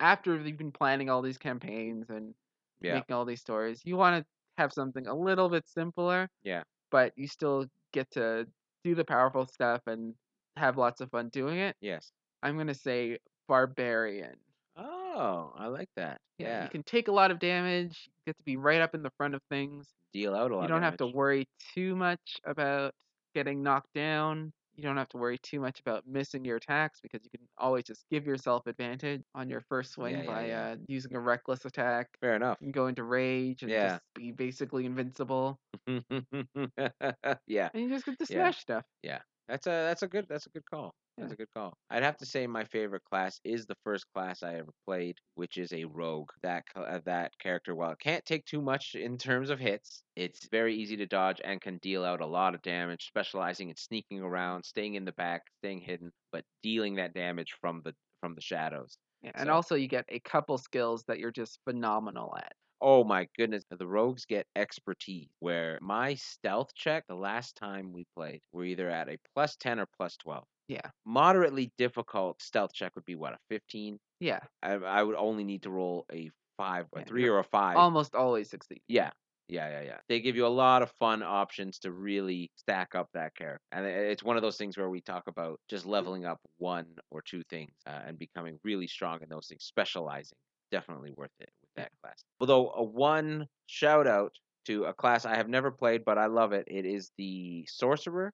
after 0.00 0.36
you've 0.36 0.56
been 0.58 0.72
planning 0.72 1.08
all 1.10 1.22
these 1.22 1.38
campaigns 1.38 2.10
and 2.10 2.34
Yeah, 2.80 2.94
making 2.94 3.14
all 3.14 3.24
these 3.24 3.40
stories, 3.40 3.80
you 3.84 3.96
want 3.96 4.22
to 4.22 4.26
have 4.58 4.72
something 4.72 5.06
a 5.06 5.14
little 5.14 5.48
bit 5.48 5.68
simpler. 5.68 6.28
Yeah. 6.42 6.62
But 6.90 7.12
you 7.16 7.28
still 7.28 7.66
get 7.92 8.10
to 8.12 8.46
do 8.84 8.94
the 8.94 9.04
powerful 9.04 9.46
stuff 9.46 9.82
and 9.86 10.14
have 10.56 10.76
lots 10.78 11.00
of 11.00 11.10
fun 11.10 11.28
doing 11.28 11.58
it. 11.58 11.76
yes. 11.80 12.10
I'm 12.42 12.56
gonna 12.56 12.74
say 12.74 13.18
barbarian. 13.48 14.36
Oh, 14.76 15.52
I 15.56 15.66
like 15.66 15.90
that. 15.96 16.20
Yeah, 16.38 16.64
You 16.64 16.70
can 16.70 16.82
take 16.82 17.08
a 17.08 17.12
lot 17.12 17.30
of 17.30 17.38
damage. 17.38 18.08
Get 18.26 18.38
to 18.38 18.44
be 18.44 18.56
right 18.56 18.80
up 18.80 18.94
in 18.94 19.02
the 19.02 19.10
front 19.18 19.34
of 19.34 19.42
things. 19.50 19.86
deal 20.14 20.34
out 20.34 20.50
a 20.50 20.56
lot. 20.56 20.62
You 20.62 20.68
don't 20.68 20.82
have 20.82 20.96
to 20.98 21.06
worry 21.08 21.46
too 21.74 21.94
much 21.94 22.38
about 22.44 22.94
getting 23.34 23.62
knocked 23.62 23.92
down. 23.94 24.52
You 24.80 24.88
don't 24.88 24.96
have 24.96 25.10
to 25.10 25.18
worry 25.18 25.36
too 25.38 25.60
much 25.60 25.80
about 25.80 26.06
missing 26.06 26.42
your 26.44 26.56
attacks 26.56 27.00
because 27.02 27.20
you 27.24 27.30
can 27.30 27.46
always 27.58 27.84
just 27.84 28.06
give 28.10 28.26
yourself 28.26 28.66
advantage 28.66 29.22
on 29.34 29.50
your 29.50 29.60
first 29.60 29.92
swing 29.92 30.14
Yeah, 30.14 30.22
yeah, 30.22 30.24
by 30.24 30.46
yeah. 30.46 30.62
Uh, 30.72 30.76
using 30.86 31.14
a 31.14 31.20
reckless 31.20 31.66
attack. 31.66 32.08
Fair 32.20 32.34
enough. 32.36 32.58
You 32.60 32.66
can 32.66 32.72
go 32.72 32.86
into 32.86 33.04
rage 33.04 33.62
and 33.62 33.78
just 33.78 34.00
be 34.14 34.32
basically 34.32 34.86
invincible, 34.86 35.60
yeah, 37.46 37.70
and 37.72 37.82
you 37.82 37.88
just 37.88 38.04
get 38.04 38.18
to 38.18 38.26
Yeah. 38.28 38.52
smash 38.52 38.58
stuff. 38.60 38.84
Yeah. 39.02 39.22
That's 39.48 39.66
a 39.66 39.70
that's 39.70 40.02
a 40.02 40.08
good 40.08 40.26
that's 40.28 40.46
a 40.46 40.50
good 40.50 40.64
call. 40.64 40.94
That's 41.20 41.32
a 41.32 41.36
good 41.36 41.50
call. 41.54 41.76
I'd 41.90 42.02
have 42.02 42.16
to 42.18 42.26
say 42.26 42.46
my 42.46 42.64
favorite 42.64 43.04
class 43.04 43.40
is 43.44 43.66
the 43.66 43.76
first 43.84 44.06
class 44.14 44.42
I 44.42 44.54
ever 44.56 44.72
played, 44.86 45.18
which 45.34 45.58
is 45.58 45.72
a 45.72 45.84
rogue. 45.84 46.30
That 46.42 46.64
uh, 46.74 46.98
that 47.04 47.38
character, 47.38 47.74
while 47.74 47.92
it 47.92 47.98
can't 48.00 48.24
take 48.24 48.44
too 48.46 48.62
much 48.62 48.94
in 48.94 49.18
terms 49.18 49.50
of 49.50 49.60
hits, 49.60 50.02
it's 50.16 50.48
very 50.50 50.74
easy 50.76 50.96
to 50.96 51.06
dodge 51.06 51.40
and 51.44 51.60
can 51.60 51.78
deal 51.78 52.04
out 52.04 52.20
a 52.22 52.26
lot 52.26 52.54
of 52.54 52.62
damage, 52.62 53.06
specializing 53.06 53.68
in 53.68 53.76
sneaking 53.76 54.20
around, 54.20 54.64
staying 54.64 54.94
in 54.94 55.04
the 55.04 55.12
back, 55.12 55.42
staying 55.58 55.80
hidden, 55.80 56.10
but 56.32 56.44
dealing 56.62 56.96
that 56.96 57.12
damage 57.14 57.52
from 57.60 57.82
the 57.84 57.94
from 58.20 58.34
the 58.34 58.40
shadows. 58.40 58.96
Yeah, 59.22 59.32
and 59.34 59.48
So- 59.48 59.52
also 59.52 59.74
you 59.74 59.88
get 59.88 60.06
a 60.08 60.20
couple 60.20 60.56
skills 60.58 61.04
that 61.04 61.18
you're 61.18 61.30
just 61.32 61.60
phenomenal 61.64 62.34
at. 62.36 62.56
Oh 62.82 63.04
my 63.04 63.28
goodness, 63.36 63.64
the 63.70 63.86
rogues 63.86 64.24
get 64.24 64.46
expertise. 64.56 65.28
Where 65.40 65.78
my 65.82 66.14
stealth 66.14 66.74
check 66.74 67.06
the 67.06 67.14
last 67.14 67.56
time 67.56 67.92
we 67.92 68.06
played, 68.16 68.40
we're 68.52 68.64
either 68.64 68.88
at 68.88 69.08
a 69.10 69.18
plus 69.34 69.56
10 69.56 69.78
or 69.80 69.86
plus 69.86 70.16
12. 70.16 70.46
Yeah. 70.70 70.90
Moderately 71.04 71.72
difficult 71.76 72.40
stealth 72.40 72.72
check 72.72 72.94
would 72.94 73.04
be 73.04 73.16
what, 73.16 73.34
a 73.34 73.38
15? 73.48 73.98
Yeah, 74.20 74.40
I, 74.62 74.72
I 74.74 75.02
would 75.02 75.16
only 75.16 75.44
need 75.44 75.64
to 75.64 75.70
roll 75.70 76.06
a 76.12 76.30
5, 76.56 76.86
a 76.94 77.02
Yeah, 77.02 77.04
3 77.04 77.28
or 77.28 77.38
a 77.38 77.44
5. 77.44 77.84
almost 77.84 78.14
always 78.14 78.50
succeed. 78.50 78.82
yeah. 78.88 79.10
Yeah, 79.48 79.68
yeah, 79.68 79.82
yeah. 79.82 80.00
They 80.08 80.20
give 80.20 80.36
you 80.36 80.46
a 80.46 80.48
lot 80.48 80.82
of 80.82 80.92
fun 80.92 81.24
options 81.24 81.80
to 81.80 81.90
really 81.90 82.52
stack 82.54 82.94
up 82.94 83.08
that 83.14 83.34
character. 83.34 83.64
And 83.72 83.84
it's 83.84 84.22
one 84.22 84.36
of 84.36 84.42
those 84.42 84.56
things 84.56 84.78
where 84.78 84.88
we 84.88 85.00
talk 85.00 85.24
about 85.26 85.60
just 85.68 85.86
leveling 85.86 86.24
up 86.24 86.38
one 86.58 86.94
or 87.10 87.20
two 87.20 87.42
things 87.50 87.72
uh, 87.84 88.02
and 88.06 88.16
becoming 88.16 88.60
really 88.62 88.86
strong 88.86 89.22
in 89.22 89.28
those 89.28 89.48
things, 89.48 89.64
specializing. 89.64 90.38
Definitely 90.70 91.10
worth 91.16 91.32
it 91.40 91.50
with 91.62 91.70
Yeah. 91.76 91.84
that 91.84 91.90
class. 92.00 92.22
Although, 92.38 92.70
a 92.70 92.84
one 92.84 93.48
shout 93.66 94.06
out 94.06 94.32
to 94.66 94.84
a 94.84 94.94
class 94.94 95.24
I 95.24 95.34
have 95.34 95.48
never 95.48 95.72
played, 95.72 96.04
but 96.04 96.16
I 96.16 96.26
love 96.26 96.52
it. 96.52 96.66
It 96.68 96.86
is 96.86 97.10
the 97.18 97.66
Sorcerer, 97.66 98.32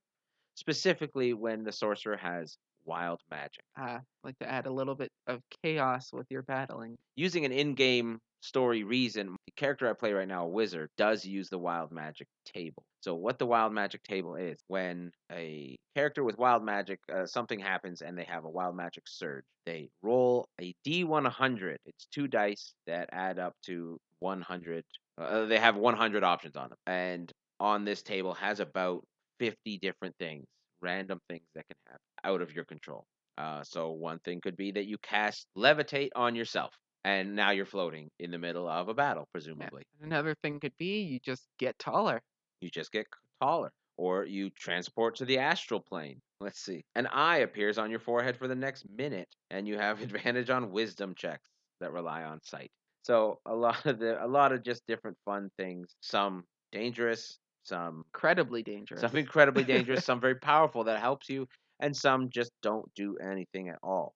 specifically 0.56 1.32
when 1.34 1.62
the 1.62 1.72
Sorcerer 1.72 2.16
has 2.16 2.58
wild 2.84 3.20
magic. 3.30 3.62
Uh, 3.80 3.98
like 4.24 4.38
to 4.38 4.50
add 4.50 4.66
a 4.66 4.70
little 4.70 4.94
bit 4.94 5.10
of 5.26 5.40
chaos 5.62 6.10
with 6.12 6.26
your 6.30 6.42
battling. 6.42 6.96
using 7.16 7.44
an 7.44 7.52
in-game 7.52 8.18
story 8.40 8.84
reason, 8.84 9.34
the 9.46 9.52
character 9.56 9.88
I 9.88 9.92
play 9.92 10.12
right 10.12 10.28
now, 10.28 10.44
a 10.44 10.48
wizard, 10.48 10.88
does 10.96 11.24
use 11.24 11.48
the 11.48 11.58
wild 11.58 11.90
magic 11.90 12.28
table. 12.44 12.84
So 13.00 13.14
what 13.14 13.38
the 13.38 13.46
wild 13.46 13.72
magic 13.72 14.02
table 14.02 14.36
is, 14.36 14.58
when 14.68 15.10
a 15.32 15.76
character 15.96 16.22
with 16.24 16.38
wild 16.38 16.64
magic, 16.64 17.00
uh, 17.12 17.26
something 17.26 17.58
happens 17.58 18.02
and 18.02 18.16
they 18.16 18.24
have 18.24 18.44
a 18.44 18.50
wild 18.50 18.76
magic 18.76 19.04
surge, 19.06 19.44
they 19.64 19.88
roll 20.02 20.46
a 20.60 20.74
D100. 20.86 21.76
It's 21.86 22.06
two 22.12 22.28
dice 22.28 22.72
that 22.86 23.08
add 23.12 23.38
up 23.38 23.54
to 23.66 23.98
100. 24.20 24.84
Uh, 25.18 25.46
they 25.46 25.58
have 25.58 25.76
100 25.76 26.22
options 26.22 26.56
on 26.56 26.68
them, 26.68 26.78
and 26.86 27.32
on 27.58 27.84
this 27.84 28.02
table 28.02 28.34
has 28.34 28.60
about 28.60 29.02
50 29.38 29.78
different 29.78 30.16
things, 30.18 30.46
random 30.80 31.20
things 31.28 31.46
that 31.54 31.66
can 31.68 31.76
happen 31.86 32.00
out 32.24 32.42
of 32.42 32.54
your 32.54 32.64
control. 32.64 33.06
Uh, 33.38 33.62
so 33.62 33.90
one 33.92 34.18
thing 34.20 34.40
could 34.40 34.56
be 34.56 34.72
that 34.72 34.86
you 34.86 34.96
cast 34.98 35.46
levitate 35.56 36.10
on 36.16 36.34
yourself, 36.34 36.74
and 37.04 37.34
now 37.36 37.50
you're 37.50 37.66
floating 37.66 38.10
in 38.18 38.30
the 38.30 38.38
middle 38.38 38.68
of 38.68 38.88
a 38.88 38.94
battle, 38.94 39.26
Yeah. 39.60 39.70
presumably. 39.70 39.82
Another 40.00 40.34
thing 40.42 40.60
could 40.60 40.76
be 40.78 41.02
you 41.02 41.18
just 41.20 41.48
get 41.58 41.78
taller. 41.78 42.22
You 42.60 42.70
just 42.70 42.92
get 42.92 43.06
taller, 43.40 43.72
or 43.96 44.24
you 44.24 44.50
transport 44.50 45.16
to 45.16 45.24
the 45.24 45.38
astral 45.38 45.80
plane. 45.80 46.20
Let's 46.40 46.60
see. 46.60 46.84
An 46.94 47.06
eye 47.06 47.38
appears 47.38 47.78
on 47.78 47.90
your 47.90 48.00
forehead 48.00 48.36
for 48.36 48.48
the 48.48 48.54
next 48.54 48.88
minute, 48.88 49.28
and 49.50 49.66
you 49.68 49.78
have 49.78 50.00
advantage 50.02 50.50
on 50.50 50.70
wisdom 50.70 51.14
checks 51.14 51.48
that 51.80 51.92
rely 51.92 52.24
on 52.24 52.40
sight. 52.42 52.70
So 53.02 53.40
a 53.46 53.54
lot 53.54 53.86
of 53.86 53.98
the 53.98 54.22
a 54.24 54.26
lot 54.26 54.52
of 54.52 54.62
just 54.62 54.86
different 54.86 55.18
fun 55.24 55.50
things. 55.56 55.94
Some 56.00 56.44
dangerous, 56.72 57.38
some 57.66 58.04
Incredibly 58.14 58.62
dangerous. 58.62 59.00
some 59.00 59.16
incredibly 59.16 59.64
dangerous, 59.64 60.04
some 60.04 60.20
very 60.20 60.36
powerful 60.36 60.84
that 60.84 61.00
helps 61.00 61.28
you, 61.28 61.46
and 61.80 61.96
some 61.96 62.30
just 62.30 62.52
don't 62.62 62.92
do 62.94 63.16
anything 63.18 63.68
at 63.68 63.78
all. 63.82 64.14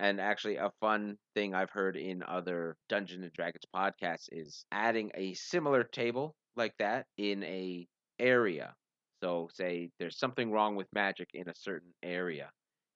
And 0.00 0.20
actually, 0.20 0.56
a 0.56 0.70
fun 0.80 1.18
thing 1.34 1.54
I've 1.54 1.70
heard 1.70 1.96
in 1.96 2.22
other 2.22 2.76
Dungeons 2.88 3.22
and 3.24 3.32
Dragons 3.32 3.64
podcasts 3.74 4.28
is 4.32 4.64
adding 4.72 5.10
a 5.14 5.34
similar 5.34 5.84
table 5.84 6.34
like 6.56 6.76
that 6.78 7.06
in 7.16 7.42
a 7.44 7.86
area. 8.18 8.74
So, 9.22 9.48
say 9.52 9.90
there's 9.98 10.18
something 10.18 10.50
wrong 10.50 10.74
with 10.76 10.88
magic 10.92 11.30
in 11.34 11.48
a 11.48 11.54
certain 11.54 11.94
area, 12.02 12.50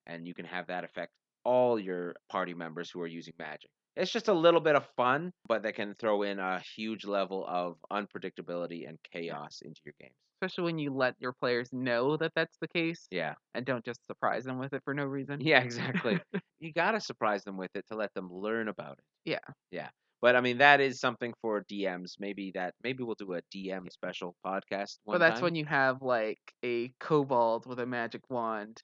and 0.07 0.27
you 0.27 0.35
can 0.35 0.47
have 0.47 0.67
that 0.69 0.85
affect 0.85 1.13
all 1.45 1.79
your 1.79 2.17
party 2.29 2.55
members 2.55 2.91
who 2.91 3.01
are 3.03 3.07
using 3.07 3.35
magic. 3.39 3.71
It's 3.97 4.13
just 4.13 4.29
a 4.29 4.33
little 4.35 4.61
bit 4.61 4.77
of 4.77 4.87
fun, 4.97 5.33
but 5.49 5.63
that 5.63 5.75
can 5.75 5.95
throw 5.99 6.23
in 6.23 6.39
a 6.39 6.61
huge 6.77 7.05
level 7.07 7.45
of 7.49 7.77
unpredictability 7.91 8.89
and 8.89 8.99
chaos 9.13 9.61
into 9.63 9.81
your 9.85 9.95
games. 10.01 10.15
Especially 10.43 10.65
when 10.65 10.79
you 10.79 10.93
let 10.93 11.15
your 11.19 11.33
players 11.33 11.71
know 11.73 12.17
that 12.19 12.33
that's 12.37 12.59
the 12.61 12.69
case 12.69 13.07
Yeah. 13.11 13.35
and 13.55 13.65
don't 13.65 13.85
just 13.85 14.07
surprise 14.07 14.45
them 14.45 14.59
with 14.59 14.75
it 14.75 14.83
for 14.85 14.93
no 14.93 15.05
reason. 15.05 15.41
Yeah, 15.41 15.61
exactly. 15.63 16.21
you 16.61 16.73
got 16.75 16.91
to 16.93 17.01
surprise 17.01 17.43
them 17.45 17.57
with 17.57 17.71
it 17.75 17.87
to 17.91 17.97
let 17.97 18.13
them 18.15 18.29
learn 18.31 18.69
about 18.69 18.99
it. 18.99 19.05
Yeah. 19.25 19.39
Yeah. 19.71 19.89
But 20.21 20.37
I 20.37 20.41
mean, 20.43 20.59
that 20.59 20.81
is 20.81 21.01
something 21.01 21.33
for 21.41 21.65
DMs. 21.73 22.13
Maybe 22.19 22.51
that, 22.55 22.75
maybe 22.83 23.03
we'll 23.03 23.17
do 23.19 23.33
a 23.35 23.41
DM 23.55 23.91
special 23.91 24.35
podcast. 24.45 24.99
But 25.07 25.19
that's 25.19 25.37
time. 25.41 25.45
when 25.45 25.55
you 25.55 25.65
have 25.67 26.03
like 26.03 26.39
a 26.65 26.93
kobold 27.01 27.65
with 27.67 27.79
a 27.81 27.87
magic 27.87 28.23
wand 28.29 28.79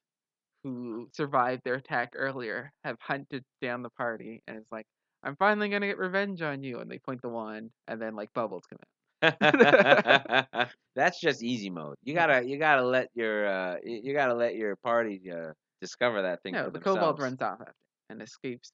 who 0.65 1.09
survived 1.13 1.63
their 1.65 1.75
attack 1.75 2.13
earlier, 2.15 2.71
have 2.85 2.97
hunted 3.01 3.43
down 3.61 3.83
the 3.83 3.91
party, 3.91 4.43
and 4.47 4.57
is 4.59 4.67
like, 4.71 4.87
I'm 5.23 5.37
finally 5.37 5.68
gonna 5.68 5.87
get 5.87 5.99
revenge 5.99 6.43
on 6.43 6.62
you, 6.62 6.81
and 6.81 6.91
they 6.91 6.99
point 6.99 7.23
the 7.23 7.29
wand, 7.29 7.70
and 7.87 8.01
then 8.01 8.14
like 8.16 8.33
bubbles 8.33 8.64
come 8.66 8.79
out. 8.83 8.89
That's 10.95 11.20
just 11.20 11.43
easy 11.43 11.70
mode. 11.70 11.97
You 12.03 12.14
gotta, 12.14 12.45
you 12.47 12.59
gotta 12.59 12.83
let 12.85 13.09
your, 13.14 13.47
uh, 13.47 13.77
you 13.85 14.12
gotta 14.12 14.35
let 14.35 14.55
your 14.57 14.77
party 14.77 15.31
uh, 15.31 15.53
discover 15.81 16.23
that 16.23 16.43
thing 16.43 16.55
No, 16.55 16.64
for 16.64 16.70
the 16.70 16.79
themselves. 16.79 16.89
kobold 17.01 17.18
runs 17.20 17.43
off 17.43 17.61
after 17.61 17.75
and 18.11 18.20
escapes 18.23 18.73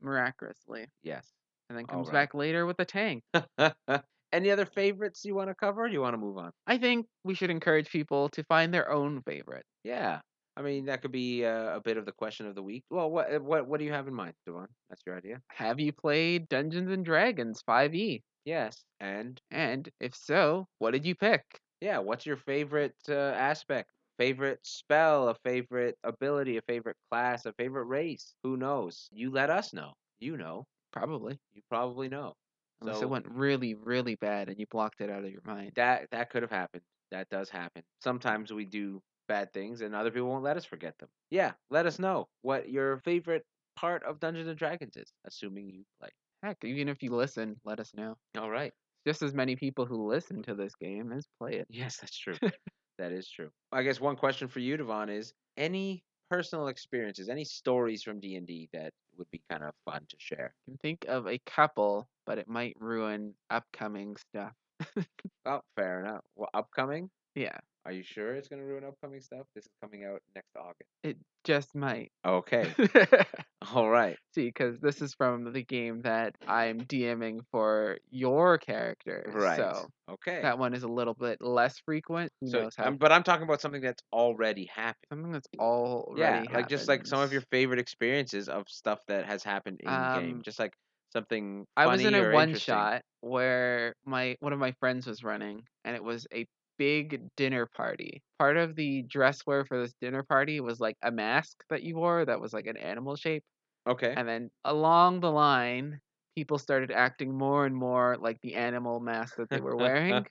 miraculously, 0.00 0.86
Yes. 1.02 1.32
and 1.68 1.78
then 1.78 1.86
comes 1.86 2.08
right. 2.08 2.12
back 2.12 2.34
later 2.34 2.66
with 2.66 2.78
a 2.80 2.84
tank. 2.84 3.24
Any 4.32 4.50
other 4.50 4.66
favorites 4.66 5.24
you 5.24 5.34
want 5.34 5.48
to 5.50 5.54
cover? 5.54 5.82
Or 5.84 5.88
you 5.88 6.00
want 6.00 6.14
to 6.14 6.18
move 6.18 6.36
on? 6.38 6.52
I 6.66 6.78
think 6.78 7.08
we 7.24 7.34
should 7.34 7.50
encourage 7.50 7.90
people 7.90 8.28
to 8.30 8.44
find 8.44 8.72
their 8.72 8.90
own 8.90 9.22
favorite. 9.22 9.64
Yeah. 9.84 10.20
I 10.56 10.62
mean, 10.62 10.86
that 10.86 11.02
could 11.02 11.12
be 11.12 11.44
uh, 11.44 11.76
a 11.76 11.80
bit 11.80 11.96
of 11.98 12.06
the 12.06 12.12
question 12.12 12.46
of 12.46 12.54
the 12.54 12.62
week. 12.62 12.84
Well, 12.90 13.10
what 13.10 13.32
uh, 13.32 13.40
what 13.40 13.66
what 13.68 13.78
do 13.78 13.84
you 13.84 13.92
have 13.92 14.08
in 14.08 14.14
mind, 14.14 14.34
Devon? 14.46 14.68
That's 14.88 15.02
your 15.06 15.16
idea. 15.16 15.40
Have 15.50 15.78
you 15.80 15.92
played 15.92 16.48
Dungeons 16.48 16.90
and 16.90 17.04
Dragons 17.04 17.62
5e? 17.62 18.22
Yes. 18.44 18.84
And 19.00 19.40
And 19.50 19.88
if 20.00 20.14
so, 20.14 20.66
what 20.78 20.92
did 20.92 21.04
you 21.04 21.14
pick? 21.14 21.42
yeah, 21.80 21.98
what's 21.98 22.24
your 22.24 22.38
favorite 22.38 22.96
uh, 23.08 23.12
aspect? 23.14 23.90
Favorite 24.18 24.60
spell, 24.64 25.28
a 25.28 25.34
favorite 25.44 25.98
ability, 26.02 26.56
a 26.56 26.62
favorite 26.62 26.96
class, 27.10 27.44
a 27.44 27.52
favorite 27.52 27.84
race? 27.84 28.34
Who 28.42 28.56
knows? 28.56 29.08
You 29.12 29.30
let 29.30 29.50
us 29.50 29.74
know. 29.74 29.92
You 30.20 30.38
know. 30.38 30.64
Probably. 30.90 31.38
You 31.52 31.60
probably 31.68 32.08
know. 32.08 32.32
Unless 32.80 32.96
So- 33.00 33.02
it 33.02 33.10
went 33.10 33.26
really, 33.28 33.74
really 33.74 34.14
bad 34.14 34.48
and 34.48 34.58
you 34.58 34.66
blocked 34.70 35.02
it 35.02 35.10
out 35.10 35.24
of 35.24 35.30
your 35.30 35.42
mind. 35.44 35.72
That 35.76 36.08
that 36.12 36.30
could 36.30 36.42
have 36.42 36.50
happened. 36.50 36.82
That 37.10 37.28
does 37.28 37.50
happen. 37.50 37.82
Sometimes 38.02 38.52
we 38.54 38.64
do 38.64 39.02
bad 39.26 39.52
things 39.52 39.80
and 39.80 39.94
other 39.94 40.10
people 40.10 40.28
won't 40.28 40.44
let 40.44 40.56
us 40.56 40.64
forget 40.64 40.98
them. 40.98 41.08
Yeah, 41.30 41.52
let 41.70 41.86
us 41.86 41.98
know 41.98 42.28
what 42.42 42.68
your 42.68 42.98
favorite 42.98 43.44
part 43.76 44.02
of 44.04 44.20
Dungeons 44.20 44.48
and 44.48 44.58
Dragons 44.58 44.96
is, 44.96 45.12
assuming 45.26 45.68
you 45.70 45.84
play. 46.00 46.10
Heck, 46.42 46.64
even 46.64 46.88
if 46.88 47.02
you 47.02 47.10
listen, 47.14 47.56
let 47.64 47.80
us 47.80 47.92
know. 47.94 48.16
All 48.38 48.50
right. 48.50 48.72
Just 49.06 49.22
as 49.22 49.34
many 49.34 49.56
people 49.56 49.86
who 49.86 50.06
listen 50.08 50.42
to 50.42 50.54
this 50.54 50.74
game 50.74 51.12
as 51.12 51.26
play 51.38 51.54
it. 51.54 51.66
Yes, 51.70 51.98
that's 51.98 52.18
true. 52.18 52.34
that 52.98 53.12
is 53.12 53.28
true. 53.28 53.50
I 53.72 53.82
guess 53.82 54.00
one 54.00 54.16
question 54.16 54.48
for 54.48 54.60
you, 54.60 54.76
Devon, 54.76 55.08
is 55.08 55.32
any 55.56 56.02
personal 56.30 56.68
experiences, 56.68 57.28
any 57.28 57.44
stories 57.44 58.02
from 58.02 58.20
D 58.20 58.36
and 58.36 58.46
D 58.46 58.68
that 58.72 58.92
would 59.16 59.30
be 59.30 59.42
kind 59.50 59.62
of 59.62 59.74
fun 59.84 60.02
to 60.08 60.16
share? 60.18 60.54
I 60.66 60.70
can 60.70 60.78
think 60.78 61.04
of 61.08 61.26
a 61.28 61.38
couple, 61.46 62.08
but 62.26 62.38
it 62.38 62.48
might 62.48 62.76
ruin 62.80 63.34
upcoming 63.50 64.16
stuff. 64.16 64.52
Oh, 65.48 65.60
fair 65.76 66.00
enough. 66.00 66.22
Well, 66.34 66.50
upcoming? 66.54 67.08
Yeah, 67.36 67.56
Are 67.86 67.92
you 67.92 68.02
sure 68.02 68.34
it's 68.34 68.48
going 68.48 68.60
to 68.60 68.66
ruin 68.66 68.82
upcoming 68.84 69.20
stuff? 69.20 69.46
This 69.54 69.64
is 69.64 69.70
coming 69.80 70.04
out 70.04 70.20
next 70.34 70.56
August. 70.56 70.90
it 71.04 71.16
just 71.44 71.74
might. 71.74 72.10
Okay. 72.26 72.74
All 73.74 73.88
right. 73.88 74.16
See, 74.34 74.46
because 74.46 74.80
this 74.80 75.00
is 75.00 75.14
from 75.14 75.52
the 75.52 75.62
game 75.62 76.02
that 76.02 76.34
I'm 76.48 76.80
DMing 76.80 77.40
for 77.52 77.98
your 78.10 78.58
character. 78.58 79.32
Right. 79.32 79.56
So 79.56 79.88
Okay. 80.10 80.42
that 80.42 80.58
one 80.58 80.74
is 80.74 80.82
a 80.82 80.88
little 80.88 81.14
bit 81.14 81.38
less 81.40 81.78
frequent. 81.84 82.32
Who 82.40 82.50
so, 82.50 82.62
knows 82.62 82.74
how? 82.76 82.88
um, 82.88 82.96
but 82.96 83.12
I'm 83.12 83.22
talking 83.22 83.44
about 83.44 83.60
something 83.60 83.80
that's 83.80 84.02
already 84.12 84.66
happened. 84.66 85.06
something 85.12 85.32
that's 85.32 85.48
already 85.58 86.48
Yeah, 86.48 86.56
like 86.56 86.68
just 86.68 86.88
like 86.88 87.06
some 87.06 87.20
of 87.20 87.32
your 87.32 87.42
favorite 87.52 87.78
experiences 87.78 88.48
of 88.48 88.68
stuff 88.68 88.98
that 89.08 89.26
has 89.26 89.44
happened 89.44 89.80
in 89.80 89.88
game. 89.88 90.36
Um, 90.36 90.42
Just 90.44 90.58
like 90.58 90.72
something 91.12 91.66
I 91.76 91.86
was 91.86 92.04
in 92.04 92.14
a 92.14 92.32
one 92.32 92.54
shot 92.54 93.02
where 93.20 93.94
my 94.04 94.36
one 94.40 94.52
of 94.52 94.58
my 94.58 94.72
friends 94.80 95.06
was 95.06 95.22
running, 95.24 95.62
and 95.84 95.96
it 95.96 96.02
was 96.04 96.26
a 96.34 96.46
big 96.78 97.28
dinner 97.36 97.66
party. 97.66 98.22
Part 98.38 98.56
of 98.56 98.76
the 98.76 99.02
dress 99.04 99.46
wear 99.46 99.64
for 99.64 99.80
this 99.80 99.94
dinner 100.00 100.22
party 100.22 100.60
was 100.60 100.80
like 100.80 100.96
a 101.02 101.10
mask 101.10 101.64
that 101.70 101.82
you 101.82 101.96
wore 101.96 102.24
that 102.24 102.40
was 102.40 102.52
like 102.52 102.66
an 102.66 102.76
animal 102.76 103.16
shape, 103.16 103.44
Okay. 103.86 104.16
and 104.16 104.28
then 104.28 104.50
along 104.64 105.20
the 105.20 105.32
line, 105.32 106.00
people 106.36 106.58
started 106.58 106.90
acting 106.92 107.36
more 107.36 107.66
and 107.66 107.76
more 107.76 108.16
like 108.18 108.40
the 108.42 108.54
animal 108.56 109.00
mask 109.00 109.36
that 109.36 109.50
they 109.50 109.60
were 109.60 109.76
wearing, 109.76 110.26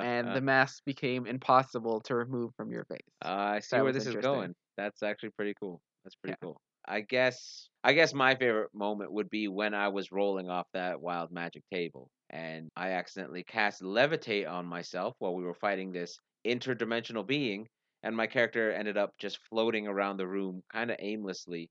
and 0.00 0.34
the 0.34 0.40
mask 0.42 0.84
became 0.84 1.26
impossible 1.26 2.00
to 2.02 2.14
remove 2.14 2.54
from 2.56 2.70
your 2.72 2.84
face. 2.84 3.00
I 3.22 3.60
see 3.60 3.78
that 3.78 3.84
where 3.84 3.92
this 3.92 4.06
is 4.06 4.16
going. 4.16 4.54
That's 4.76 5.02
actually 5.02 5.30
pretty 5.30 5.54
cool. 5.54 5.80
That's 6.04 6.16
pretty 6.16 6.34
Yeah. 6.34 6.36
cool. 6.40 6.60
I 6.88 7.00
guess 7.02 7.68
I 7.84 7.92
guess 7.92 8.14
my 8.14 8.34
favorite 8.34 8.74
moment 8.74 9.12
would 9.12 9.30
be 9.30 9.48
when 9.48 9.74
I 9.74 9.88
was 9.88 10.10
rolling 10.12 10.50
off 10.50 10.66
that 10.72 11.00
wild 11.00 11.30
magic 11.30 11.62
table 11.72 12.10
and 12.30 12.68
I 12.76 12.90
accidentally 12.92 13.44
cast 13.44 13.82
levitate 13.82 14.48
on 14.50 14.66
myself 14.66 15.14
while 15.18 15.34
we 15.34 15.44
were 15.44 15.54
fighting 15.54 15.92
this 15.92 16.18
interdimensional 16.46 17.26
being 17.26 17.68
and 18.02 18.16
my 18.16 18.26
character 18.26 18.72
ended 18.72 18.96
up 18.96 19.12
just 19.18 19.38
floating 19.48 19.86
around 19.86 20.16
the 20.16 20.26
room 20.26 20.62
kind 20.72 20.90
of 20.90 20.96
aimlessly 21.00 21.70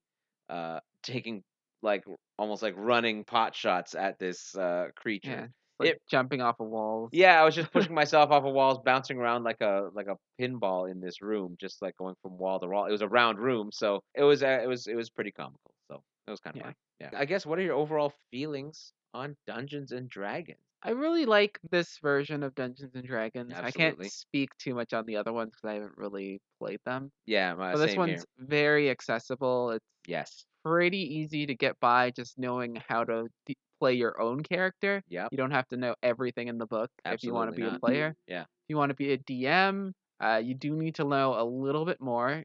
uh 0.49 0.79
taking 1.03 1.43
like 1.81 2.03
almost 2.37 2.61
like 2.63 2.75
running 2.77 3.23
pot 3.23 3.55
shots 3.55 3.95
at 3.95 4.17
this 4.19 4.55
uh 4.55 4.87
creature. 4.95 5.49
Like 5.79 5.89
it- 5.89 6.01
jumping 6.09 6.41
off 6.41 6.59
of 6.59 6.67
walls. 6.67 7.09
Yeah, 7.13 7.39
I 7.41 7.45
was 7.45 7.55
just 7.55 7.71
pushing 7.71 7.93
myself 7.95 8.31
off 8.31 8.43
of 8.43 8.53
walls, 8.53 8.79
bouncing 8.83 9.17
around 9.17 9.43
like 9.43 9.61
a 9.61 9.89
like 9.93 10.07
a 10.07 10.17
pinball 10.41 10.89
in 10.89 10.99
this 11.01 11.21
room, 11.21 11.55
just 11.59 11.81
like 11.81 11.95
going 11.97 12.15
from 12.21 12.37
wall 12.37 12.59
to 12.59 12.67
wall. 12.67 12.85
It 12.85 12.91
was 12.91 13.01
a 13.01 13.07
round 13.07 13.39
room, 13.39 13.69
so 13.71 14.01
it 14.15 14.23
was 14.23 14.43
uh, 14.43 14.59
it 14.63 14.67
was 14.67 14.87
it 14.87 14.95
was 14.95 15.09
pretty 15.09 15.31
comical. 15.31 15.71
So 15.89 16.01
it 16.27 16.31
was 16.31 16.39
kind 16.39 16.55
of 16.55 16.59
Yeah. 16.59 16.63
fun. 16.65 16.75
Yeah. 16.99 17.09
I 17.15 17.25
guess 17.25 17.45
what 17.45 17.59
are 17.59 17.61
your 17.61 17.75
overall 17.75 18.11
feelings 18.31 18.91
on 19.13 19.35
Dungeons 19.45 19.91
and 19.91 20.09
Dragons? 20.09 20.57
I 20.83 20.91
really 20.91 21.25
like 21.25 21.59
this 21.71 21.97
version 22.01 22.43
of 22.43 22.53
Dungeons 22.55 22.95
and 22.95 23.03
Dragons. 23.05 23.51
Absolutely. 23.51 23.67
I 23.67 23.71
can't 23.71 24.11
speak 24.11 24.49
too 24.59 24.75
much 24.75 24.93
on 24.93 25.05
the 25.05 25.17
other 25.17 25.33
ones 25.33 25.51
because 25.51 25.69
I 25.69 25.73
haven't 25.75 25.97
really 25.97 26.39
played 26.59 26.79
them. 26.85 27.11
Yeah, 27.25 27.53
my, 27.55 27.73
But 27.73 27.79
this 27.85 27.95
one's 27.97 28.11
here. 28.37 28.47
very 28.47 28.89
accessible. 28.91 29.71
It's 29.71 29.85
Yes. 30.07 30.45
pretty 30.63 30.99
easy 31.17 31.45
to 31.47 31.55
get 31.55 31.79
by 31.79 32.11
just 32.11 32.37
knowing 32.37 32.81
how 32.87 33.03
to 33.05 33.27
d- 33.47 33.55
play 33.79 33.93
your 33.93 34.19
own 34.21 34.43
character. 34.43 35.03
Yeah. 35.07 35.27
You 35.31 35.37
don't 35.37 35.51
have 35.51 35.67
to 35.69 35.77
know 35.77 35.95
everything 36.03 36.47
in 36.47 36.57
the 36.57 36.65
book 36.65 36.89
if 37.05 37.23
you 37.23 37.33
want 37.33 37.49
to 37.49 37.53
Absolutely 37.53 37.71
be 37.71 37.75
a 37.75 37.79
player. 37.79 38.15
Yeah. 38.27 38.41
If 38.41 38.69
you 38.69 38.77
want 38.77 38.89
to 38.89 38.95
be 38.95 39.13
a 39.13 39.17
DM, 39.17 39.93
uh, 40.19 40.41
you 40.43 40.55
do 40.55 40.75
need 40.75 40.95
to 40.95 41.03
know 41.03 41.39
a 41.39 41.43
little 41.43 41.85
bit 41.85 42.01
more. 42.01 42.43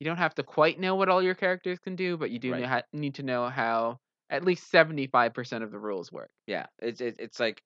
You 0.00 0.04
don't 0.04 0.16
have 0.18 0.34
to 0.36 0.42
quite 0.42 0.78
know 0.80 0.96
what 0.96 1.08
all 1.08 1.22
your 1.22 1.34
characters 1.34 1.78
can 1.78 1.96
do, 1.96 2.16
but 2.16 2.30
you 2.30 2.38
do 2.38 2.52
Right. 2.52 2.64
ha- 2.64 2.82
need 2.92 3.14
to 3.16 3.22
know 3.22 3.48
how 3.48 3.98
at 4.30 4.44
least 4.44 4.70
75% 4.70 5.62
of 5.62 5.70
the 5.70 5.78
rules 5.78 6.10
work. 6.10 6.30
Yeah. 6.46 6.66
It's 6.80 7.00
it, 7.00 7.16
it's 7.18 7.38
like 7.40 7.62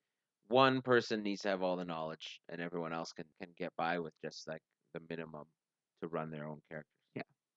one 0.49 0.83
person 0.83 1.23
needs 1.23 1.43
to 1.43 1.49
have 1.49 1.63
all 1.63 1.77
the 1.77 1.85
knowledge, 1.85 2.41
and 2.49 2.61
everyone 2.61 2.93
else 2.93 3.13
can 3.13 3.27
can 3.41 3.51
get 3.57 3.73
by 3.77 3.99
with 3.99 4.15
just 4.25 4.47
like 4.49 4.63
the 4.95 5.01
minimum 5.09 5.45
to 6.03 6.09
run 6.09 6.31
their 6.31 6.47
own 6.47 6.61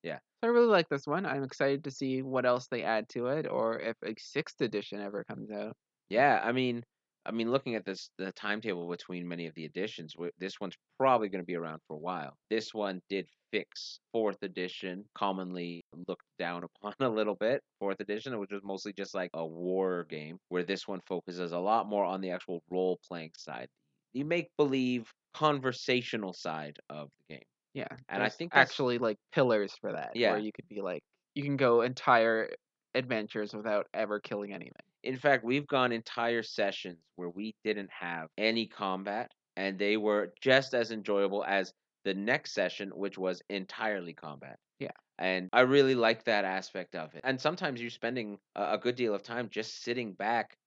characters. 0.03 0.21
So 0.43 0.47
I 0.47 0.51
really 0.51 0.67
like 0.67 0.89
this 0.89 1.05
one. 1.05 1.25
I'm 1.25 1.43
excited 1.43 1.83
to 1.83 1.91
see 1.91 2.21
what 2.21 2.45
else 2.45 2.67
they 2.67 2.83
add 2.83 3.09
to 3.09 3.27
it 3.27 3.47
or 3.47 3.79
if 3.79 3.95
a 4.03 4.15
sixth 4.17 4.61
edition 4.61 4.99
ever 4.99 5.23
comes 5.23 5.51
out. 5.51 5.75
Yeah, 6.09 6.41
I 6.43 6.51
mean, 6.51 6.83
I 7.25 7.31
mean, 7.31 7.51
looking 7.51 7.75
at 7.75 7.85
this, 7.85 8.09
the 8.17 8.31
timetable 8.31 8.89
between 8.89 9.27
many 9.27 9.45
of 9.45 9.53
the 9.53 9.65
editions, 9.65 10.15
this 10.39 10.59
one's 10.59 10.75
probably 10.97 11.29
going 11.29 11.43
to 11.43 11.45
be 11.45 11.55
around 11.55 11.79
for 11.87 11.95
a 11.95 11.99
while. 11.99 12.35
This 12.49 12.73
one 12.73 13.01
did 13.09 13.27
fix 13.51 13.99
fourth 14.11 14.41
edition, 14.41 15.05
commonly 15.15 15.83
looked 16.07 16.25
down 16.39 16.63
upon 16.83 16.95
a 16.99 17.09
little 17.09 17.35
bit. 17.35 17.61
Fourth 17.79 17.99
edition, 17.99 18.37
which 18.39 18.51
was 18.51 18.63
mostly 18.63 18.93
just 18.93 19.13
like 19.13 19.29
a 19.35 19.45
war 19.45 20.07
game, 20.09 20.37
where 20.49 20.63
this 20.63 20.87
one 20.87 21.01
focuses 21.07 21.51
a 21.51 21.59
lot 21.59 21.87
more 21.87 22.03
on 22.03 22.21
the 22.21 22.31
actual 22.31 22.63
role 22.71 22.99
playing 23.07 23.31
side, 23.37 23.67
the 24.13 24.23
make 24.23 24.47
believe 24.57 25.11
conversational 25.33 26.33
side 26.33 26.77
of 26.89 27.09
the 27.19 27.35
game. 27.35 27.43
Yeah, 27.73 27.87
And 28.09 28.21
I 28.21 28.29
think 28.29 28.51
actually 28.53 28.97
like 28.97 29.17
pillars 29.31 29.73
for 29.79 29.93
that, 29.93 30.11
Yeah. 30.13 30.31
where 30.31 30.39
you 30.39 30.51
could 30.51 30.67
be 30.67 30.81
like, 30.81 31.03
you 31.35 31.43
can 31.43 31.55
go 31.57 31.81
entire 31.81 32.49
adventures 32.93 33.53
without 33.53 33.87
ever 33.93 34.19
killing 34.19 34.53
anything. 34.53 34.73
In 35.03 35.17
fact, 35.17 35.43
we've 35.43 35.65
gone 35.67 35.91
entire 35.91 36.43
sessions 36.43 36.99
where 37.15 37.29
we 37.29 37.55
didn't 37.63 37.89
have 37.91 38.27
any 38.37 38.67
combat, 38.67 39.31
and 39.55 39.79
they 39.79 39.97
were 39.97 40.33
just 40.41 40.73
as 40.73 40.91
enjoyable 40.91 41.43
as 41.45 41.73
the 42.03 42.13
next 42.13 42.53
session, 42.53 42.89
which 42.89 43.17
was 43.17 43.41
entirely 43.49 44.13
combat. 44.13 44.59
Yeah. 44.79 44.91
And 45.17 45.49
I 45.53 45.61
really 45.61 45.95
like 45.95 46.23
that 46.25 46.45
aspect 46.45 46.95
of 46.95 47.13
it. 47.13 47.21
And 47.23 47.39
sometimes 47.39 47.79
you're 47.79 47.89
spending 47.91 48.39
a, 48.55 48.73
a 48.73 48.77
good 48.77 48.95
deal 48.95 49.13
of 49.13 49.23
time 49.23 49.49
just 49.49 49.81
sitting 49.83 50.13
back, 50.13 50.57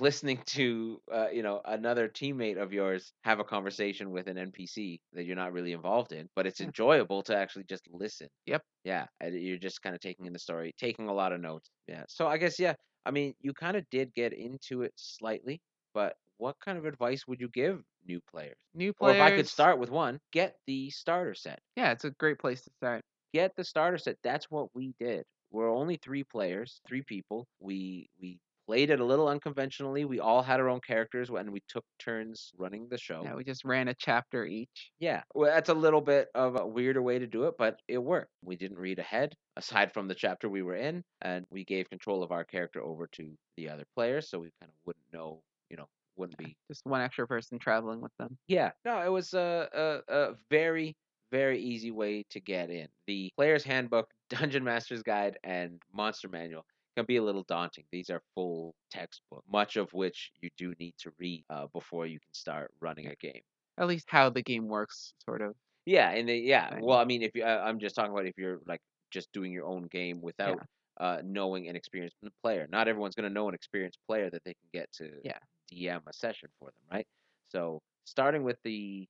listening 0.00 0.42
to, 0.46 1.00
uh, 1.12 1.28
you 1.30 1.42
know, 1.42 1.60
another 1.64 2.08
teammate 2.08 2.60
of 2.60 2.72
yours 2.72 3.12
have 3.24 3.40
a 3.40 3.44
conversation 3.44 4.10
with 4.10 4.26
an 4.28 4.38
NPC 4.38 5.00
that 5.12 5.24
you're 5.24 5.36
not 5.36 5.52
really 5.52 5.72
involved 5.72 6.12
in, 6.12 6.28
but 6.34 6.46
it's 6.46 6.60
enjoyable 6.60 7.22
to 7.24 7.36
actually 7.36 7.64
just 7.64 7.86
listen. 7.90 8.28
Yep. 8.46 8.62
Yeah, 8.84 9.06
and 9.20 9.34
you're 9.34 9.58
just 9.58 9.82
kind 9.82 9.94
of 9.94 10.00
taking 10.00 10.26
in 10.26 10.32
the 10.32 10.38
story, 10.38 10.72
taking 10.78 11.08
a 11.08 11.12
lot 11.14 11.32
of 11.32 11.40
notes. 11.40 11.70
Yeah. 11.86 12.04
So 12.08 12.26
I 12.26 12.38
guess 12.38 12.58
yeah, 12.58 12.74
I 13.04 13.10
mean, 13.10 13.34
you 13.40 13.52
kind 13.54 13.76
of 13.76 13.88
did 13.90 14.12
get 14.14 14.32
into 14.32 14.82
it 14.82 14.92
slightly, 14.96 15.60
but 15.94 16.16
what 16.38 16.56
kind 16.60 16.78
of 16.78 16.84
advice 16.86 17.26
would 17.26 17.40
you 17.40 17.48
give 17.48 17.82
new 18.04 18.20
players? 18.30 18.56
New 18.74 18.92
Or 19.00 19.10
players. 19.10 19.16
if 19.16 19.20
I 19.20 19.30
could 19.30 19.48
start 19.48 19.78
with 19.78 19.90
one, 19.90 20.20
get 20.32 20.56
the 20.66 20.90
starter 20.90 21.34
set. 21.34 21.60
Yeah, 21.76 21.92
it's 21.92 22.04
a 22.04 22.10
great 22.10 22.38
place 22.38 22.62
to 22.62 22.70
start. 22.76 23.04
Get 23.32 23.54
the 23.56 23.64
starter 23.64 23.98
set. 23.98 24.18
That's 24.22 24.50
what 24.50 24.74
we 24.74 24.94
did. 24.98 25.24
We're 25.50 25.70
only 25.70 25.96
three 25.96 26.24
players, 26.24 26.80
three 26.86 27.02
people. 27.02 27.46
We 27.60 28.08
we 28.20 28.40
played 28.66 28.90
it 28.90 29.00
a 29.00 29.04
little 29.04 29.28
unconventionally. 29.28 30.04
We 30.04 30.20
all 30.20 30.42
had 30.42 30.60
our 30.60 30.68
own 30.68 30.80
characters 30.80 31.28
and 31.30 31.52
we 31.52 31.62
took 31.68 31.84
turns 31.98 32.52
running 32.56 32.88
the 32.88 32.98
show. 32.98 33.22
Yeah, 33.24 33.34
we 33.34 33.44
just 33.44 33.64
ran 33.64 33.88
a 33.88 33.94
chapter 33.94 34.44
each. 34.44 34.90
Yeah, 34.98 35.22
well, 35.34 35.52
that's 35.52 35.68
a 35.68 35.74
little 35.74 36.00
bit 36.00 36.28
of 36.34 36.56
a 36.56 36.66
weirder 36.66 37.02
way 37.02 37.18
to 37.18 37.26
do 37.26 37.44
it, 37.44 37.54
but 37.58 37.80
it 37.88 37.98
worked. 37.98 38.30
We 38.44 38.56
didn't 38.56 38.78
read 38.78 38.98
ahead, 38.98 39.34
aside 39.56 39.92
from 39.92 40.08
the 40.08 40.14
chapter 40.14 40.48
we 40.48 40.62
were 40.62 40.76
in, 40.76 41.02
and 41.20 41.46
we 41.50 41.64
gave 41.64 41.90
control 41.90 42.22
of 42.22 42.32
our 42.32 42.44
character 42.44 42.82
over 42.82 43.08
to 43.12 43.32
the 43.56 43.68
other 43.68 43.84
players, 43.94 44.28
so 44.28 44.38
we 44.38 44.50
kind 44.60 44.70
of 44.70 44.76
wouldn't 44.86 45.04
know, 45.12 45.42
you 45.70 45.76
know, 45.76 45.88
wouldn't 46.16 46.38
be. 46.38 46.56
Just 46.70 46.82
one 46.84 47.00
extra 47.00 47.26
person 47.26 47.58
traveling 47.58 48.00
with 48.00 48.12
them. 48.18 48.36
Yeah, 48.48 48.72
no, 48.84 49.00
it 49.02 49.10
was 49.10 49.34
a, 49.34 49.68
a, 50.08 50.14
a 50.14 50.34
very, 50.50 50.96
very 51.30 51.60
easy 51.60 51.90
way 51.90 52.24
to 52.30 52.40
get 52.40 52.70
in. 52.70 52.88
The 53.06 53.30
Player's 53.36 53.64
Handbook, 53.64 54.08
Dungeon 54.30 54.64
Master's 54.64 55.02
Guide, 55.02 55.38
and 55.44 55.80
Monster 55.92 56.28
Manual 56.28 56.64
can 56.96 57.06
be 57.06 57.16
a 57.16 57.22
little 57.22 57.44
daunting. 57.44 57.84
These 57.90 58.10
are 58.10 58.22
full 58.34 58.74
textbook, 58.90 59.44
much 59.48 59.76
of 59.76 59.92
which 59.92 60.32
you 60.40 60.50
do 60.56 60.74
need 60.78 60.94
to 60.98 61.12
read 61.18 61.44
uh, 61.50 61.66
before 61.72 62.06
you 62.06 62.18
can 62.20 62.32
start 62.34 62.72
running 62.80 63.06
a 63.08 63.16
game. 63.16 63.42
At 63.78 63.86
least 63.86 64.06
how 64.08 64.30
the 64.30 64.42
game 64.42 64.68
works, 64.68 65.14
sort 65.24 65.40
of. 65.42 65.56
Yeah, 65.86 66.10
and 66.10 66.28
the, 66.28 66.36
yeah. 66.36 66.78
Well, 66.80 66.98
I 66.98 67.04
mean, 67.04 67.22
if 67.22 67.34
you, 67.34 67.44
I, 67.44 67.68
I'm 67.68 67.78
just 67.78 67.94
talking 67.96 68.12
about 68.12 68.26
if 68.26 68.34
you're 68.38 68.60
like 68.66 68.80
just 69.10 69.32
doing 69.32 69.52
your 69.52 69.66
own 69.66 69.84
game 69.84 70.20
without 70.20 70.62
uh, 71.00 71.20
knowing 71.24 71.68
an 71.68 71.76
experienced 71.76 72.16
player. 72.42 72.66
Not 72.70 72.86
everyone's 72.88 73.14
going 73.14 73.28
to 73.28 73.32
know 73.34 73.48
an 73.48 73.54
experienced 73.54 73.98
player 74.06 74.30
that 74.30 74.42
they 74.44 74.54
can 74.54 74.68
get 74.72 74.92
to 74.92 75.22
Yeah. 75.22 75.38
DM 75.70 76.02
a 76.06 76.12
session 76.12 76.50
for 76.58 76.66
them, 76.70 76.84
right? 76.90 77.06
So 77.48 77.80
starting 78.04 78.44
with 78.44 78.58
the 78.62 79.08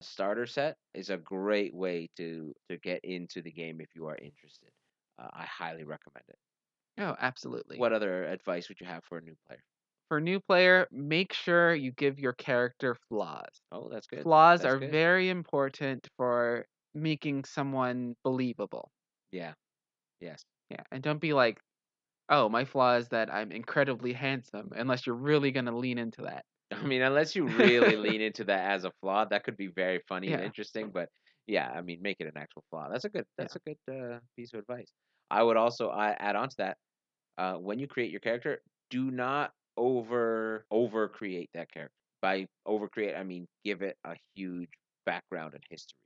starter 0.00 0.46
set 0.46 0.76
is 0.94 1.10
a 1.10 1.16
great 1.16 1.74
way 1.74 2.08
to 2.16 2.52
to 2.68 2.78
get 2.78 3.00
into 3.04 3.42
the 3.42 3.52
game 3.52 3.80
if 3.80 3.88
you 3.94 4.06
are 4.06 4.16
interested. 4.16 4.70
Uh, 5.18 5.28
I 5.32 5.44
highly 5.44 5.84
recommend 5.84 6.24
it. 6.28 6.38
Oh, 6.98 7.14
absolutely. 7.20 7.82
What 7.82 7.92
other 7.92 8.24
advice 8.24 8.68
would 8.68 8.80
you 8.80 8.86
have 8.86 9.04
for 9.04 9.18
a 9.18 9.22
new 9.22 9.36
player? 9.46 9.62
For 10.08 10.16
a 10.16 10.20
new 10.22 10.40
player, 10.40 10.88
make 10.90 11.34
sure 11.34 11.74
you 11.74 11.92
give 11.92 12.18
your 12.18 12.32
character 12.32 12.94
flaws. 12.94 13.60
Oh, 13.70 13.88
that's 13.90 14.06
good. 14.06 14.26
Flaws 14.26 14.64
That's 14.64 14.74
are 14.74 14.78
good. 14.78 14.98
very 14.98 15.28
important 15.30 16.08
for 16.16 16.66
making 16.94 17.44
someone 17.44 18.16
believable. 18.24 18.92
Yeah. 19.30 19.54
Yes. 20.20 20.44
Yeah, 20.70 20.82
and 20.90 21.02
don't 21.02 21.20
be 21.20 21.32
like, 21.32 21.60
"Oh, 22.28 22.48
my 22.48 22.64
flaw 22.66 22.96
is 22.96 23.08
that 23.10 23.32
I'm 23.32 23.52
incredibly 23.52 24.12
handsome," 24.14 24.72
unless 24.74 25.06
you're 25.06 25.16
really 25.16 25.52
gonna 25.52 25.76
lean 25.76 25.98
into 25.98 26.22
that. 26.22 26.46
I 26.70 26.82
mean, 26.82 27.02
unless 27.02 27.36
you 27.36 27.46
really 27.46 27.96
lean 27.96 28.20
into 28.22 28.44
that 28.44 28.70
as 28.72 28.84
a 28.84 28.92
flaw, 29.00 29.24
that 29.26 29.44
could 29.44 29.56
be 29.56 29.68
very 29.68 30.00
funny 30.08 30.32
and 30.32 30.40
interesting. 30.40 30.90
But 30.90 31.10
yeah, 31.46 31.70
I 31.70 31.82
mean, 31.82 32.02
make 32.02 32.16
it 32.20 32.26
an 32.26 32.36
actual 32.36 32.64
flaw. 32.70 32.88
That's 32.90 33.04
a 33.04 33.10
good. 33.10 33.26
That's 33.38 33.56
a 33.56 33.60
good 33.60 33.78
uh, 33.90 34.20
piece 34.36 34.52
of 34.54 34.60
advice. 34.60 34.92
I 35.30 35.42
would 35.42 35.56
also 35.56 35.92
add 35.92 36.36
on 36.36 36.48
to 36.50 36.56
that. 36.58 36.78
Uh, 37.38 37.56
when 37.56 37.78
you 37.78 37.88
create 37.88 38.10
your 38.10 38.20
character, 38.20 38.62
do 38.90 39.10
not 39.10 39.52
over 39.76 40.66
over 40.70 41.08
create 41.08 41.50
that 41.54 41.70
character. 41.72 41.94
By 42.22 42.48
over 42.66 42.88
create, 42.88 43.16
I 43.16 43.24
mean 43.24 43.48
give 43.64 43.82
it 43.82 43.98
a 44.04 44.16
huge 44.36 44.70
background 45.06 45.54
and 45.54 45.64
history. 45.70 45.98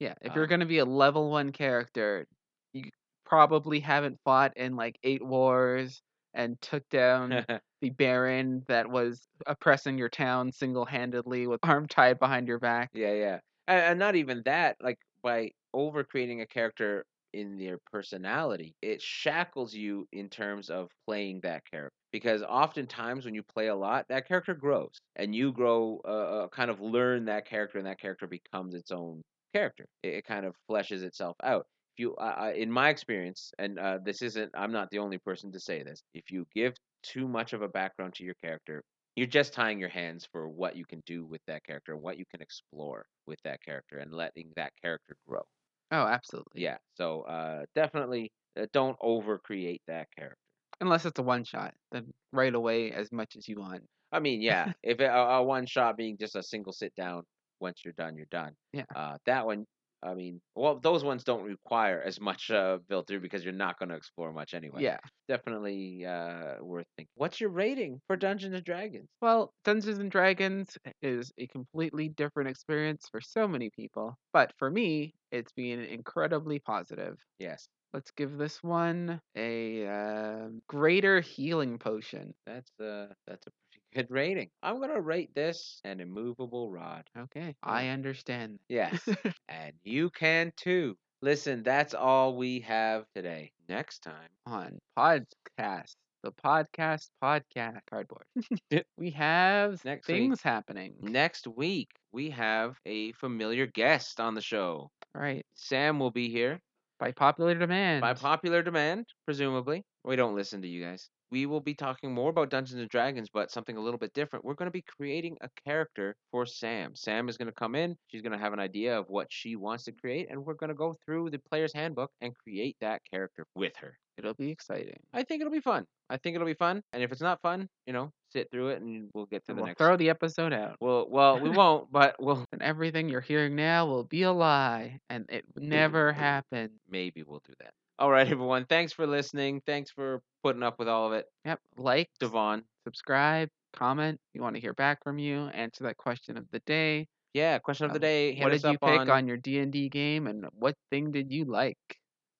Yeah, 0.00 0.14
if 0.22 0.34
you're 0.34 0.46
Um, 0.46 0.46
gonna 0.46 0.66
be 0.66 0.78
a 0.78 0.84
level 0.84 1.30
one 1.30 1.52
character, 1.52 2.26
you 2.72 2.90
probably 3.24 3.80
haven't 3.80 4.20
fought 4.24 4.56
in 4.56 4.76
like 4.76 4.98
eight 5.02 5.22
wars 5.24 6.02
and 6.34 6.60
took 6.60 6.88
down 6.88 7.44
the 7.80 7.90
Baron 7.90 8.64
that 8.68 8.88
was 8.90 9.26
oppressing 9.46 9.98
your 9.98 10.08
town 10.08 10.52
single 10.52 10.84
handedly 10.86 11.46
with 11.46 11.60
arm 11.64 11.88
tied 11.88 12.18
behind 12.18 12.48
your 12.48 12.58
back. 12.60 12.90
Yeah, 12.92 13.12
yeah. 13.12 13.40
And, 13.66 13.80
and 13.80 13.98
not 13.98 14.16
even 14.16 14.42
that, 14.44 14.76
like 14.80 14.98
by 15.22 15.52
over 15.74 16.04
creating 16.04 16.40
a 16.40 16.46
character 16.46 17.04
in 17.32 17.58
their 17.58 17.78
personality, 17.92 18.74
it 18.82 19.00
shackles 19.02 19.74
you 19.74 20.06
in 20.12 20.28
terms 20.28 20.70
of 20.70 20.88
playing 21.06 21.40
that 21.42 21.62
character. 21.70 21.92
Because 22.12 22.42
oftentimes 22.42 23.24
when 23.24 23.34
you 23.34 23.42
play 23.42 23.68
a 23.68 23.74
lot, 23.76 24.06
that 24.08 24.26
character 24.26 24.54
grows 24.54 24.98
and 25.16 25.34
you 25.34 25.52
grow, 25.52 26.00
uh, 26.06 26.08
uh, 26.44 26.48
kind 26.48 26.70
of 26.70 26.80
learn 26.80 27.26
that 27.26 27.46
character 27.46 27.78
and 27.78 27.86
that 27.86 28.00
character 28.00 28.26
becomes 28.26 28.74
its 28.74 28.90
own 28.90 29.22
character. 29.54 29.86
It, 30.02 30.14
it 30.14 30.24
kind 30.24 30.46
of 30.46 30.54
fleshes 30.70 31.02
itself 31.02 31.36
out. 31.42 31.66
If 31.96 32.00
you, 32.02 32.16
uh, 32.16 32.52
in 32.56 32.70
my 32.70 32.88
experience, 32.90 33.52
and 33.58 33.78
uh, 33.78 33.98
this 34.04 34.22
isn't, 34.22 34.52
I'm 34.54 34.72
not 34.72 34.88
the 34.90 34.98
only 35.00 35.18
person 35.18 35.52
to 35.52 35.60
say 35.60 35.82
this, 35.82 36.02
if 36.14 36.30
you 36.30 36.46
give 36.54 36.74
too 37.02 37.28
much 37.28 37.52
of 37.52 37.62
a 37.62 37.68
background 37.68 38.14
to 38.14 38.24
your 38.24 38.34
character, 38.42 38.82
you're 39.16 39.26
just 39.26 39.52
tying 39.52 39.80
your 39.80 39.88
hands 39.88 40.26
for 40.30 40.48
what 40.48 40.76
you 40.76 40.84
can 40.86 41.02
do 41.04 41.26
with 41.26 41.40
that 41.46 41.64
character, 41.64 41.96
what 41.96 42.18
you 42.18 42.24
can 42.30 42.40
explore 42.40 43.04
with 43.26 43.40
that 43.44 43.62
character, 43.62 43.98
and 43.98 44.12
letting 44.12 44.52
that 44.56 44.72
character 44.80 45.16
grow. 45.28 45.42
Oh, 45.90 46.06
absolutely. 46.06 46.62
Yeah. 46.62 46.78
So 46.94 47.22
uh, 47.22 47.64
definitely 47.74 48.32
uh, 48.58 48.66
don't 48.72 48.96
over 49.00 49.38
create 49.38 49.82
that 49.86 50.08
character. 50.16 50.36
Unless 50.80 51.06
it's 51.06 51.18
a 51.18 51.22
one 51.22 51.44
shot, 51.44 51.74
then 51.90 52.12
write 52.32 52.54
away 52.54 52.92
as 52.92 53.10
much 53.10 53.36
as 53.36 53.48
you 53.48 53.56
want. 53.58 53.82
I 54.12 54.20
mean, 54.20 54.40
yeah, 54.40 54.72
if 54.82 55.00
it, 55.00 55.04
a, 55.04 55.18
a 55.18 55.42
one 55.42 55.66
shot 55.66 55.96
being 55.96 56.16
just 56.18 56.36
a 56.36 56.42
single 56.42 56.72
sit 56.72 56.94
down, 56.94 57.24
once 57.60 57.82
you're 57.84 57.94
done, 57.94 58.16
you're 58.16 58.26
done. 58.30 58.54
Yeah. 58.72 58.84
Uh, 58.94 59.16
that 59.26 59.44
one, 59.44 59.66
I 60.02 60.14
mean, 60.14 60.40
well, 60.54 60.78
those 60.78 61.02
ones 61.02 61.24
don't 61.24 61.44
require 61.44 62.00
as 62.00 62.20
much 62.20 62.50
uh, 62.50 62.78
built 62.88 63.08
through 63.08 63.20
because 63.20 63.44
you're 63.44 63.52
not 63.52 63.78
going 63.78 63.88
to 63.88 63.96
explore 63.96 64.32
much 64.32 64.54
anyway. 64.54 64.82
Yeah. 64.82 64.98
Definitely 65.26 66.06
uh, 66.06 66.62
worth 66.62 66.86
thinking. 66.96 67.10
What's 67.16 67.40
your 67.40 67.50
rating 67.50 68.00
for 68.06 68.16
Dungeons 68.16 68.54
and 68.54 68.64
Dragons? 68.64 69.08
Well, 69.20 69.52
Dungeons 69.64 69.98
and 69.98 70.10
Dragons 70.10 70.78
is 71.02 71.32
a 71.36 71.46
completely 71.48 72.08
different 72.08 72.48
experience 72.48 73.08
for 73.10 73.20
so 73.20 73.48
many 73.48 73.70
people, 73.70 74.16
but 74.32 74.52
for 74.56 74.70
me, 74.70 75.14
it's 75.30 75.52
been 75.52 75.80
incredibly 75.80 76.60
positive. 76.60 77.18
Yes. 77.38 77.68
Let's 77.92 78.10
give 78.12 78.36
this 78.38 78.62
one 78.62 79.20
a 79.34 79.86
um 79.86 80.62
greater 80.68 81.20
healing 81.20 81.78
potion. 81.78 82.34
That's 82.46 82.70
uh 82.80 83.14
that's 83.26 83.46
a 83.46 83.50
good 83.94 84.10
rating. 84.10 84.50
I'm 84.62 84.80
gonna 84.80 85.00
rate 85.00 85.34
this 85.34 85.80
an 85.84 86.00
immovable 86.00 86.70
rod. 86.70 87.04
Okay, 87.16 87.48
um, 87.48 87.54
I 87.62 87.88
understand. 87.88 88.58
Yes. 88.68 89.00
and 89.48 89.72
you 89.84 90.10
can 90.10 90.52
too. 90.56 90.96
Listen, 91.22 91.62
that's 91.62 91.94
all 91.94 92.36
we 92.36 92.60
have 92.60 93.04
today. 93.14 93.52
Next 93.68 94.00
time. 94.04 94.28
On 94.46 94.78
podcast, 94.96 95.94
the 96.22 96.30
podcast 96.32 97.08
podcast 97.22 97.80
cardboard. 97.90 98.24
we 98.98 99.10
have 99.10 99.84
Next 99.84 100.06
week. 100.08 100.16
things 100.16 100.42
happening. 100.42 100.94
Next 101.00 101.46
week 101.48 101.88
we 102.12 102.30
have 102.30 102.76
a 102.86 103.12
familiar 103.12 103.66
guest 103.66 104.20
on 104.20 104.34
the 104.34 104.40
show. 104.40 104.90
Right, 105.14 105.44
Sam 105.54 105.98
will 105.98 106.10
be 106.12 106.28
here 106.28 106.60
by 107.00 107.12
popular 107.12 107.54
demand. 107.54 108.00
by 108.02 108.14
popular 108.14 108.62
demand, 108.62 109.06
presumably. 109.24 109.84
We 110.04 110.16
don't 110.16 110.34
listen 110.36 110.62
to 110.62 110.68
you 110.68 110.84
guys. 110.84 111.08
We 111.30 111.46
will 111.46 111.60
be 111.60 111.74
talking 111.74 112.12
more 112.12 112.30
about 112.30 112.50
Dungeons 112.50 112.80
and 112.80 112.88
Dragons, 112.88 113.28
but 113.32 113.50
something 113.50 113.76
a 113.76 113.80
little 113.80 113.98
bit 113.98 114.12
different. 114.14 114.44
We're 114.44 114.54
going 114.54 114.68
to 114.68 114.72
be 114.72 114.84
creating 114.96 115.36
a 115.40 115.48
character 115.64 116.14
for 116.30 116.46
Sam. 116.46 116.94
Sam 116.94 117.28
is 117.28 117.36
going 117.36 117.46
to 117.48 117.52
come 117.52 117.74
in. 117.74 117.96
She's 118.08 118.22
going 118.22 118.32
to 118.32 118.38
have 118.38 118.52
an 118.52 118.60
idea 118.60 118.98
of 118.98 119.06
what 119.08 119.26
she 119.30 119.56
wants 119.56 119.84
to 119.84 119.92
create, 119.92 120.28
and 120.30 120.44
we're 120.44 120.54
going 120.54 120.68
to 120.68 120.74
go 120.74 120.96
through 121.04 121.30
the 121.30 121.38
player's 121.50 121.72
handbook 121.74 122.10
and 122.20 122.32
create 122.44 122.76
that 122.80 123.02
character 123.10 123.46
with 123.54 123.72
her. 123.78 123.96
It'll 124.16 124.34
be 124.34 124.50
exciting. 124.50 124.98
I 125.12 125.22
think 125.22 125.40
it'll 125.42 125.52
be 125.52 125.60
fun. 125.60 125.84
I 126.10 126.16
think 126.16 126.34
it'll 126.34 126.46
be 126.46 126.54
fun. 126.54 126.82
And 126.92 127.02
if 127.04 127.12
it's 127.12 127.20
not 127.20 127.40
fun, 127.40 127.68
you 127.86 127.92
know, 127.92 128.10
sit 128.32 128.48
through 128.50 128.70
it 128.70 128.82
and 128.82 129.08
we'll 129.14 129.26
get 129.26 129.44
to 129.44 129.52
And 129.52 129.58
the 129.58 129.62
we'll 129.62 129.66
next. 129.68 129.78
throw 129.78 129.96
the 129.96 130.10
episode 130.10 130.52
out. 130.52 130.74
Well, 130.80 131.06
well, 131.08 131.38
we 131.38 131.50
won't, 131.60 131.92
but 131.92 132.16
we'll 132.18 132.44
And 132.50 132.60
everything 132.62 133.08
you're 133.08 133.20
hearing 133.20 133.54
now 133.54 133.86
will 133.86 134.02
be 134.04 134.22
a 134.22 134.32
lie, 134.32 134.98
and 135.08 135.26
it 135.28 135.44
never 135.56 136.12
happened. 136.12 136.70
maybe 136.88 137.22
we'll 137.22 137.42
do 137.46 137.52
that. 137.60 137.70
All 138.00 138.10
right, 138.10 138.26
everyone. 138.28 138.64
Thanks 138.64 138.92
for 138.92 139.06
listening. 139.06 139.60
Thanks 139.66 139.90
for 139.90 140.20
putting 140.42 140.62
up 140.62 140.78
with 140.78 140.88
all 140.88 141.06
of 141.06 141.12
it. 141.12 141.26
Yep. 141.44 141.60
Like, 141.76 142.08
Devon. 142.20 142.64
subscribe, 142.84 143.48
comment. 143.74 144.20
We 144.34 144.40
want 144.40 144.54
to 144.56 144.60
hear 144.60 144.74
back 144.74 145.02
from 145.04 145.18
you. 145.18 145.46
Answer 145.48 145.84
that 145.84 145.96
question 145.96 146.36
of 146.36 146.44
the 146.50 146.60
day. 146.60 147.06
Yeah, 147.34 147.58
question 147.58 147.84
of 147.86 147.92
the 147.92 147.98
Um, 147.98 148.00
day. 148.00 148.34
Hit 148.34 148.42
what 148.44 148.52
did 148.52 148.62
you 148.64 148.78
pick 148.78 148.82
on, 148.82 149.10
on 149.10 149.28
your 149.28 149.36
D 149.36 149.58
and 149.58 149.72
D 149.72 149.88
game, 149.88 150.26
and 150.26 150.46
what 150.52 150.74
thing 150.90 151.10
did 151.10 151.30
you 151.30 151.44
like? 151.44 151.76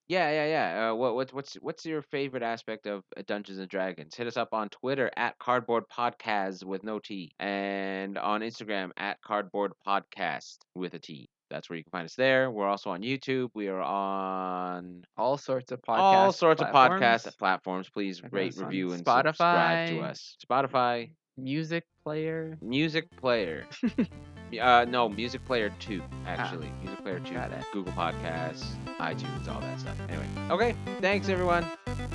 Yeah, 0.09 0.31
yeah, 0.31 0.47
yeah. 0.47 0.91
Uh, 0.91 0.95
what, 0.95 1.15
what's 1.15 1.33
what's 1.35 1.55
what's 1.57 1.85
your 1.85 2.01
favorite 2.01 2.43
aspect 2.43 2.87
of 2.87 3.03
uh, 3.15 3.23
Dungeons 3.27 3.59
and 3.59 3.69
Dragons? 3.69 4.15
Hit 4.15 4.27
us 4.27 4.39
up 4.39 4.49
on 4.53 4.71
Twitter 4.71 5.11
at 5.17 5.39
Cardboard 5.39 5.85
Podcast 5.95 6.65
with 6.65 6.83
no 6.83 6.99
T, 6.99 7.33
and 7.39 8.17
on 8.17 8.41
Instagram 8.41 8.91
at 8.97 9.21
Cardboard 9.21 9.73
Podcast 9.87 10.57
with 10.75 10.95
a 10.95 10.99
T. 10.99 11.29
That's 11.51 11.69
where 11.71 11.77
you 11.77 11.85
can 11.85 11.91
find 11.91 12.05
us 12.05 12.15
there. 12.15 12.51
We're 12.51 12.69
also 12.69 12.91
on 12.91 13.03
YouTube. 13.03 13.51
We 13.55 13.69
are 13.69 13.81
on 13.81 15.05
All 15.17 15.39
sorts 15.39 15.73
of 15.73 15.81
podcasts. 15.83 15.99
all 15.99 16.33
sorts 16.33 16.63
of 16.63 16.71
platforms, 16.71 17.03
podcast 17.03 17.39
platforms. 17.39 17.89
Please 17.89 18.21
Check 18.21 18.33
rate, 18.33 18.55
review, 18.57 18.93
and 18.93 18.99
subscribe 18.99 19.89
to 19.89 20.01
us. 20.01 20.37
Spotify, 20.45 21.11
music 21.37 21.85
player. 22.03 22.59
Music 22.61 23.05
Player. 23.17 23.67
uh, 24.61 24.87
no, 24.89 25.09
Music 25.09 25.45
Player 25.45 25.73
Two 25.79 26.03
actually. 26.27 26.73
Music 26.83 27.03
Player 27.03 27.21
Two. 27.21 27.35
Ah, 27.37 27.49
got 27.49 27.53
it. 27.53 27.65
Google 27.73 27.93
Podcasts, 27.93 28.65
iTunes, 28.99 29.49
all 29.49 29.61
that 29.61 29.81
stuff. 29.81 29.97
Anyway, 30.09 30.27
okay. 30.51 30.75
Thanks 31.01 31.29
everyone. 31.29 31.65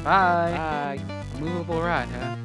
Bye. 0.04 0.98
Bye. 0.98 1.24
Movable 1.40 1.82
rod, 1.82 2.08
huh? 2.10 2.36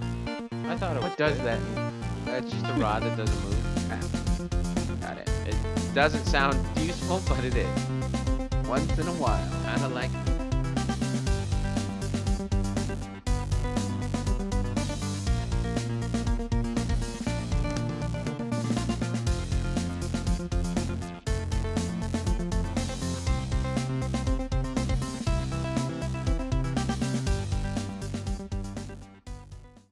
I 0.66 0.76
thought 0.76 0.96
it 0.96 1.02
was. 1.02 1.10
What 1.10 1.16
does 1.18 1.36
good. 1.36 1.46
that 1.46 1.62
mean? 1.62 1.92
That's 2.26 2.50
just 2.50 2.66
a 2.66 2.74
rod 2.74 3.02
that 3.02 3.16
doesn't 3.16 3.44
move. 3.44 4.24
Doesn't 5.98 6.26
sound 6.26 6.56
useful, 6.78 7.20
but 7.28 7.44
it 7.44 7.56
is. 7.56 8.68
Once 8.68 8.96
in 9.00 9.08
a 9.08 9.12
while. 9.14 9.50
Kind 9.64 9.84
of 9.84 9.92
like 9.92 10.27